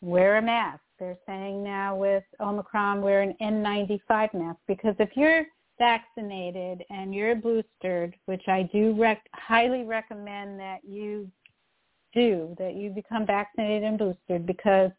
Wear 0.00 0.38
a 0.38 0.42
mask 0.42 0.80
they're 0.98 1.18
saying 1.26 1.62
now 1.62 1.94
with 1.94 2.24
Omicron, 2.40 3.00
wear 3.02 3.22
an 3.22 3.34
N95 3.40 4.34
mask 4.34 4.58
because 4.66 4.94
if 4.98 5.10
you're 5.14 5.44
vaccinated 5.78 6.84
and 6.90 7.14
you're 7.14 7.36
boosted, 7.36 8.14
which 8.26 8.42
I 8.48 8.68
do 8.72 8.94
rec- 8.98 9.28
highly 9.32 9.84
recommend 9.84 10.58
that 10.58 10.78
you 10.84 11.30
do, 12.14 12.54
that 12.58 12.74
you 12.74 12.90
become 12.90 13.26
vaccinated 13.26 13.84
and 13.84 13.98
boosted 13.98 14.46
because 14.46 14.90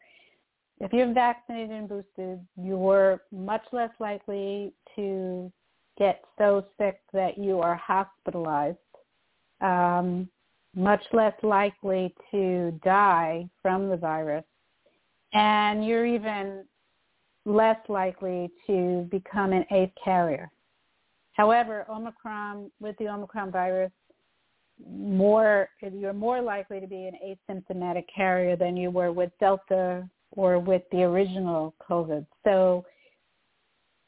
if 0.80 0.92
you're 0.92 1.12
vaccinated 1.12 1.70
and 1.70 1.88
boosted, 1.88 2.40
you're 2.56 3.20
much 3.32 3.62
less 3.72 3.90
likely 3.98 4.72
to 4.96 5.52
get 5.98 6.22
so 6.38 6.64
sick 6.78 7.00
that 7.12 7.36
you 7.36 7.60
are 7.60 7.74
hospitalized, 7.76 8.78
um, 9.60 10.28
much 10.74 11.02
less 11.12 11.34
likely 11.42 12.14
to 12.30 12.78
die 12.82 13.48
from 13.60 13.88
the 13.88 13.96
virus 13.96 14.44
and 15.32 15.86
you're 15.86 16.06
even 16.06 16.64
less 17.44 17.78
likely 17.88 18.50
to 18.66 19.08
become 19.10 19.52
an 19.52 19.64
eighth 19.70 19.92
carrier. 20.02 20.50
However, 21.32 21.86
Omicron, 21.88 22.70
with 22.80 22.96
the 22.98 23.08
Omicron 23.08 23.50
virus, 23.50 23.92
more 24.88 25.68
you're 25.80 26.12
more 26.12 26.40
likely 26.40 26.80
to 26.80 26.86
be 26.86 27.06
an 27.08 27.36
asymptomatic 27.50 28.04
carrier 28.14 28.56
than 28.56 28.76
you 28.76 28.90
were 28.90 29.12
with 29.12 29.30
Delta 29.40 30.08
or 30.32 30.58
with 30.58 30.82
the 30.92 31.02
original 31.02 31.74
COVID. 31.88 32.26
So 32.44 32.84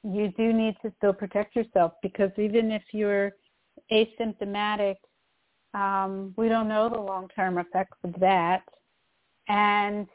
you 0.04 0.32
do 0.36 0.52
need 0.52 0.76
to 0.82 0.92
still 0.98 1.12
protect 1.12 1.54
yourself 1.54 1.92
because 2.02 2.30
even 2.36 2.70
if 2.72 2.82
you're 2.92 3.32
asymptomatic, 3.92 4.96
um, 5.74 6.34
we 6.36 6.48
don't 6.48 6.68
know 6.68 6.88
the 6.88 7.00
long-term 7.00 7.58
effects 7.58 7.98
of 8.04 8.14
that. 8.20 8.62
And 9.48 10.06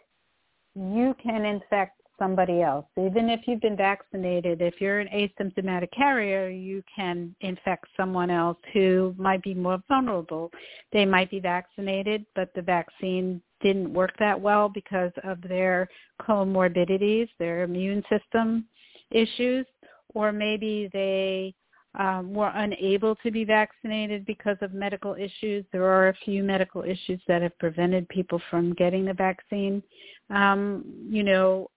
you 0.75 1.15
can 1.21 1.45
infect 1.45 2.01
somebody 2.19 2.61
else. 2.61 2.85
Even 2.97 3.29
if 3.29 3.41
you've 3.47 3.61
been 3.61 3.77
vaccinated, 3.77 4.61
if 4.61 4.79
you're 4.81 4.99
an 4.99 5.07
asymptomatic 5.07 5.91
carrier, 5.91 6.49
you 6.49 6.83
can 6.93 7.35
infect 7.41 7.85
someone 7.95 8.29
else 8.29 8.57
who 8.73 9.15
might 9.17 9.41
be 9.43 9.53
more 9.53 9.81
vulnerable. 9.87 10.51
They 10.91 11.05
might 11.05 11.31
be 11.31 11.39
vaccinated, 11.39 12.25
but 12.35 12.49
the 12.55 12.61
vaccine 12.61 13.41
didn't 13.61 13.93
work 13.93 14.13
that 14.19 14.39
well 14.39 14.69
because 14.69 15.11
of 15.23 15.41
their 15.41 15.89
comorbidities, 16.21 17.29
their 17.39 17.63
immune 17.63 18.03
system 18.09 18.65
issues, 19.11 19.65
or 20.13 20.31
maybe 20.31 20.89
they 20.93 21.53
um, 21.97 22.33
were 22.33 22.51
unable 22.53 23.15
to 23.15 23.31
be 23.31 23.43
vaccinated 23.43 24.25
because 24.25 24.57
of 24.61 24.73
medical 24.73 25.15
issues. 25.15 25.65
There 25.71 25.85
are 25.85 26.09
a 26.09 26.17
few 26.25 26.43
medical 26.43 26.83
issues 26.83 27.19
that 27.27 27.41
have 27.41 27.57
prevented 27.57 28.07
people 28.09 28.39
from 28.49 28.73
getting 28.73 29.05
the 29.05 29.13
vaccine. 29.13 29.81
Um, 30.29 30.83
you 31.09 31.23
know, 31.23 31.69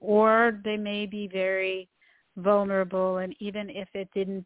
or 0.00 0.60
they 0.64 0.76
may 0.76 1.06
be 1.06 1.28
very 1.28 1.88
vulnerable, 2.36 3.18
and 3.18 3.34
even 3.40 3.70
if 3.70 3.88
it 3.94 4.08
didn't 4.14 4.44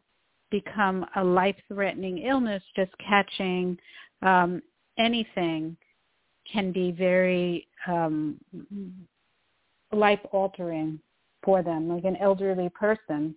become 0.51 1.05
a 1.15 1.23
life-threatening 1.23 2.19
illness, 2.19 2.63
just 2.75 2.91
catching 2.97 3.77
um, 4.21 4.61
anything 4.97 5.75
can 6.51 6.71
be 6.71 6.91
very 6.91 7.67
um, 7.87 8.39
life-altering 9.91 10.99
for 11.43 11.63
them, 11.63 11.89
like 11.89 12.03
an 12.03 12.17
elderly 12.17 12.69
person. 12.69 13.35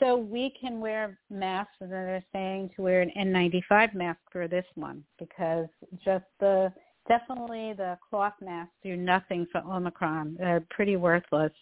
So 0.00 0.16
we 0.16 0.52
can 0.60 0.80
wear 0.80 1.18
masks, 1.30 1.74
and 1.80 1.90
they're 1.90 2.24
saying 2.32 2.70
to 2.76 2.82
wear 2.82 3.00
an 3.00 3.12
N95 3.16 3.94
mask 3.94 4.20
for 4.30 4.48
this 4.48 4.66
one 4.74 5.04
because 5.18 5.68
just 6.04 6.24
the 6.40 6.72
definitely 7.08 7.72
the 7.74 7.98
cloth 8.08 8.34
masks 8.40 8.72
do 8.82 8.96
nothing 8.96 9.46
for 9.52 9.60
Omicron. 9.60 10.36
They're 10.38 10.64
pretty 10.70 10.96
worthless. 10.96 11.52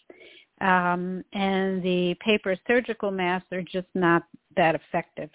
Um, 0.61 1.25
and 1.33 1.83
the 1.83 2.15
paper 2.25 2.57
surgical 2.67 3.11
masks 3.11 3.49
are 3.53 3.63
just 3.63 3.89
not 3.95 4.25
that 4.57 4.75
effective. 4.75 5.31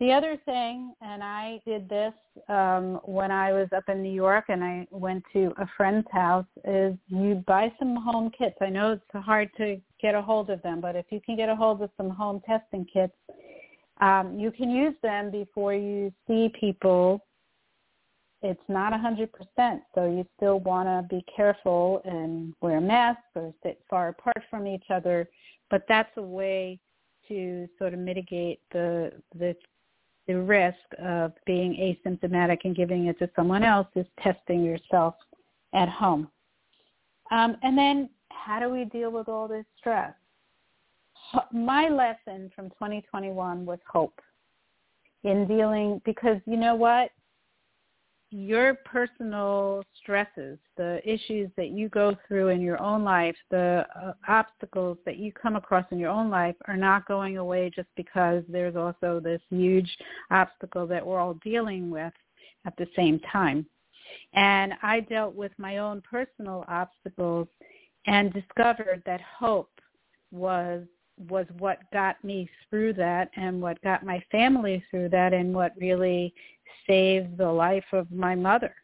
The 0.00 0.10
other 0.10 0.36
thing, 0.44 0.94
and 1.00 1.22
I 1.22 1.60
did 1.64 1.88
this 1.88 2.12
um, 2.48 2.98
when 3.04 3.30
I 3.30 3.52
was 3.52 3.68
up 3.76 3.88
in 3.88 4.02
New 4.02 4.10
York 4.10 4.46
and 4.48 4.64
I 4.64 4.84
went 4.90 5.22
to 5.32 5.52
a 5.58 5.66
friend's 5.76 6.08
house, 6.10 6.46
is 6.64 6.96
you 7.06 7.44
buy 7.46 7.72
some 7.78 7.94
home 7.94 8.32
kits. 8.36 8.56
I 8.60 8.68
know 8.68 8.92
it's 8.92 9.24
hard 9.24 9.50
to 9.58 9.80
get 10.00 10.16
a 10.16 10.20
hold 10.20 10.50
of 10.50 10.60
them, 10.62 10.80
but 10.80 10.96
if 10.96 11.06
you 11.10 11.20
can 11.20 11.36
get 11.36 11.48
a 11.48 11.54
hold 11.54 11.82
of 11.82 11.90
some 11.96 12.10
home 12.10 12.42
testing 12.44 12.84
kits, 12.92 13.12
um, 14.00 14.40
you 14.40 14.50
can 14.50 14.70
use 14.70 14.94
them 15.04 15.30
before 15.30 15.74
you 15.74 16.12
see 16.26 16.50
people. 16.58 17.24
It's 18.42 18.60
not 18.68 18.92
a 18.92 18.96
100%, 18.96 19.80
so 19.94 20.10
you 20.10 20.26
still 20.36 20.60
want 20.60 20.88
to 20.88 21.14
be 21.14 21.24
careful 21.34 22.02
and 22.04 22.54
wear 22.60 22.80
masks 22.80 23.22
or 23.36 23.54
sit 23.62 23.80
far 23.88 24.08
apart 24.08 24.42
from 24.50 24.66
each 24.66 24.86
other. 24.90 25.28
But 25.70 25.84
that's 25.88 26.10
a 26.16 26.22
way 26.22 26.80
to 27.28 27.68
sort 27.78 27.94
of 27.94 28.00
mitigate 28.00 28.60
the 28.72 29.12
the 29.38 29.54
the 30.28 30.38
risk 30.38 30.76
of 31.02 31.32
being 31.46 31.74
asymptomatic 31.74 32.58
and 32.64 32.76
giving 32.76 33.06
it 33.06 33.18
to 33.18 33.28
someone 33.34 33.64
else 33.64 33.88
is 33.96 34.06
testing 34.22 34.62
yourself 34.62 35.14
at 35.72 35.88
home. 35.88 36.28
Um, 37.32 37.56
and 37.62 37.76
then 37.76 38.08
how 38.30 38.60
do 38.60 38.68
we 38.68 38.84
deal 38.84 39.10
with 39.10 39.28
all 39.28 39.48
this 39.48 39.64
stress? 39.78 40.12
My 41.52 41.88
lesson 41.88 42.50
from 42.54 42.70
2021 42.70 43.66
was 43.66 43.78
hope 43.90 44.20
in 45.24 45.46
dealing 45.46 46.00
because 46.04 46.38
you 46.46 46.56
know 46.56 46.74
what? 46.74 47.10
Your 48.32 48.74
personal 48.74 49.84
stresses, 50.00 50.58
the 50.76 51.00
issues 51.04 51.50
that 51.56 51.68
you 51.68 51.88
go 51.90 52.16
through 52.26 52.48
in 52.48 52.60
your 52.60 52.80
own 52.82 53.04
life, 53.04 53.36
the 53.50 53.84
uh, 53.94 54.12
obstacles 54.26 54.96
that 55.04 55.18
you 55.18 55.32
come 55.32 55.54
across 55.54 55.84
in 55.90 55.98
your 55.98 56.10
own 56.10 56.30
life 56.30 56.56
are 56.66 56.76
not 56.76 57.06
going 57.06 57.36
away 57.36 57.70
just 57.74 57.88
because 57.96 58.42
there's 58.48 58.74
also 58.74 59.20
this 59.20 59.40
huge 59.50 59.96
obstacle 60.30 60.86
that 60.86 61.06
we're 61.06 61.20
all 61.20 61.34
dealing 61.44 61.90
with 61.90 62.12
at 62.64 62.76
the 62.78 62.88
same 62.96 63.20
time. 63.30 63.66
And 64.32 64.72
I 64.82 65.00
dealt 65.00 65.34
with 65.34 65.52
my 65.58 65.78
own 65.78 66.02
personal 66.02 66.64
obstacles 66.68 67.48
and 68.06 68.32
discovered 68.32 69.02
that 69.06 69.20
hope 69.20 69.70
was 70.30 70.84
was 71.28 71.46
what 71.58 71.78
got 71.92 72.22
me 72.24 72.48
through 72.68 72.92
that 72.94 73.30
and 73.36 73.60
what 73.60 73.80
got 73.82 74.04
my 74.04 74.20
family 74.32 74.82
through 74.90 75.08
that 75.10 75.32
and 75.34 75.54
what 75.54 75.72
really 75.78 76.34
saved 76.86 77.36
the 77.36 77.50
life 77.50 77.84
of 77.92 78.10
my 78.10 78.34
mother. 78.34 78.74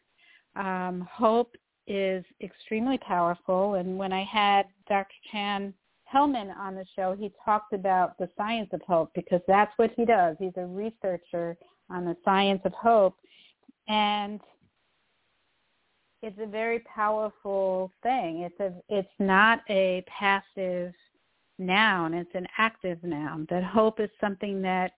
Um, 0.55 1.07
hope 1.11 1.55
is 1.87 2.23
extremely 2.41 2.97
powerful 2.99 3.75
and 3.75 3.97
when 3.97 4.13
I 4.13 4.23
had 4.23 4.65
Dr. 4.87 5.07
Chan 5.31 5.73
Hellman 6.13 6.55
on 6.57 6.75
the 6.75 6.85
show, 6.95 7.15
he 7.17 7.31
talked 7.43 7.73
about 7.73 8.17
the 8.17 8.29
science 8.35 8.69
of 8.73 8.81
hope 8.87 9.11
because 9.13 9.41
that's 9.47 9.71
what 9.77 9.91
he 9.95 10.05
does. 10.05 10.35
He's 10.39 10.57
a 10.57 10.65
researcher 10.65 11.57
on 11.89 12.05
the 12.05 12.15
science 12.23 12.61
of 12.65 12.73
hope 12.73 13.15
and 13.87 14.39
it's 16.21 16.37
a 16.39 16.45
very 16.45 16.79
powerful 16.79 17.91
thing. 18.03 18.41
It's 18.41 18.59
a 18.59 18.73
it's 18.89 19.07
not 19.19 19.61
a 19.69 20.03
passive 20.07 20.93
noun, 21.57 22.13
it's 22.13 22.33
an 22.33 22.47
active 22.57 23.01
noun. 23.03 23.47
That 23.49 23.63
hope 23.63 23.99
is 23.99 24.09
something 24.19 24.61
that 24.61 24.91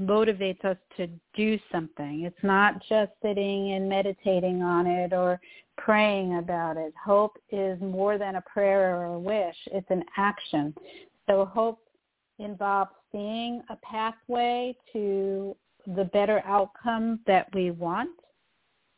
motivates 0.00 0.64
us 0.64 0.76
to 0.96 1.08
do 1.34 1.58
something. 1.72 2.22
It's 2.22 2.42
not 2.42 2.82
just 2.88 3.12
sitting 3.22 3.72
and 3.72 3.88
meditating 3.88 4.62
on 4.62 4.86
it 4.86 5.12
or 5.12 5.40
praying 5.78 6.38
about 6.38 6.76
it. 6.76 6.92
Hope 7.02 7.38
is 7.50 7.80
more 7.80 8.18
than 8.18 8.36
a 8.36 8.42
prayer 8.42 8.96
or 8.96 9.04
a 9.14 9.18
wish. 9.18 9.56
It's 9.66 9.90
an 9.90 10.04
action. 10.16 10.74
So 11.26 11.44
hope 11.44 11.80
involves 12.38 12.90
seeing 13.12 13.62
a 13.70 13.76
pathway 13.76 14.76
to 14.92 15.56
the 15.94 16.04
better 16.04 16.42
outcome 16.44 17.20
that 17.26 17.48
we 17.54 17.70
want 17.70 18.10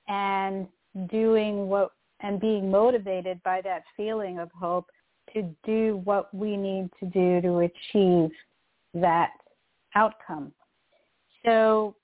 and 0.08 0.66
doing 1.10 1.68
what 1.68 1.92
and 2.20 2.40
being 2.40 2.68
motivated 2.68 3.40
by 3.44 3.60
that 3.60 3.84
feeling 3.96 4.40
of 4.40 4.50
hope 4.50 4.86
to 5.32 5.42
do 5.64 6.00
what 6.04 6.32
we 6.34 6.56
need 6.56 6.90
to 6.98 7.06
do 7.06 7.40
to 7.40 7.58
achieve 7.58 8.30
that 8.94 9.30
outcome. 9.94 10.52
So, 11.44 11.96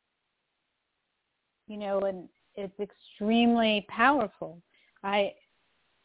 you 1.66 1.76
know, 1.76 2.00
and 2.00 2.28
it's 2.56 2.78
extremely 2.78 3.86
powerful. 3.88 4.60
I, 5.02 5.32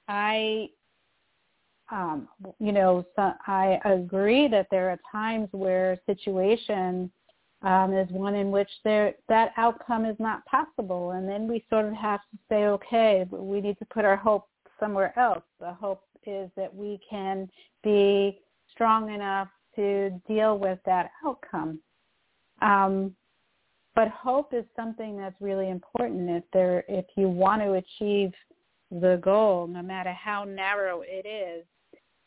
I, 0.08 0.70
um, 1.92 2.28
you 2.60 2.72
know, 2.72 3.06
so 3.16 3.34
I 3.48 3.80
agree 3.86 4.48
that 4.48 4.68
there 4.72 4.90
are 4.90 5.00
times 5.12 5.50
where 5.52 6.00
situation 6.06 7.12
um, 7.62 7.94
is 7.94 8.10
one 8.12 8.36
in 8.36 8.52
which 8.52 8.70
there 8.84 9.14
that 9.28 9.52
outcome 9.58 10.06
is 10.06 10.16
not 10.20 10.46
possible, 10.46 11.12
and 11.12 11.28
then 11.28 11.48
we 11.48 11.66
sort 11.70 11.86
of 11.86 11.94
have 11.94 12.22
to 12.32 12.38
say, 12.48 12.66
okay, 12.66 13.26
we 13.30 13.60
need 13.60 13.78
to 13.80 13.86
put 13.86 14.06
our 14.06 14.16
hope 14.16 14.48
somewhere 14.80 15.18
else. 15.20 15.44
The 15.60 15.74
hope 15.74 16.04
is 16.26 16.50
that 16.56 16.74
we 16.74 17.00
can 17.10 17.50
be 17.84 18.40
strong 18.72 19.14
enough 19.14 19.50
to 19.76 20.10
deal 20.28 20.58
with 20.58 20.80
that 20.86 21.12
outcome. 21.26 21.80
Um, 22.62 23.16
but 23.96 24.10
hope 24.10 24.54
is 24.54 24.66
something 24.76 25.18
that's 25.18 25.40
really 25.42 25.70
important 25.70 26.30
if 26.30 26.44
there 26.54 26.84
if 26.88 27.06
you 27.18 27.28
want 27.28 27.62
to 27.62 27.74
achieve 27.74 28.32
the 28.92 29.20
goal, 29.22 29.68
no 29.68 29.82
matter 29.82 30.14
how 30.14 30.44
narrow 30.44 31.02
it 31.06 31.28
is, 31.28 31.66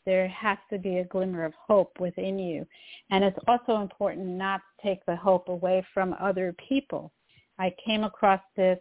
there 0.05 0.27
has 0.27 0.57
to 0.71 0.77
be 0.77 0.97
a 0.97 1.05
glimmer 1.05 1.45
of 1.45 1.53
hope 1.55 1.99
within 1.99 2.39
you. 2.39 2.65
And 3.09 3.23
it's 3.23 3.39
also 3.47 3.81
important 3.81 4.27
not 4.27 4.61
to 4.61 4.87
take 4.87 5.05
the 5.05 5.15
hope 5.15 5.49
away 5.49 5.85
from 5.93 6.15
other 6.19 6.55
people. 6.69 7.11
I 7.59 7.73
came 7.83 8.03
across 8.03 8.41
this 8.55 8.79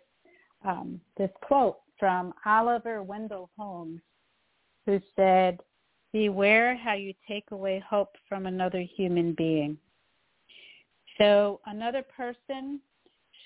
um, 0.65 1.01
this 1.17 1.31
quote 1.43 1.79
from 1.99 2.35
Oliver 2.47 3.03
Wendell 3.03 3.51
Holmes 3.57 4.01
who 4.87 5.01
said, 5.17 5.59
beware 6.13 6.77
how 6.77 6.95
you 6.95 7.15
take 7.27 7.51
away 7.53 7.83
hope 7.89 8.17
from 8.29 8.47
another 8.47 8.81
human 8.81 9.33
being. 9.35 9.77
So 11.23 11.61
another 11.67 12.03
person 12.03 12.81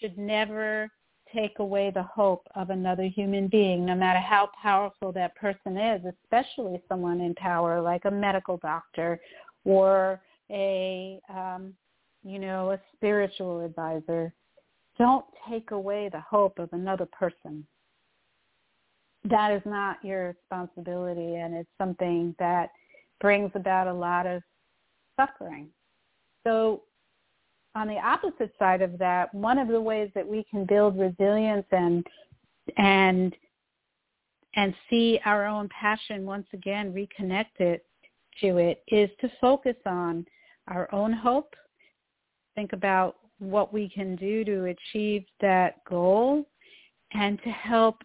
should 0.01 0.17
never 0.17 0.91
take 1.35 1.59
away 1.59 1.91
the 1.91 2.05
hope 2.05 2.47
of 2.55 2.71
another 2.71 3.03
human 3.03 3.49
being, 3.49 3.85
no 3.85 3.95
matter 3.95 4.19
how 4.19 4.49
powerful 4.63 5.13
that 5.13 5.37
person 5.37 5.77
is, 5.77 6.01
especially 6.25 6.83
someone 6.89 7.21
in 7.21 7.35
power 7.35 7.83
like 7.83 8.07
a 8.07 8.11
medical 8.11 8.57
doctor 8.57 9.21
or 9.67 10.23
a, 10.51 11.21
um, 11.29 11.75
you 12.25 12.39
know, 12.39 12.71
a 12.71 12.81
spiritual 12.95 13.61
advisor. 13.63 14.33
Don't 14.99 15.27
take 15.47 15.71
away 15.73 16.09
the 16.11 16.21
hope 16.21 16.59
of 16.59 16.71
another 16.73 17.07
person 17.07 17.67
that 19.29 19.53
is 19.53 19.63
not 19.67 20.03
your 20.03 20.29
responsibility 20.29 21.35
and 21.35 21.55
it's 21.55 21.69
something 21.77 22.35
that 22.39 22.71
brings 23.21 23.51
about 23.55 23.87
a 23.87 23.93
lot 23.93 24.27
of 24.27 24.43
suffering. 25.19 25.69
So 26.43 26.83
on 27.77 27.89
the 27.89 27.99
opposite 27.99 28.53
side 28.59 28.81
of 28.81 28.99
that, 28.99 29.33
one 29.35 29.59
of 29.59 29.69
the 29.69 29.81
ways 29.81 30.11
that 30.15 30.27
we 30.27 30.45
can 30.51 30.65
build 30.65 30.99
resilience 30.99 31.67
and 31.71 32.07
and 32.79 33.37
and 34.55 34.75
see 34.89 35.21
our 35.27 35.45
own 35.45 35.69
passion 35.69 36.25
once 36.25 36.47
again 36.55 36.93
reconnected 36.95 37.83
to 38.41 38.57
it 38.57 38.83
is 38.89 39.11
to 39.21 39.31
focus 39.41 39.77
on 39.85 40.27
our 40.69 40.93
own 40.93 41.13
hope. 41.13 41.55
Think 42.55 42.73
about 42.73 43.17
what 43.39 43.75
we 43.75 43.91
can 43.91 44.17
do 44.17 44.43
to 44.45 44.65
achieve 44.65 45.25
that 45.43 45.85
goal 45.85 46.47
and 47.13 47.39
to 47.43 47.51
help 47.51 48.03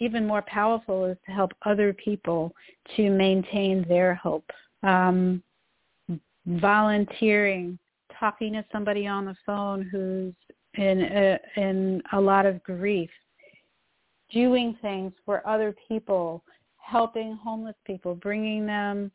even 0.00 0.26
more 0.26 0.42
powerful 0.42 1.04
is 1.04 1.16
to 1.26 1.30
help 1.30 1.52
other 1.64 1.92
people 1.92 2.52
to 2.96 3.08
maintain 3.08 3.86
their 3.88 4.16
hope. 4.16 4.50
Um, 4.82 5.40
volunteering, 6.46 7.78
talking 8.22 8.52
to 8.52 8.64
somebody 8.70 9.08
on 9.08 9.24
the 9.24 9.34
phone 9.44 9.82
who's 9.90 10.32
in 10.74 11.02
a, 11.02 11.38
in 11.56 12.00
a 12.12 12.20
lot 12.20 12.46
of 12.46 12.62
grief, 12.62 13.10
doing 14.32 14.76
things 14.80 15.12
for 15.26 15.44
other 15.44 15.74
people, 15.88 16.44
helping 16.76 17.34
homeless 17.34 17.74
people, 17.84 18.14
bringing 18.14 18.64
them 18.64 19.10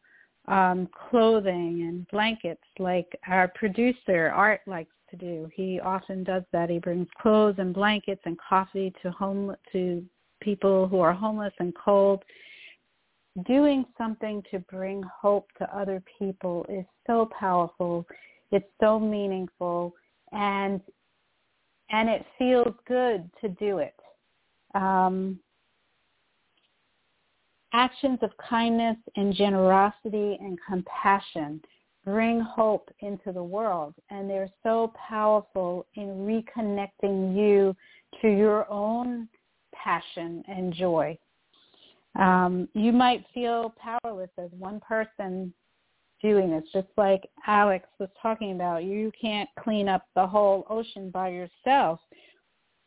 um, 0.49 0.89
clothing 1.09 1.85
and 1.87 2.05
blankets 2.09 2.61
like 2.79 3.07
our 3.29 3.47
producer 3.55 4.29
Art 4.35 4.59
likes 4.67 4.91
to 5.09 5.15
do. 5.15 5.49
He 5.53 5.79
often 5.79 6.25
does 6.25 6.43
that. 6.51 6.69
He 6.69 6.79
brings 6.79 7.07
clothes 7.21 7.55
and 7.59 7.73
blankets 7.73 8.21
and 8.25 8.37
coffee 8.37 8.93
to 9.03 9.11
home 9.11 9.55
to 9.71 10.03
people 10.41 10.85
who 10.85 10.99
are 10.99 11.13
homeless 11.13 11.53
and 11.59 11.73
cold. 11.81 12.23
Doing 13.45 13.85
something 13.97 14.43
to 14.51 14.59
bring 14.59 15.01
hope 15.21 15.47
to 15.59 15.77
other 15.77 16.03
people 16.19 16.65
is 16.67 16.85
so 17.05 17.29
powerful. 17.39 18.05
It's 18.51 18.65
so 18.79 18.99
meaningful 18.99 19.93
and 20.31 20.81
and 21.89 22.09
it 22.09 22.25
feels 22.37 22.73
good 22.87 23.29
to 23.41 23.49
do 23.49 23.77
it. 23.79 23.95
um, 24.75 25.39
actions 27.73 28.19
of 28.21 28.31
kindness 28.37 28.97
and 29.15 29.33
generosity 29.33 30.37
and 30.39 30.57
compassion 30.67 31.61
bring 32.05 32.39
hope 32.39 32.89
into 33.01 33.31
the 33.31 33.43
world 33.43 33.93
and 34.09 34.29
they're 34.29 34.49
so 34.63 34.93
powerful 35.09 35.85
in 35.95 36.07
reconnecting 36.07 37.35
you 37.35 37.75
to 38.21 38.29
your 38.29 38.69
own 38.71 39.27
passion 39.73 40.43
and 40.47 40.73
joy. 40.73 41.17
Um, 42.15 42.67
you 42.73 42.91
might 42.93 43.25
feel 43.33 43.73
powerless 43.77 44.31
as 44.37 44.49
one 44.57 44.79
person 44.79 45.53
doing 46.21 46.51
this, 46.51 46.63
just 46.73 46.87
like 46.97 47.29
Alex 47.45 47.87
was 47.99 48.09
talking 48.21 48.53
about. 48.53 48.83
You 48.83 49.11
can't 49.19 49.49
clean 49.59 49.87
up 49.87 50.05
the 50.15 50.25
whole 50.25 50.65
ocean 50.69 51.09
by 51.09 51.29
yourself, 51.29 51.99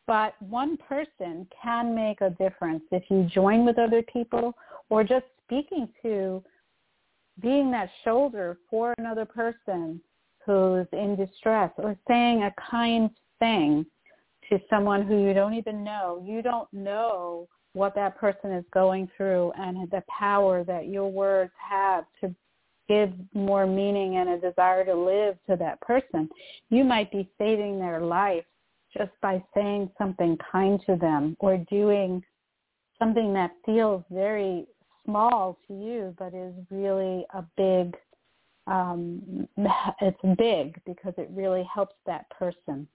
but 0.06 0.34
one 0.40 0.76
person 0.76 1.46
can 1.62 1.94
make 1.94 2.20
a 2.20 2.30
difference 2.30 2.82
if 2.90 3.04
you 3.10 3.24
join 3.32 3.64
with 3.64 3.78
other 3.78 4.02
people 4.02 4.54
or 4.88 5.04
just 5.04 5.26
speaking 5.46 5.88
to 6.02 6.42
being 7.40 7.70
that 7.70 7.90
shoulder 8.04 8.58
for 8.68 8.94
another 8.98 9.24
person 9.24 10.00
who's 10.44 10.86
in 10.92 11.16
distress 11.16 11.70
or 11.76 11.96
saying 12.08 12.42
a 12.42 12.54
kind 12.70 13.10
thing 13.38 13.86
to 14.48 14.58
someone 14.68 15.06
who 15.06 15.22
you 15.22 15.32
don't 15.32 15.54
even 15.54 15.84
know. 15.84 16.22
You 16.26 16.42
don't 16.42 16.70
know 16.72 17.48
what 17.72 17.94
that 17.94 18.18
person 18.18 18.50
is 18.52 18.64
going 18.72 19.08
through 19.16 19.52
and 19.56 19.88
the 19.90 20.02
power 20.08 20.64
that 20.64 20.88
your 20.88 21.08
words 21.08 21.52
have 21.56 22.04
to 22.20 22.34
give 22.90 23.12
more 23.34 23.68
meaning 23.68 24.16
and 24.16 24.28
a 24.28 24.40
desire 24.40 24.84
to 24.84 24.94
live 24.94 25.36
to 25.48 25.56
that 25.56 25.80
person. 25.80 26.28
You 26.70 26.82
might 26.82 27.12
be 27.12 27.30
saving 27.38 27.78
their 27.78 28.00
life 28.00 28.44
just 28.96 29.12
by 29.22 29.42
saying 29.54 29.90
something 29.96 30.36
kind 30.50 30.82
to 30.86 30.96
them 30.96 31.36
or 31.38 31.58
doing 31.70 32.20
something 32.98 33.32
that 33.34 33.52
feels 33.64 34.02
very 34.10 34.66
small 35.04 35.56
to 35.68 35.74
you 35.74 36.14
but 36.18 36.34
is 36.34 36.52
really 36.70 37.24
a 37.32 37.44
big 37.56 37.96
um, 38.66 39.48
it's 40.00 40.38
big 40.38 40.80
because 40.84 41.14
it 41.16 41.28
really 41.32 41.66
helps 41.72 41.96
that 42.06 42.28
person. 42.30 42.86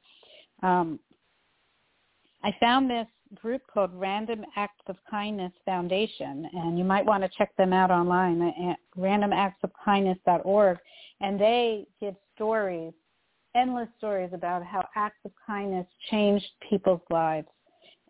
Um, 0.64 1.00
I 2.43 2.56
found 2.60 2.89
this 2.89 3.08
group 3.34 3.62
called 3.72 3.92
Random 3.94 4.46
Acts 4.56 4.84
of 4.88 4.98
Kindness 5.10 5.52
Foundation, 5.66 6.48
and 6.54 6.78
you 6.78 6.84
might 6.84 7.06
want 7.06 7.24
to 7.24 7.30
check 7.38 7.56
them 7.58 7.74
out 7.74 7.92
online 7.92 8.42
at 8.42 8.78
randomactsofkindness.org. 8.98 10.78
And 11.22 11.40
they 11.40 11.88
give 12.00 12.16
stories, 12.36 12.94
endless 13.56 13.90
stories 13.98 14.32
about 14.34 14.64
how 14.64 14.86
acts 14.96 15.20
of 15.26 15.32
kindness 15.46 15.88
changed 16.12 16.48
people's 16.70 17.02
lives. 17.10 17.48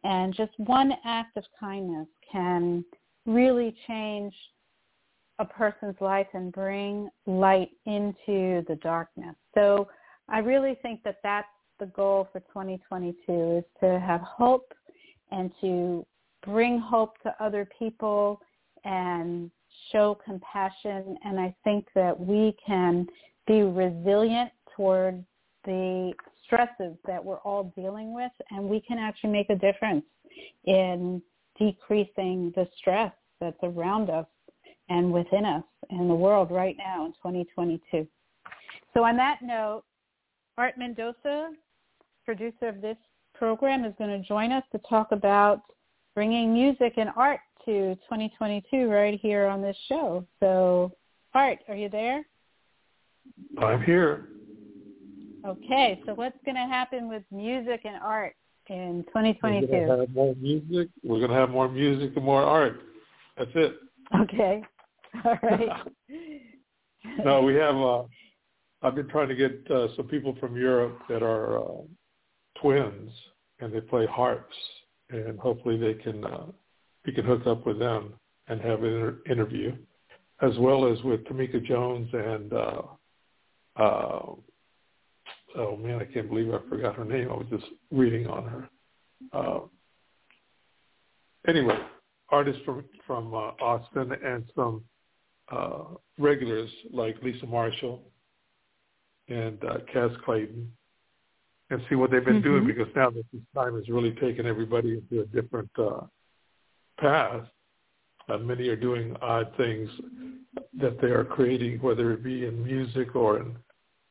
And 0.03 0.35
just 0.35 0.51
one 0.57 0.93
act 1.05 1.37
of 1.37 1.45
kindness 1.59 2.07
can 2.31 2.83
really 3.25 3.75
change 3.87 4.33
a 5.39 5.45
person's 5.45 5.95
life 5.99 6.27
and 6.33 6.51
bring 6.51 7.09
light 7.25 7.69
into 7.85 8.63
the 8.67 8.77
darkness. 8.81 9.35
So 9.53 9.87
I 10.29 10.39
really 10.39 10.77
think 10.81 11.03
that 11.03 11.17
that's 11.23 11.47
the 11.79 11.87
goal 11.87 12.29
for 12.31 12.39
2022 12.39 13.57
is 13.57 13.63
to 13.81 13.99
have 13.99 14.21
hope 14.21 14.73
and 15.35 15.51
to 15.61 16.05
bring 16.45 16.79
hope 16.79 17.21
to 17.23 17.35
other 17.43 17.67
people 17.77 18.39
and 18.85 19.51
show 19.91 20.17
compassion. 20.23 21.17
And 21.25 21.39
I 21.39 21.53
think 21.63 21.85
that 21.95 22.17
we 22.17 22.55
can 22.65 23.07
be 23.45 23.61
resilient 23.61 24.51
toward 24.75 25.23
the 25.65 26.13
stresses 26.45 26.95
that 27.05 27.23
we're 27.23 27.39
all 27.39 27.73
dealing 27.75 28.13
with 28.13 28.31
and 28.51 28.63
we 28.69 28.79
can 28.79 28.99
actually 28.99 29.31
make 29.31 29.49
a 29.49 29.55
difference 29.55 30.05
in 30.65 31.21
decreasing 31.57 32.53
the 32.55 32.67
stress 32.77 33.11
that's 33.41 33.57
around 33.63 34.09
us 34.09 34.27
and 34.89 35.11
within 35.11 35.43
us 35.43 35.63
in 35.89 36.07
the 36.07 36.13
world 36.13 36.51
right 36.51 36.75
now 36.77 37.05
in 37.05 37.11
2022. 37.13 38.07
So 38.93 39.03
on 39.03 39.17
that 39.17 39.39
note, 39.41 39.83
Art 40.57 40.77
Mendoza, 40.77 41.51
producer 42.25 42.67
of 42.67 42.81
this 42.81 42.97
program, 43.37 43.85
is 43.85 43.93
going 43.97 44.09
to 44.09 44.27
join 44.27 44.51
us 44.51 44.63
to 44.71 44.79
talk 44.89 45.11
about 45.11 45.61
bringing 46.13 46.53
music 46.53 46.93
and 46.97 47.09
art 47.15 47.39
to 47.65 47.95
2022 47.95 48.87
right 48.89 49.19
here 49.21 49.47
on 49.47 49.61
this 49.61 49.77
show. 49.87 50.25
So, 50.39 50.91
Art, 51.33 51.59
are 51.67 51.75
you 51.75 51.89
there? 51.89 52.25
I'm 53.57 53.81
here. 53.83 54.29
Okay, 55.45 56.01
so 56.05 56.13
what's 56.13 56.37
going 56.45 56.55
to 56.55 56.61
happen 56.61 57.07
with 57.07 57.23
music 57.31 57.81
and 57.85 57.97
art 58.01 58.35
in 58.67 59.03
2022. 59.07 59.67
We're 59.67 59.85
going 59.85 59.87
to 59.87 60.05
have 60.05 60.15
more 60.15 60.35
music. 60.35 60.89
We're 61.03 61.19
going 61.19 61.29
to 61.29 61.35
have 61.35 61.49
more 61.49 61.69
music 61.69 62.13
and 62.15 62.25
more 62.25 62.41
art. 62.41 62.79
That's 63.37 63.51
it. 63.55 63.75
Okay. 64.21 64.63
All 65.25 65.37
right. 65.43 65.69
no, 67.25 67.41
we 67.41 67.55
have. 67.55 67.75
Uh, 67.75 68.03
I've 68.81 68.95
been 68.95 69.07
trying 69.07 69.29
to 69.29 69.35
get 69.35 69.69
uh, 69.71 69.87
some 69.95 70.07
people 70.07 70.35
from 70.39 70.55
Europe 70.55 70.99
that 71.09 71.23
are 71.23 71.59
uh, 71.59 71.81
twins, 72.61 73.11
and 73.59 73.73
they 73.73 73.81
play 73.81 74.05
harps, 74.05 74.55
and 75.09 75.39
hopefully 75.39 75.77
they 75.77 75.93
can 75.93 76.23
uh, 76.25 76.45
we 77.05 77.13
can 77.13 77.25
hook 77.25 77.45
up 77.47 77.65
with 77.65 77.79
them 77.79 78.13
and 78.47 78.61
have 78.61 78.83
an 78.83 78.93
inter- 78.93 79.17
interview, 79.29 79.75
as 80.41 80.57
well 80.59 80.91
as 80.91 81.01
with 81.03 81.23
Tamika 81.25 81.63
Jones 81.63 82.09
and. 82.13 82.53
Uh, 82.53 82.81
uh, 83.77 84.31
oh 85.57 85.75
man, 85.77 85.99
I 85.99 86.05
can't 86.05 86.29
believe 86.29 86.53
I 86.53 86.59
forgot 86.69 86.95
her 86.95 87.05
name. 87.05 87.29
I 87.29 87.33
was 87.33 87.47
just 87.49 87.65
reading 87.91 88.27
on 88.27 88.43
her. 88.45 88.69
Uh, 89.33 89.59
anyway, 91.47 91.77
artists 92.29 92.61
from 92.65 92.85
from 93.05 93.33
uh, 93.33 93.51
Austin 93.61 94.11
and 94.23 94.45
some 94.55 94.83
uh, 95.51 95.83
regulars 96.17 96.69
like 96.91 97.21
Lisa 97.21 97.45
Marshall 97.45 98.01
and 99.27 99.63
uh, 99.63 99.77
Cass 99.91 100.11
Clayton, 100.23 100.71
and 101.69 101.81
see 101.89 101.95
what 101.95 102.11
they've 102.11 102.23
been 102.23 102.41
mm-hmm. 102.41 102.65
doing 102.65 102.67
because 102.67 102.87
now 102.95 103.09
that 103.09 103.25
this 103.33 103.41
time 103.55 103.75
has 103.75 103.87
really 103.89 104.11
taken 104.11 104.45
everybody 104.45 104.93
into 104.93 105.21
a 105.21 105.25
different 105.25 105.69
uh, 105.77 106.01
path. 106.99 107.41
Uh, 108.27 108.37
many 108.37 108.67
are 108.69 108.75
doing 108.75 109.15
odd 109.21 109.51
things 109.55 109.89
that 110.79 110.99
they 110.99 111.09
are 111.09 111.23
creating, 111.23 111.79
whether 111.79 112.11
it 112.11 112.23
be 112.23 112.45
in 112.45 112.63
music 112.63 113.15
or 113.15 113.39
in 113.39 113.55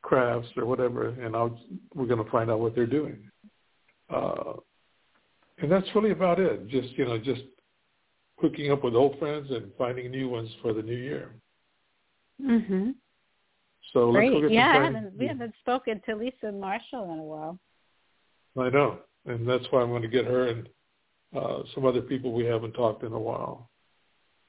crafts 0.01 0.47
or 0.55 0.65
whatever, 0.65 1.09
and 1.09 1.35
I'll, 1.35 1.59
we're 1.93 2.05
going 2.05 2.23
to 2.23 2.31
find 2.31 2.49
out 2.49 2.59
what 2.59 2.75
they're 2.75 2.85
doing. 2.85 3.29
Uh, 4.09 4.53
and 5.57 5.71
that's 5.71 5.87
really 5.95 6.11
about 6.11 6.39
it. 6.39 6.67
Just 6.67 6.97
you 6.97 7.05
know, 7.05 7.17
just 7.17 7.41
hooking 8.37 8.71
up 8.71 8.83
with 8.83 8.93
old 8.93 9.17
friends 9.19 9.49
and 9.49 9.71
finding 9.77 10.11
new 10.11 10.29
ones 10.29 10.49
for 10.61 10.73
the 10.73 10.81
new 10.81 10.95
year. 10.95 11.31
Mhm. 12.41 12.95
So 13.93 14.11
Great. 14.11 14.31
let's 14.31 14.41
go 14.41 14.41
get 14.41 14.51
yeah, 14.51 14.73
some 14.73 14.81
I 14.81 14.85
haven't, 14.85 15.17
we 15.17 15.27
haven't 15.27 15.53
spoken 15.61 16.01
to 16.07 16.15
Lisa 16.15 16.51
Marshall 16.51 17.13
in 17.13 17.19
a 17.19 17.23
while. 17.23 17.59
I 18.57 18.69
know, 18.69 18.99
and 19.25 19.47
that's 19.47 19.65
why 19.69 19.81
I'm 19.81 19.89
going 19.89 20.01
to 20.01 20.07
get 20.07 20.25
her 20.25 20.47
and 20.47 20.69
uh, 21.35 21.63
some 21.73 21.85
other 21.85 22.01
people 22.01 22.31
we 22.31 22.45
haven't 22.45 22.73
talked 22.73 23.03
in 23.03 23.11
a 23.11 23.19
while. 23.19 23.69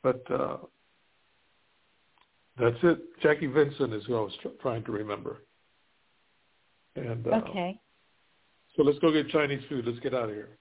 But 0.02 0.22
uh, 0.30 0.58
that's 2.58 2.76
it. 2.82 2.98
Jackie 3.22 3.46
Vincent 3.46 3.92
is 3.92 4.04
who 4.06 4.16
I 4.16 4.20
was 4.20 4.32
tr- 4.40 4.48
trying 4.60 4.84
to 4.84 4.92
remember. 4.92 5.42
And 6.94 7.26
uh, 7.26 7.42
okay. 7.48 7.78
So 8.76 8.82
let's 8.82 8.98
go 9.00 9.12
get 9.12 9.28
Chinese 9.28 9.62
food. 9.68 9.86
Let's 9.86 9.98
get 10.00 10.14
out 10.14 10.28
of 10.28 10.34
here. 10.34 10.58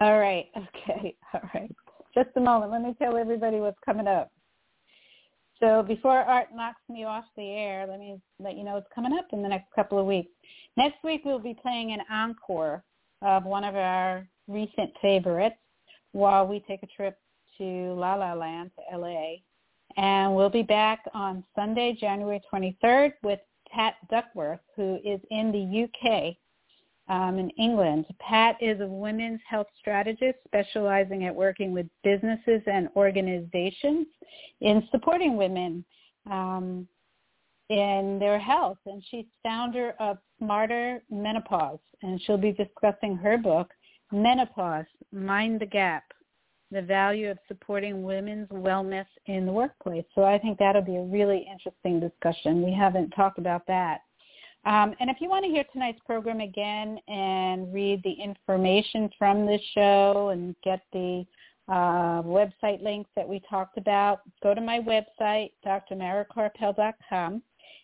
All 0.00 0.18
right. 0.18 0.46
Okay. 0.56 1.16
All 1.34 1.40
right. 1.54 1.70
Just 2.14 2.30
a 2.36 2.40
moment. 2.40 2.72
Let 2.72 2.82
me 2.82 2.94
tell 2.98 3.16
everybody 3.16 3.58
what's 3.58 3.78
coming 3.84 4.06
up. 4.06 4.30
So 5.60 5.82
before 5.82 6.18
Art 6.18 6.48
knocks 6.54 6.80
me 6.88 7.04
off 7.04 7.24
the 7.36 7.42
air, 7.42 7.86
let 7.88 7.98
me 7.98 8.20
let 8.38 8.56
you 8.56 8.64
know 8.64 8.74
what's 8.74 8.92
coming 8.94 9.12
up 9.18 9.26
in 9.32 9.42
the 9.42 9.48
next 9.48 9.72
couple 9.74 9.98
of 9.98 10.06
weeks. 10.06 10.30
Next 10.76 11.02
week 11.02 11.22
we'll 11.24 11.40
be 11.40 11.56
playing 11.60 11.92
an 11.92 12.00
encore 12.10 12.84
of 13.22 13.44
one 13.44 13.64
of 13.64 13.74
our 13.74 14.26
recent 14.46 14.92
favorites 15.02 15.56
while 16.12 16.46
we 16.46 16.60
take 16.60 16.82
a 16.82 16.86
trip 16.86 17.18
to 17.58 17.64
La 17.94 18.14
La 18.14 18.34
Land 18.34 18.70
to 18.76 18.96
LA. 18.96 19.36
And 19.96 20.34
we'll 20.34 20.50
be 20.50 20.62
back 20.62 21.00
on 21.12 21.42
Sunday, 21.56 21.96
January 21.98 22.40
23rd 22.52 23.14
with 23.24 23.40
Pat 23.68 23.94
Duckworth, 24.10 24.60
who 24.76 24.98
is 25.04 25.20
in 25.30 25.50
the 25.50 25.84
UK, 25.84 26.36
um, 27.08 27.38
in 27.38 27.50
England. 27.50 28.06
Pat 28.20 28.56
is 28.60 28.80
a 28.80 28.86
women's 28.86 29.40
health 29.48 29.66
strategist 29.78 30.38
specializing 30.46 31.24
at 31.24 31.34
working 31.34 31.72
with 31.72 31.86
businesses 32.04 32.62
and 32.66 32.88
organizations 32.96 34.06
in 34.60 34.86
supporting 34.90 35.36
women 35.36 35.84
um, 36.30 36.86
in 37.70 38.18
their 38.20 38.38
health. 38.38 38.78
And 38.86 39.02
she's 39.10 39.24
founder 39.42 39.94
of 39.98 40.18
Smarter 40.38 41.02
Menopause, 41.10 41.80
and 42.02 42.20
she'll 42.22 42.38
be 42.38 42.52
discussing 42.52 43.16
her 43.16 43.38
book, 43.38 43.70
Menopause, 44.12 44.86
Mind 45.12 45.60
the 45.60 45.66
Gap, 45.66 46.04
the 46.70 46.82
value 46.82 47.30
of 47.30 47.38
supporting 47.48 48.02
women's 48.02 48.48
wellness 48.48 49.06
in 49.26 49.46
the 49.46 49.52
workplace. 49.52 50.04
So 50.14 50.24
I 50.24 50.38
think 50.38 50.58
that'll 50.58 50.82
be 50.82 50.96
a 50.96 51.02
really 51.02 51.46
interesting 51.50 52.00
discussion. 52.00 52.62
We 52.62 52.72
haven't 52.72 53.10
talked 53.10 53.38
about 53.38 53.66
that. 53.66 54.00
Um, 54.68 54.94
and 55.00 55.08
if 55.08 55.16
you 55.20 55.30
want 55.30 55.46
to 55.46 55.50
hear 55.50 55.64
tonight's 55.72 56.00
program 56.04 56.40
again 56.40 56.98
and 57.08 57.72
read 57.72 58.02
the 58.04 58.12
information 58.12 59.08
from 59.18 59.46
this 59.46 59.62
show 59.74 60.28
and 60.28 60.54
get 60.62 60.82
the 60.92 61.24
uh, 61.68 62.20
website 62.22 62.82
links 62.82 63.08
that 63.16 63.26
we 63.26 63.40
talked 63.48 63.78
about, 63.78 64.20
go 64.42 64.52
to 64.52 64.60
my 64.60 64.78
website, 64.78 65.52
drmarakarpel.com. 65.64 67.42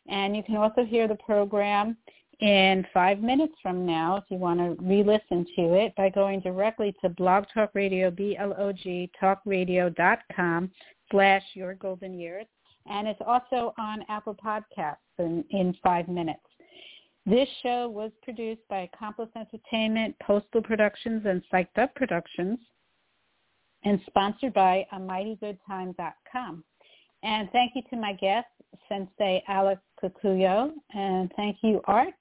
And 0.09 0.37
you 0.37 0.43
can 0.43 0.57
also 0.57 0.85
hear 0.85 1.09
the 1.09 1.15
program 1.15 1.97
in 2.41 2.87
five 2.93 3.21
minutes 3.21 3.55
from 3.63 3.87
now 3.87 4.17
if 4.17 4.25
you 4.29 4.37
want 4.37 4.61
to 4.61 4.77
re-listen 4.85 5.47
to 5.57 5.75
it 5.77 5.97
by 5.97 6.11
going 6.11 6.41
directly 6.41 6.95
to 7.01 7.09
Blog 7.09 7.45
Talk 7.55 7.71
Radio, 7.73 8.11
B-L-O-G, 8.11 9.11
talkradio.com 9.23 10.71
slash 11.11 11.43
Your 11.55 11.73
Golden 11.77 12.19
Years. 12.21 12.45
And 12.87 13.09
it's 13.09 13.23
also 13.27 13.73
on 13.79 14.05
Apple 14.11 14.35
Podcasts 14.35 14.97
in, 15.19 15.47
in 15.49 15.75
five 15.83 16.09
minutes. 16.09 16.43
This 17.27 17.49
show 17.63 17.89
was 17.89 18.11
produced 18.23 18.61
by 18.69 18.81
Accomplice 18.93 19.31
Entertainment, 19.35 20.15
Postal 20.23 20.63
Productions, 20.63 21.23
and 21.25 21.43
Psyched 21.51 21.79
Up 21.79 21.95
Productions, 21.95 22.59
and 23.85 23.99
sponsored 24.07 24.53
by 24.53 24.87
AmightyGoodTime.com. 24.93 26.65
And 27.23 27.51
thank 27.53 27.73
you 27.75 27.83
to 27.89 27.97
my 27.97 28.13
guest, 28.13 28.49
Sensei 28.89 29.43
Alex 29.49 29.81
Kakuyo, 30.03 30.73
and 30.95 31.33
thank 31.35 31.57
you, 31.63 31.81
Art, 31.87 32.13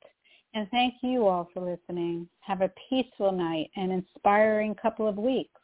and 0.53 0.69
thank 0.69 0.93
you 1.01 1.27
all 1.27 1.49
for 1.53 1.59
listening. 1.59 2.29
Have 2.39 2.61
a 2.61 2.71
peaceful 2.89 3.33
night 3.33 3.71
and 3.75 3.91
inspiring 3.91 4.73
couple 4.75 5.07
of 5.07 5.17
weeks. 5.17 5.59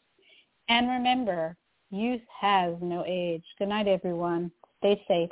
And 0.68 0.90
remember, 0.90 1.56
youth 1.92 2.22
has 2.42 2.76
no 2.82 3.06
age. 3.08 3.44
Good 3.58 3.70
night, 3.70 3.88
everyone. 3.88 4.52
Stay 4.80 5.02
safe. 5.08 5.32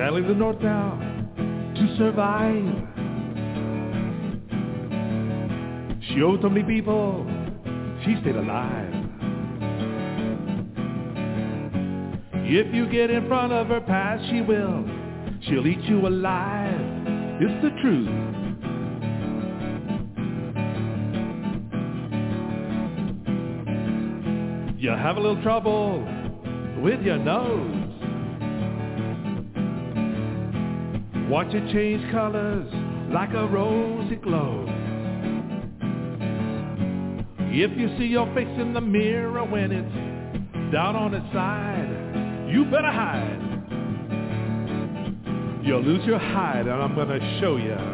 I 0.00 0.10
leave 0.10 0.26
the 0.26 0.34
north 0.34 0.60
now 0.60 0.98
to 1.74 1.96
survive. 1.96 2.64
She 6.08 6.22
owed 6.22 6.40
so 6.42 6.48
many 6.48 6.64
people, 6.64 7.26
she 8.04 8.16
stayed 8.20 8.36
alive. 8.36 8.92
If 12.46 12.74
you 12.74 12.86
get 12.90 13.10
in 13.10 13.26
front 13.26 13.52
of 13.52 13.68
her 13.68 13.80
past, 13.80 14.22
she 14.30 14.42
will. 14.42 14.84
She'll 15.42 15.66
eat 15.66 15.80
you 15.80 16.06
alive. 16.06 16.80
It's 17.40 17.62
the 17.62 17.70
truth. 17.80 18.08
You 24.78 24.90
have 24.90 25.16
a 25.16 25.20
little 25.20 25.42
trouble 25.42 26.04
with 26.82 27.00
your 27.02 27.18
nose. 27.18 27.83
Watch 31.28 31.54
it 31.54 31.72
change 31.72 32.10
colors 32.12 32.66
like 33.10 33.30
a 33.30 33.46
rosy 33.46 34.16
glow. 34.16 34.66
If 37.56 37.78
you 37.78 37.96
see 37.96 38.06
your 38.06 38.26
face 38.34 38.60
in 38.60 38.74
the 38.74 38.80
mirror 38.80 39.44
when 39.44 39.72
it's 39.72 40.72
down 40.72 40.96
on 40.96 41.14
its 41.14 41.24
side, 41.32 42.50
you 42.52 42.64
better 42.66 42.90
hide. 42.90 43.40
You'll 45.64 45.82
lose 45.82 46.04
your 46.04 46.18
hide 46.18 46.66
and 46.66 46.82
I'm 46.82 46.94
gonna 46.94 47.40
show 47.40 47.56
you. 47.56 47.93